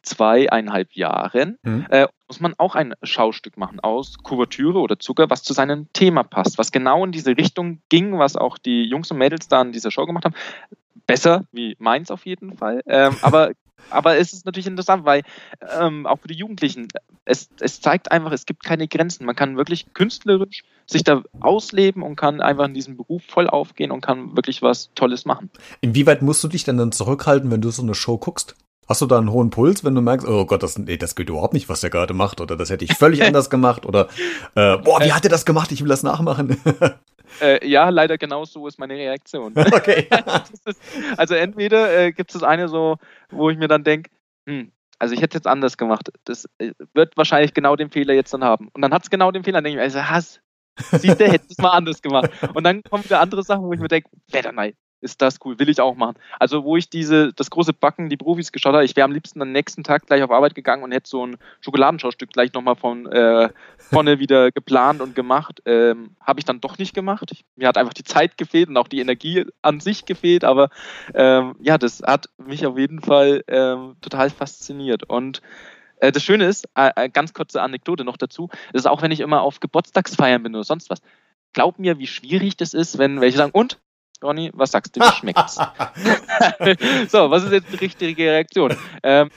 zweieinhalb 0.00 0.94
Jahren, 0.94 1.58
mhm. 1.62 1.86
äh, 1.90 2.08
muss 2.28 2.40
man 2.40 2.54
auch 2.56 2.74
ein 2.74 2.94
Schaustück 3.02 3.58
machen 3.58 3.80
aus 3.80 4.16
Kuvertüre 4.22 4.78
oder 4.78 4.98
Zucker, 4.98 5.28
was 5.28 5.42
zu 5.42 5.52
seinem 5.52 5.92
Thema 5.92 6.22
passt, 6.22 6.56
was 6.56 6.72
genau 6.72 7.04
in 7.04 7.12
diese 7.12 7.36
Richtung 7.36 7.82
ging, 7.90 8.18
was 8.18 8.36
auch 8.36 8.56
die 8.56 8.84
Jungs 8.84 9.10
und 9.10 9.18
Mädels 9.18 9.48
da 9.48 9.60
in 9.60 9.72
dieser 9.72 9.90
Show 9.90 10.06
gemacht 10.06 10.24
haben. 10.24 10.34
Besser 11.06 11.44
wie 11.52 11.76
meins 11.78 12.10
auf 12.10 12.24
jeden 12.24 12.56
Fall, 12.56 12.80
ähm, 12.86 13.16
aber 13.20 13.50
aber 13.90 14.18
es 14.18 14.32
ist 14.32 14.46
natürlich 14.46 14.66
interessant, 14.66 15.04
weil 15.04 15.22
ähm, 15.78 16.06
auch 16.06 16.18
für 16.20 16.28
die 16.28 16.34
Jugendlichen, 16.34 16.88
es, 17.24 17.48
es 17.60 17.80
zeigt 17.80 18.12
einfach, 18.12 18.32
es 18.32 18.46
gibt 18.46 18.64
keine 18.64 18.88
Grenzen. 18.88 19.24
Man 19.24 19.36
kann 19.36 19.56
wirklich 19.56 19.92
künstlerisch 19.94 20.62
sich 20.86 21.04
da 21.04 21.22
ausleben 21.40 22.02
und 22.02 22.16
kann 22.16 22.40
einfach 22.40 22.66
in 22.66 22.74
diesem 22.74 22.96
Beruf 22.96 23.22
voll 23.28 23.48
aufgehen 23.48 23.90
und 23.90 24.00
kann 24.00 24.36
wirklich 24.36 24.62
was 24.62 24.90
Tolles 24.94 25.24
machen. 25.24 25.50
Inwieweit 25.80 26.22
musst 26.22 26.42
du 26.42 26.48
dich 26.48 26.64
denn 26.64 26.76
dann 26.76 26.92
zurückhalten, 26.92 27.50
wenn 27.50 27.60
du 27.60 27.70
so 27.70 27.82
eine 27.82 27.94
Show 27.94 28.18
guckst? 28.18 28.56
Hast 28.88 29.02
du 29.02 29.06
da 29.06 29.18
einen 29.18 29.30
hohen 29.30 29.50
Puls, 29.50 29.84
wenn 29.84 29.94
du 29.94 30.00
merkst, 30.00 30.26
oh 30.26 30.44
Gott, 30.46 30.64
das, 30.64 30.76
nee, 30.76 30.96
das 30.96 31.14
geht 31.14 31.28
überhaupt 31.28 31.54
nicht, 31.54 31.68
was 31.68 31.80
der 31.80 31.90
gerade 31.90 32.12
macht, 32.12 32.40
oder 32.40 32.56
das 32.56 32.70
hätte 32.70 32.84
ich 32.84 32.94
völlig 32.94 33.22
anders 33.26 33.48
gemacht, 33.48 33.86
oder 33.86 34.08
äh, 34.56 34.78
boah, 34.78 35.00
wie 35.00 35.08
äh. 35.08 35.12
hat 35.12 35.24
er 35.24 35.30
das 35.30 35.46
gemacht? 35.46 35.70
Ich 35.70 35.80
will 35.80 35.88
das 35.88 36.02
nachmachen. 36.02 36.60
Äh, 37.40 37.66
ja, 37.66 37.88
leider 37.88 38.18
genau 38.18 38.44
so 38.44 38.66
ist 38.66 38.78
meine 38.78 38.94
Reaktion. 38.94 39.54
Okay. 39.72 40.08
ist, 40.64 40.80
also 41.16 41.34
entweder 41.34 41.96
äh, 41.96 42.12
gibt 42.12 42.30
es 42.30 42.34
das 42.34 42.42
eine 42.42 42.68
so, 42.68 42.96
wo 43.30 43.50
ich 43.50 43.58
mir 43.58 43.68
dann 43.68 43.84
denke, 43.84 44.10
hm, 44.46 44.72
also 44.98 45.14
ich 45.14 45.22
hätte 45.22 45.36
es 45.36 45.40
jetzt 45.40 45.46
anders 45.46 45.76
gemacht. 45.76 46.10
Das 46.24 46.46
äh, 46.58 46.72
wird 46.94 47.16
wahrscheinlich 47.16 47.54
genau 47.54 47.76
den 47.76 47.90
Fehler 47.90 48.14
jetzt 48.14 48.34
dann 48.34 48.44
haben. 48.44 48.68
Und 48.72 48.82
dann 48.82 48.92
hat 48.92 49.04
es 49.04 49.10
genau 49.10 49.30
den 49.30 49.44
Fehler, 49.44 49.58
dann 49.58 49.64
denke 49.64 49.82
ich 49.84 49.92
mir, 49.94 50.00
also 50.00 50.10
Hass, 50.10 50.40
siehst 50.92 51.20
du, 51.20 51.26
hätte 51.26 51.46
es 51.48 51.58
mal 51.58 51.70
anders 51.70 52.02
gemacht. 52.02 52.30
Und 52.54 52.64
dann 52.64 52.82
kommen 52.82 53.04
wieder 53.04 53.20
andere 53.20 53.42
Sachen, 53.42 53.64
wo 53.64 53.72
ich 53.72 53.80
mir 53.80 53.88
denke, 53.88 54.10
Wetter 54.30 54.52
nein, 54.52 54.74
ist 55.00 55.22
das 55.22 55.38
cool, 55.44 55.58
will 55.58 55.68
ich 55.68 55.80
auch 55.80 55.94
machen. 55.94 56.16
Also 56.38 56.64
wo 56.64 56.76
ich 56.76 56.90
diese, 56.90 57.32
das 57.32 57.50
große 57.50 57.72
Backen, 57.72 58.08
die 58.08 58.16
Profis 58.16 58.52
geschaut 58.52 58.74
habe, 58.74 58.84
ich 58.84 58.96
wäre 58.96 59.04
am 59.04 59.12
liebsten 59.12 59.40
am 59.42 59.52
nächsten 59.52 59.82
Tag 59.84 60.06
gleich 60.06 60.22
auf 60.22 60.30
Arbeit 60.30 60.54
gegangen 60.54 60.82
und 60.82 60.92
hätte 60.92 61.08
so 61.08 61.26
ein 61.26 61.38
Schokoladenschaustück 61.60 62.30
gleich 62.32 62.52
nochmal 62.52 62.76
von 62.76 63.06
äh, 63.06 63.50
vorne 63.78 64.18
wieder 64.18 64.50
geplant 64.50 65.00
und 65.00 65.14
gemacht. 65.14 65.62
Ähm, 65.64 66.16
habe 66.20 66.40
ich 66.40 66.44
dann 66.44 66.60
doch 66.60 66.78
nicht 66.78 66.94
gemacht. 66.94 67.32
Mir 67.56 67.68
hat 67.68 67.78
einfach 67.78 67.94
die 67.94 68.04
Zeit 68.04 68.36
gefehlt 68.36 68.68
und 68.68 68.76
auch 68.76 68.88
die 68.88 69.00
Energie 69.00 69.46
an 69.62 69.80
sich 69.80 70.04
gefehlt, 70.04 70.44
aber 70.44 70.70
ähm, 71.14 71.56
ja, 71.60 71.78
das 71.78 72.02
hat 72.02 72.28
mich 72.38 72.66
auf 72.66 72.78
jeden 72.78 73.00
Fall 73.00 73.44
ähm, 73.48 73.96
total 74.00 74.30
fasziniert. 74.30 75.04
Und 75.04 75.40
äh, 76.00 76.12
das 76.12 76.22
Schöne 76.22 76.46
ist, 76.46 76.68
äh, 76.76 76.90
äh 76.96 77.08
ganz 77.08 77.32
kurze 77.32 77.62
Anekdote 77.62 78.04
noch 78.04 78.16
dazu, 78.16 78.50
ist 78.72 78.86
auch 78.86 79.02
wenn 79.02 79.10
ich 79.10 79.20
immer 79.20 79.42
auf 79.42 79.60
Geburtstagsfeiern 79.60 80.42
bin 80.42 80.54
oder 80.54 80.64
sonst 80.64 80.90
was, 80.90 81.00
glaub 81.52 81.78
mir, 81.78 81.98
wie 81.98 82.06
schwierig 82.06 82.56
das 82.56 82.74
ist, 82.74 82.98
wenn 82.98 83.20
welche 83.20 83.38
sagen, 83.38 83.52
und 83.52 83.78
Ronny, 84.22 84.50
was 84.54 84.70
sagst 84.70 84.96
du, 84.96 85.00
wie 85.00 85.12
schmeckt's? 85.12 85.54
so, 87.08 87.30
was 87.30 87.44
ist 87.44 87.52
jetzt 87.52 87.72
die 87.72 87.76
richtige 87.76 88.24
Reaktion? 88.24 88.76
Ähm, 89.02 89.30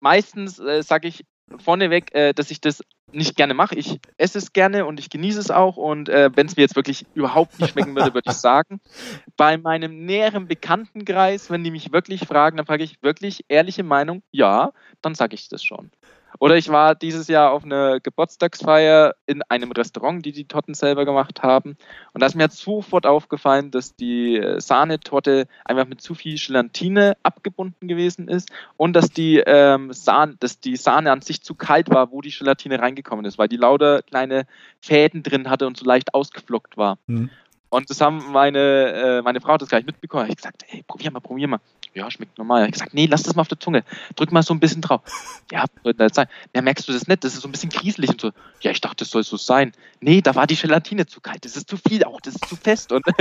meistens 0.00 0.58
äh, 0.58 0.82
sage 0.82 1.08
ich 1.08 1.24
vorneweg, 1.58 2.14
äh, 2.14 2.32
dass 2.32 2.50
ich 2.50 2.60
das 2.60 2.82
nicht 3.12 3.36
gerne 3.36 3.54
mache. 3.54 3.76
Ich 3.76 4.00
esse 4.16 4.38
es 4.38 4.52
gerne 4.52 4.84
und 4.84 4.98
ich 4.98 5.10
genieße 5.10 5.38
es 5.38 5.50
auch. 5.50 5.76
Und 5.76 6.08
äh, 6.08 6.30
wenn 6.34 6.46
es 6.46 6.56
mir 6.56 6.62
jetzt 6.62 6.76
wirklich 6.76 7.06
überhaupt 7.14 7.60
nicht 7.60 7.72
schmecken 7.72 7.94
würde, 7.94 8.14
würde 8.14 8.30
ich 8.30 8.36
sagen, 8.36 8.80
bei 9.36 9.56
meinem 9.56 10.04
näheren 10.04 10.48
Bekanntenkreis, 10.48 11.50
wenn 11.50 11.62
die 11.62 11.70
mich 11.70 11.92
wirklich 11.92 12.26
fragen, 12.26 12.56
dann 12.56 12.66
frage 12.66 12.84
ich 12.84 13.02
wirklich 13.02 13.44
ehrliche 13.48 13.84
Meinung, 13.84 14.22
ja, 14.32 14.72
dann 15.02 15.14
sage 15.14 15.34
ich 15.34 15.48
das 15.48 15.64
schon. 15.64 15.90
Oder 16.38 16.56
ich 16.56 16.68
war 16.68 16.94
dieses 16.94 17.28
Jahr 17.28 17.52
auf 17.52 17.64
einer 17.64 18.00
Geburtstagsfeier 18.00 19.14
in 19.26 19.42
einem 19.42 19.72
Restaurant, 19.72 20.24
die 20.24 20.32
die 20.32 20.44
Torten 20.44 20.74
selber 20.74 21.04
gemacht 21.04 21.42
haben. 21.42 21.76
Und 22.12 22.20
da 22.20 22.26
ist 22.26 22.34
mir 22.34 22.48
sofort 22.50 23.06
aufgefallen, 23.06 23.70
dass 23.70 23.96
die 23.96 24.36
äh, 24.36 24.60
Sahnetorte 24.60 25.46
einfach 25.64 25.86
mit 25.86 26.00
zu 26.00 26.14
viel 26.14 26.38
Gelatine 26.38 27.16
abgebunden 27.22 27.88
gewesen 27.88 28.28
ist 28.28 28.50
und 28.76 28.94
dass 28.94 29.10
die, 29.10 29.42
ähm, 29.46 29.92
Sahne, 29.92 30.36
dass 30.38 30.60
die 30.60 30.76
Sahne 30.76 31.12
an 31.12 31.22
sich 31.22 31.42
zu 31.42 31.54
kalt 31.54 31.90
war, 31.90 32.12
wo 32.12 32.20
die 32.20 32.30
Gelatine 32.30 32.78
reingekommen 32.80 33.24
ist, 33.24 33.38
weil 33.38 33.48
die 33.48 33.56
lauter 33.56 34.02
kleine 34.02 34.46
Fäden 34.80 35.22
drin 35.22 35.48
hatte 35.48 35.66
und 35.66 35.76
so 35.76 35.84
leicht 35.84 36.14
ausgeflockt 36.14 36.76
war. 36.76 36.98
Mhm. 37.06 37.30
Und 37.68 37.90
das 37.90 38.00
haben 38.00 38.30
meine, 38.30 38.58
äh, 38.58 39.22
meine 39.22 39.40
Frau 39.40 39.54
hat 39.54 39.62
das 39.62 39.68
gleich 39.68 39.84
mitbekommen. 39.84 40.24
Ich 40.24 40.30
habe 40.30 40.36
gesagt, 40.36 40.64
hey, 40.66 40.84
probier 40.86 41.10
mal, 41.10 41.20
probier 41.20 41.48
mal 41.48 41.60
ja, 41.96 42.10
schmeckt 42.10 42.38
normal. 42.38 42.66
Ich 42.66 42.72
gesagt, 42.72 42.94
nee, 42.94 43.06
lass 43.06 43.22
das 43.22 43.34
mal 43.34 43.40
auf 43.40 43.48
der 43.48 43.58
Zunge. 43.58 43.82
Drück 44.14 44.30
mal 44.30 44.42
so 44.42 44.54
ein 44.54 44.60
bisschen 44.60 44.82
drauf. 44.82 45.00
Ja, 45.52 45.64
soll 45.84 45.94
das 45.94 46.14
sein? 46.14 46.26
Ja, 46.54 46.60
merkst 46.60 46.88
du 46.88 46.92
das 46.92 47.06
nicht? 47.06 47.22
Das 47.22 47.34
ist 47.34 47.42
so 47.42 47.48
ein 47.48 47.52
bisschen 47.52 47.70
grieselig 47.70 48.10
und 48.10 48.20
so. 48.20 48.32
Ja, 48.62 48.72
ich 48.72 48.80
dachte, 48.80 49.04
das 49.04 49.10
soll 49.10 49.22
so 49.22 49.36
sein. 49.36 49.70
Nee, 50.00 50.20
da 50.20 50.34
war 50.34 50.48
die 50.48 50.56
Gelatine 50.56 51.06
zu 51.06 51.20
kalt. 51.20 51.44
Das 51.44 51.56
ist 51.56 51.70
zu 51.70 51.76
viel 51.76 52.02
auch. 52.02 52.20
Das 52.20 52.34
ist 52.34 52.44
zu 52.46 52.56
fest. 52.56 52.90
Und 52.90 53.04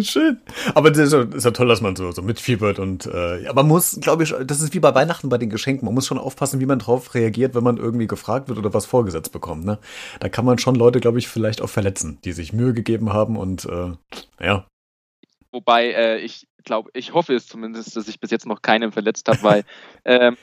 Schön. 0.00 0.40
Aber 0.74 0.90
das 0.90 1.00
ist, 1.00 1.12
ja, 1.12 1.22
ist 1.22 1.44
ja 1.44 1.50
toll, 1.50 1.66
dass 1.66 1.80
man 1.80 1.96
so, 1.96 2.12
so 2.12 2.22
mitfiebert 2.22 2.78
und 2.78 3.06
äh, 3.06 3.46
aber 3.48 3.62
man 3.62 3.68
muss, 3.68 3.98
glaube 4.00 4.22
ich, 4.22 4.34
das 4.44 4.60
ist 4.60 4.72
wie 4.72 4.80
bei 4.80 4.94
Weihnachten 4.94 5.28
bei 5.28 5.38
den 5.38 5.50
Geschenken. 5.50 5.84
Man 5.84 5.94
muss 5.94 6.06
schon 6.06 6.18
aufpassen, 6.18 6.60
wie 6.60 6.66
man 6.66 6.78
drauf 6.78 7.14
reagiert, 7.14 7.54
wenn 7.54 7.64
man 7.64 7.76
irgendwie 7.76 8.06
gefragt 8.06 8.48
wird 8.48 8.58
oder 8.58 8.72
was 8.72 8.86
vorgesetzt 8.86 9.32
bekommt. 9.32 9.64
Ne? 9.64 9.78
Da 10.20 10.28
kann 10.28 10.44
man 10.44 10.58
schon 10.58 10.76
Leute, 10.76 11.00
glaube 11.00 11.18
ich, 11.18 11.28
vielleicht 11.28 11.60
auch 11.60 11.68
verletzen, 11.68 12.18
die 12.24 12.32
sich 12.32 12.52
Mühe 12.52 12.72
gegeben 12.72 13.12
haben 13.12 13.36
und 13.36 13.66
äh, 13.66 13.92
ja, 14.40 14.66
Wobei 15.58 15.90
äh, 15.90 16.18
ich 16.18 16.46
glaube, 16.62 16.88
ich 16.94 17.14
hoffe 17.14 17.34
es 17.34 17.48
zumindest, 17.48 17.96
dass 17.96 18.06
ich 18.06 18.20
bis 18.20 18.30
jetzt 18.30 18.46
noch 18.46 18.62
keinen 18.62 18.92
verletzt 18.92 19.26
habe, 19.26 19.42
weil 19.42 19.64
ähm, 20.04 20.36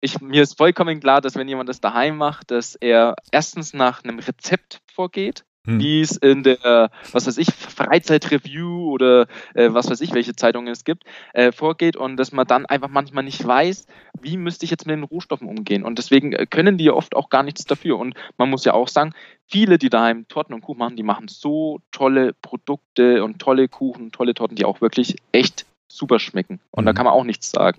ich, 0.00 0.18
mir 0.22 0.42
ist 0.42 0.56
vollkommen 0.56 0.98
klar, 0.98 1.20
dass 1.20 1.36
wenn 1.36 1.46
jemand 1.46 1.68
das 1.68 1.82
daheim 1.82 2.16
macht, 2.16 2.50
dass 2.50 2.74
er 2.74 3.14
erstens 3.30 3.74
nach 3.74 4.02
einem 4.02 4.18
Rezept 4.18 4.80
vorgeht 4.90 5.44
hm. 5.64 5.78
wie 5.78 6.00
es 6.00 6.16
in 6.16 6.42
der, 6.42 6.90
was 7.12 7.26
weiß 7.26 7.38
ich, 7.38 7.48
Freizeitreview 7.52 8.90
oder 8.90 9.26
äh, 9.54 9.72
was 9.72 9.90
weiß 9.90 10.00
ich, 10.00 10.12
welche 10.12 10.34
Zeitungen 10.34 10.72
es 10.72 10.84
gibt, 10.84 11.04
äh, 11.34 11.52
vorgeht 11.52 11.96
und 11.96 12.16
dass 12.16 12.32
man 12.32 12.46
dann 12.46 12.66
einfach 12.66 12.88
manchmal 12.88 13.24
nicht 13.24 13.46
weiß, 13.46 13.86
wie 14.20 14.36
müsste 14.36 14.64
ich 14.64 14.70
jetzt 14.70 14.86
mit 14.86 14.96
den 14.96 15.04
Rohstoffen 15.04 15.48
umgehen. 15.48 15.84
Und 15.84 15.98
deswegen 15.98 16.32
äh, 16.32 16.46
können 16.46 16.78
die 16.78 16.84
ja 16.84 16.92
oft 16.92 17.14
auch 17.14 17.30
gar 17.30 17.42
nichts 17.42 17.64
dafür. 17.64 17.98
Und 17.98 18.14
man 18.38 18.50
muss 18.50 18.64
ja 18.64 18.74
auch 18.74 18.88
sagen, 18.88 19.12
viele, 19.46 19.78
die 19.78 19.90
daheim 19.90 20.26
Torten 20.28 20.54
und 20.54 20.62
Kuchen 20.62 20.78
machen, 20.78 20.96
die 20.96 21.02
machen 21.02 21.28
so 21.28 21.80
tolle 21.90 22.32
Produkte 22.32 23.22
und 23.22 23.38
tolle 23.38 23.68
Kuchen, 23.68 24.12
tolle 24.12 24.34
Torten, 24.34 24.56
die 24.56 24.64
auch 24.64 24.80
wirklich 24.80 25.16
echt 25.32 25.66
super 25.88 26.18
schmecken. 26.18 26.60
Und 26.70 26.84
mhm. 26.84 26.86
da 26.86 26.92
kann 26.92 27.04
man 27.04 27.14
auch 27.14 27.24
nichts 27.24 27.50
sagen. 27.50 27.78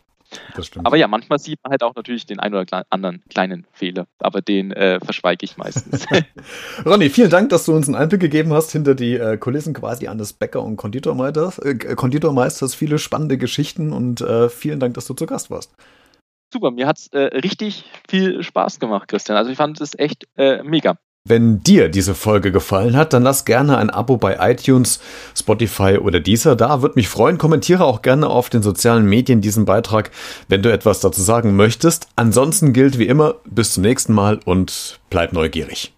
Aber 0.84 0.98
ja, 0.98 1.08
manchmal 1.08 1.39
sieht 1.39 1.60
man 1.63 1.72
halt 1.72 1.84
auch 1.84 1.96
natürlich 1.96 2.26
den 2.26 2.39
einen 2.39 2.56
oder 2.56 2.86
anderen 2.89 3.24
kleinen 3.30 3.65
Fehler, 3.72 4.08
aber 4.19 4.41
den 4.41 4.72
äh, 4.72 5.00
verschweige 5.00 5.46
ich 5.46 5.58
meistens. 5.58 6.06
Ronny, 6.86 7.10
vielen 7.10 7.30
Dank, 7.30 7.50
dass 7.50 7.65
du 7.65 7.74
uns 7.74 7.88
einen 7.88 7.96
Einblick 7.96 8.22
gegeben 8.22 8.54
hast 8.54 8.72
hinter 8.72 8.96
die 8.96 9.15
äh, 9.15 9.38
Kulissen 9.38 9.74
quasi 9.74 10.08
eines 10.08 10.34
Bäcker- 10.34 10.63
und 10.63 10.78
Konditormeisters. 10.78 11.60
Äh, 11.60 11.76
Konditormeisters, 11.96 12.76
viele 12.76 13.00
spannende 13.00 13.38
Geschichten 13.38 13.93
und 13.93 14.22
äh, 14.22 14.50
vielen 14.50 14.80
Dank, 14.80 14.93
dass 14.96 15.06
du 15.06 15.13
zu 15.13 15.26
Gast 15.26 15.50
warst. 15.50 15.74
Super, 16.54 16.72
mir 16.72 16.86
hat 16.86 17.00
es 17.00 17.08
äh, 17.08 17.19
richtig 17.38 17.86
viel 18.08 18.43
Spaß 18.43 18.80
gemacht, 18.80 19.08
Christian. 19.08 19.38
Also 19.38 19.50
ich 19.50 19.58
fand 19.58 19.82
es 19.82 19.98
echt 19.98 20.28
äh, 20.38 20.62
mega. 20.62 20.98
Wenn 21.26 21.64
dir 21.64 21.88
diese 21.88 22.16
Folge 22.16 22.52
gefallen 22.52 22.98
hat, 22.98 23.14
dann 23.14 23.24
lass 23.24 23.46
gerne 23.46 23.78
ein 23.78 23.90
Abo 23.90 24.18
bei 24.18 24.52
iTunes, 24.52 25.00
Spotify 25.34 25.98
oder 25.98 26.20
Deezer 26.20 26.58
da. 26.58 26.82
Würde 26.82 26.96
mich 26.96 27.08
freuen. 27.08 27.38
Kommentiere 27.38 27.86
auch 27.86 28.02
gerne 28.02 28.28
auf 28.28 28.50
den 28.50 28.62
sozialen 28.62 29.06
Medien 29.06 29.40
diesen 29.40 29.64
Beitrag, 29.64 30.12
wenn 30.50 30.62
du 30.62 30.70
etwas 30.70 31.00
dazu 31.00 31.22
sagen 31.22 31.56
möchtest. 31.56 32.10
Ansonsten 32.18 32.74
gilt 32.74 33.00
wie 33.00 33.08
immer, 33.08 33.36
bis 33.46 33.72
zum 33.72 33.84
nächsten 33.84 34.12
Mal 34.12 34.42
und 34.44 35.00
bleib 35.10 35.32
neugierig. 35.32 35.94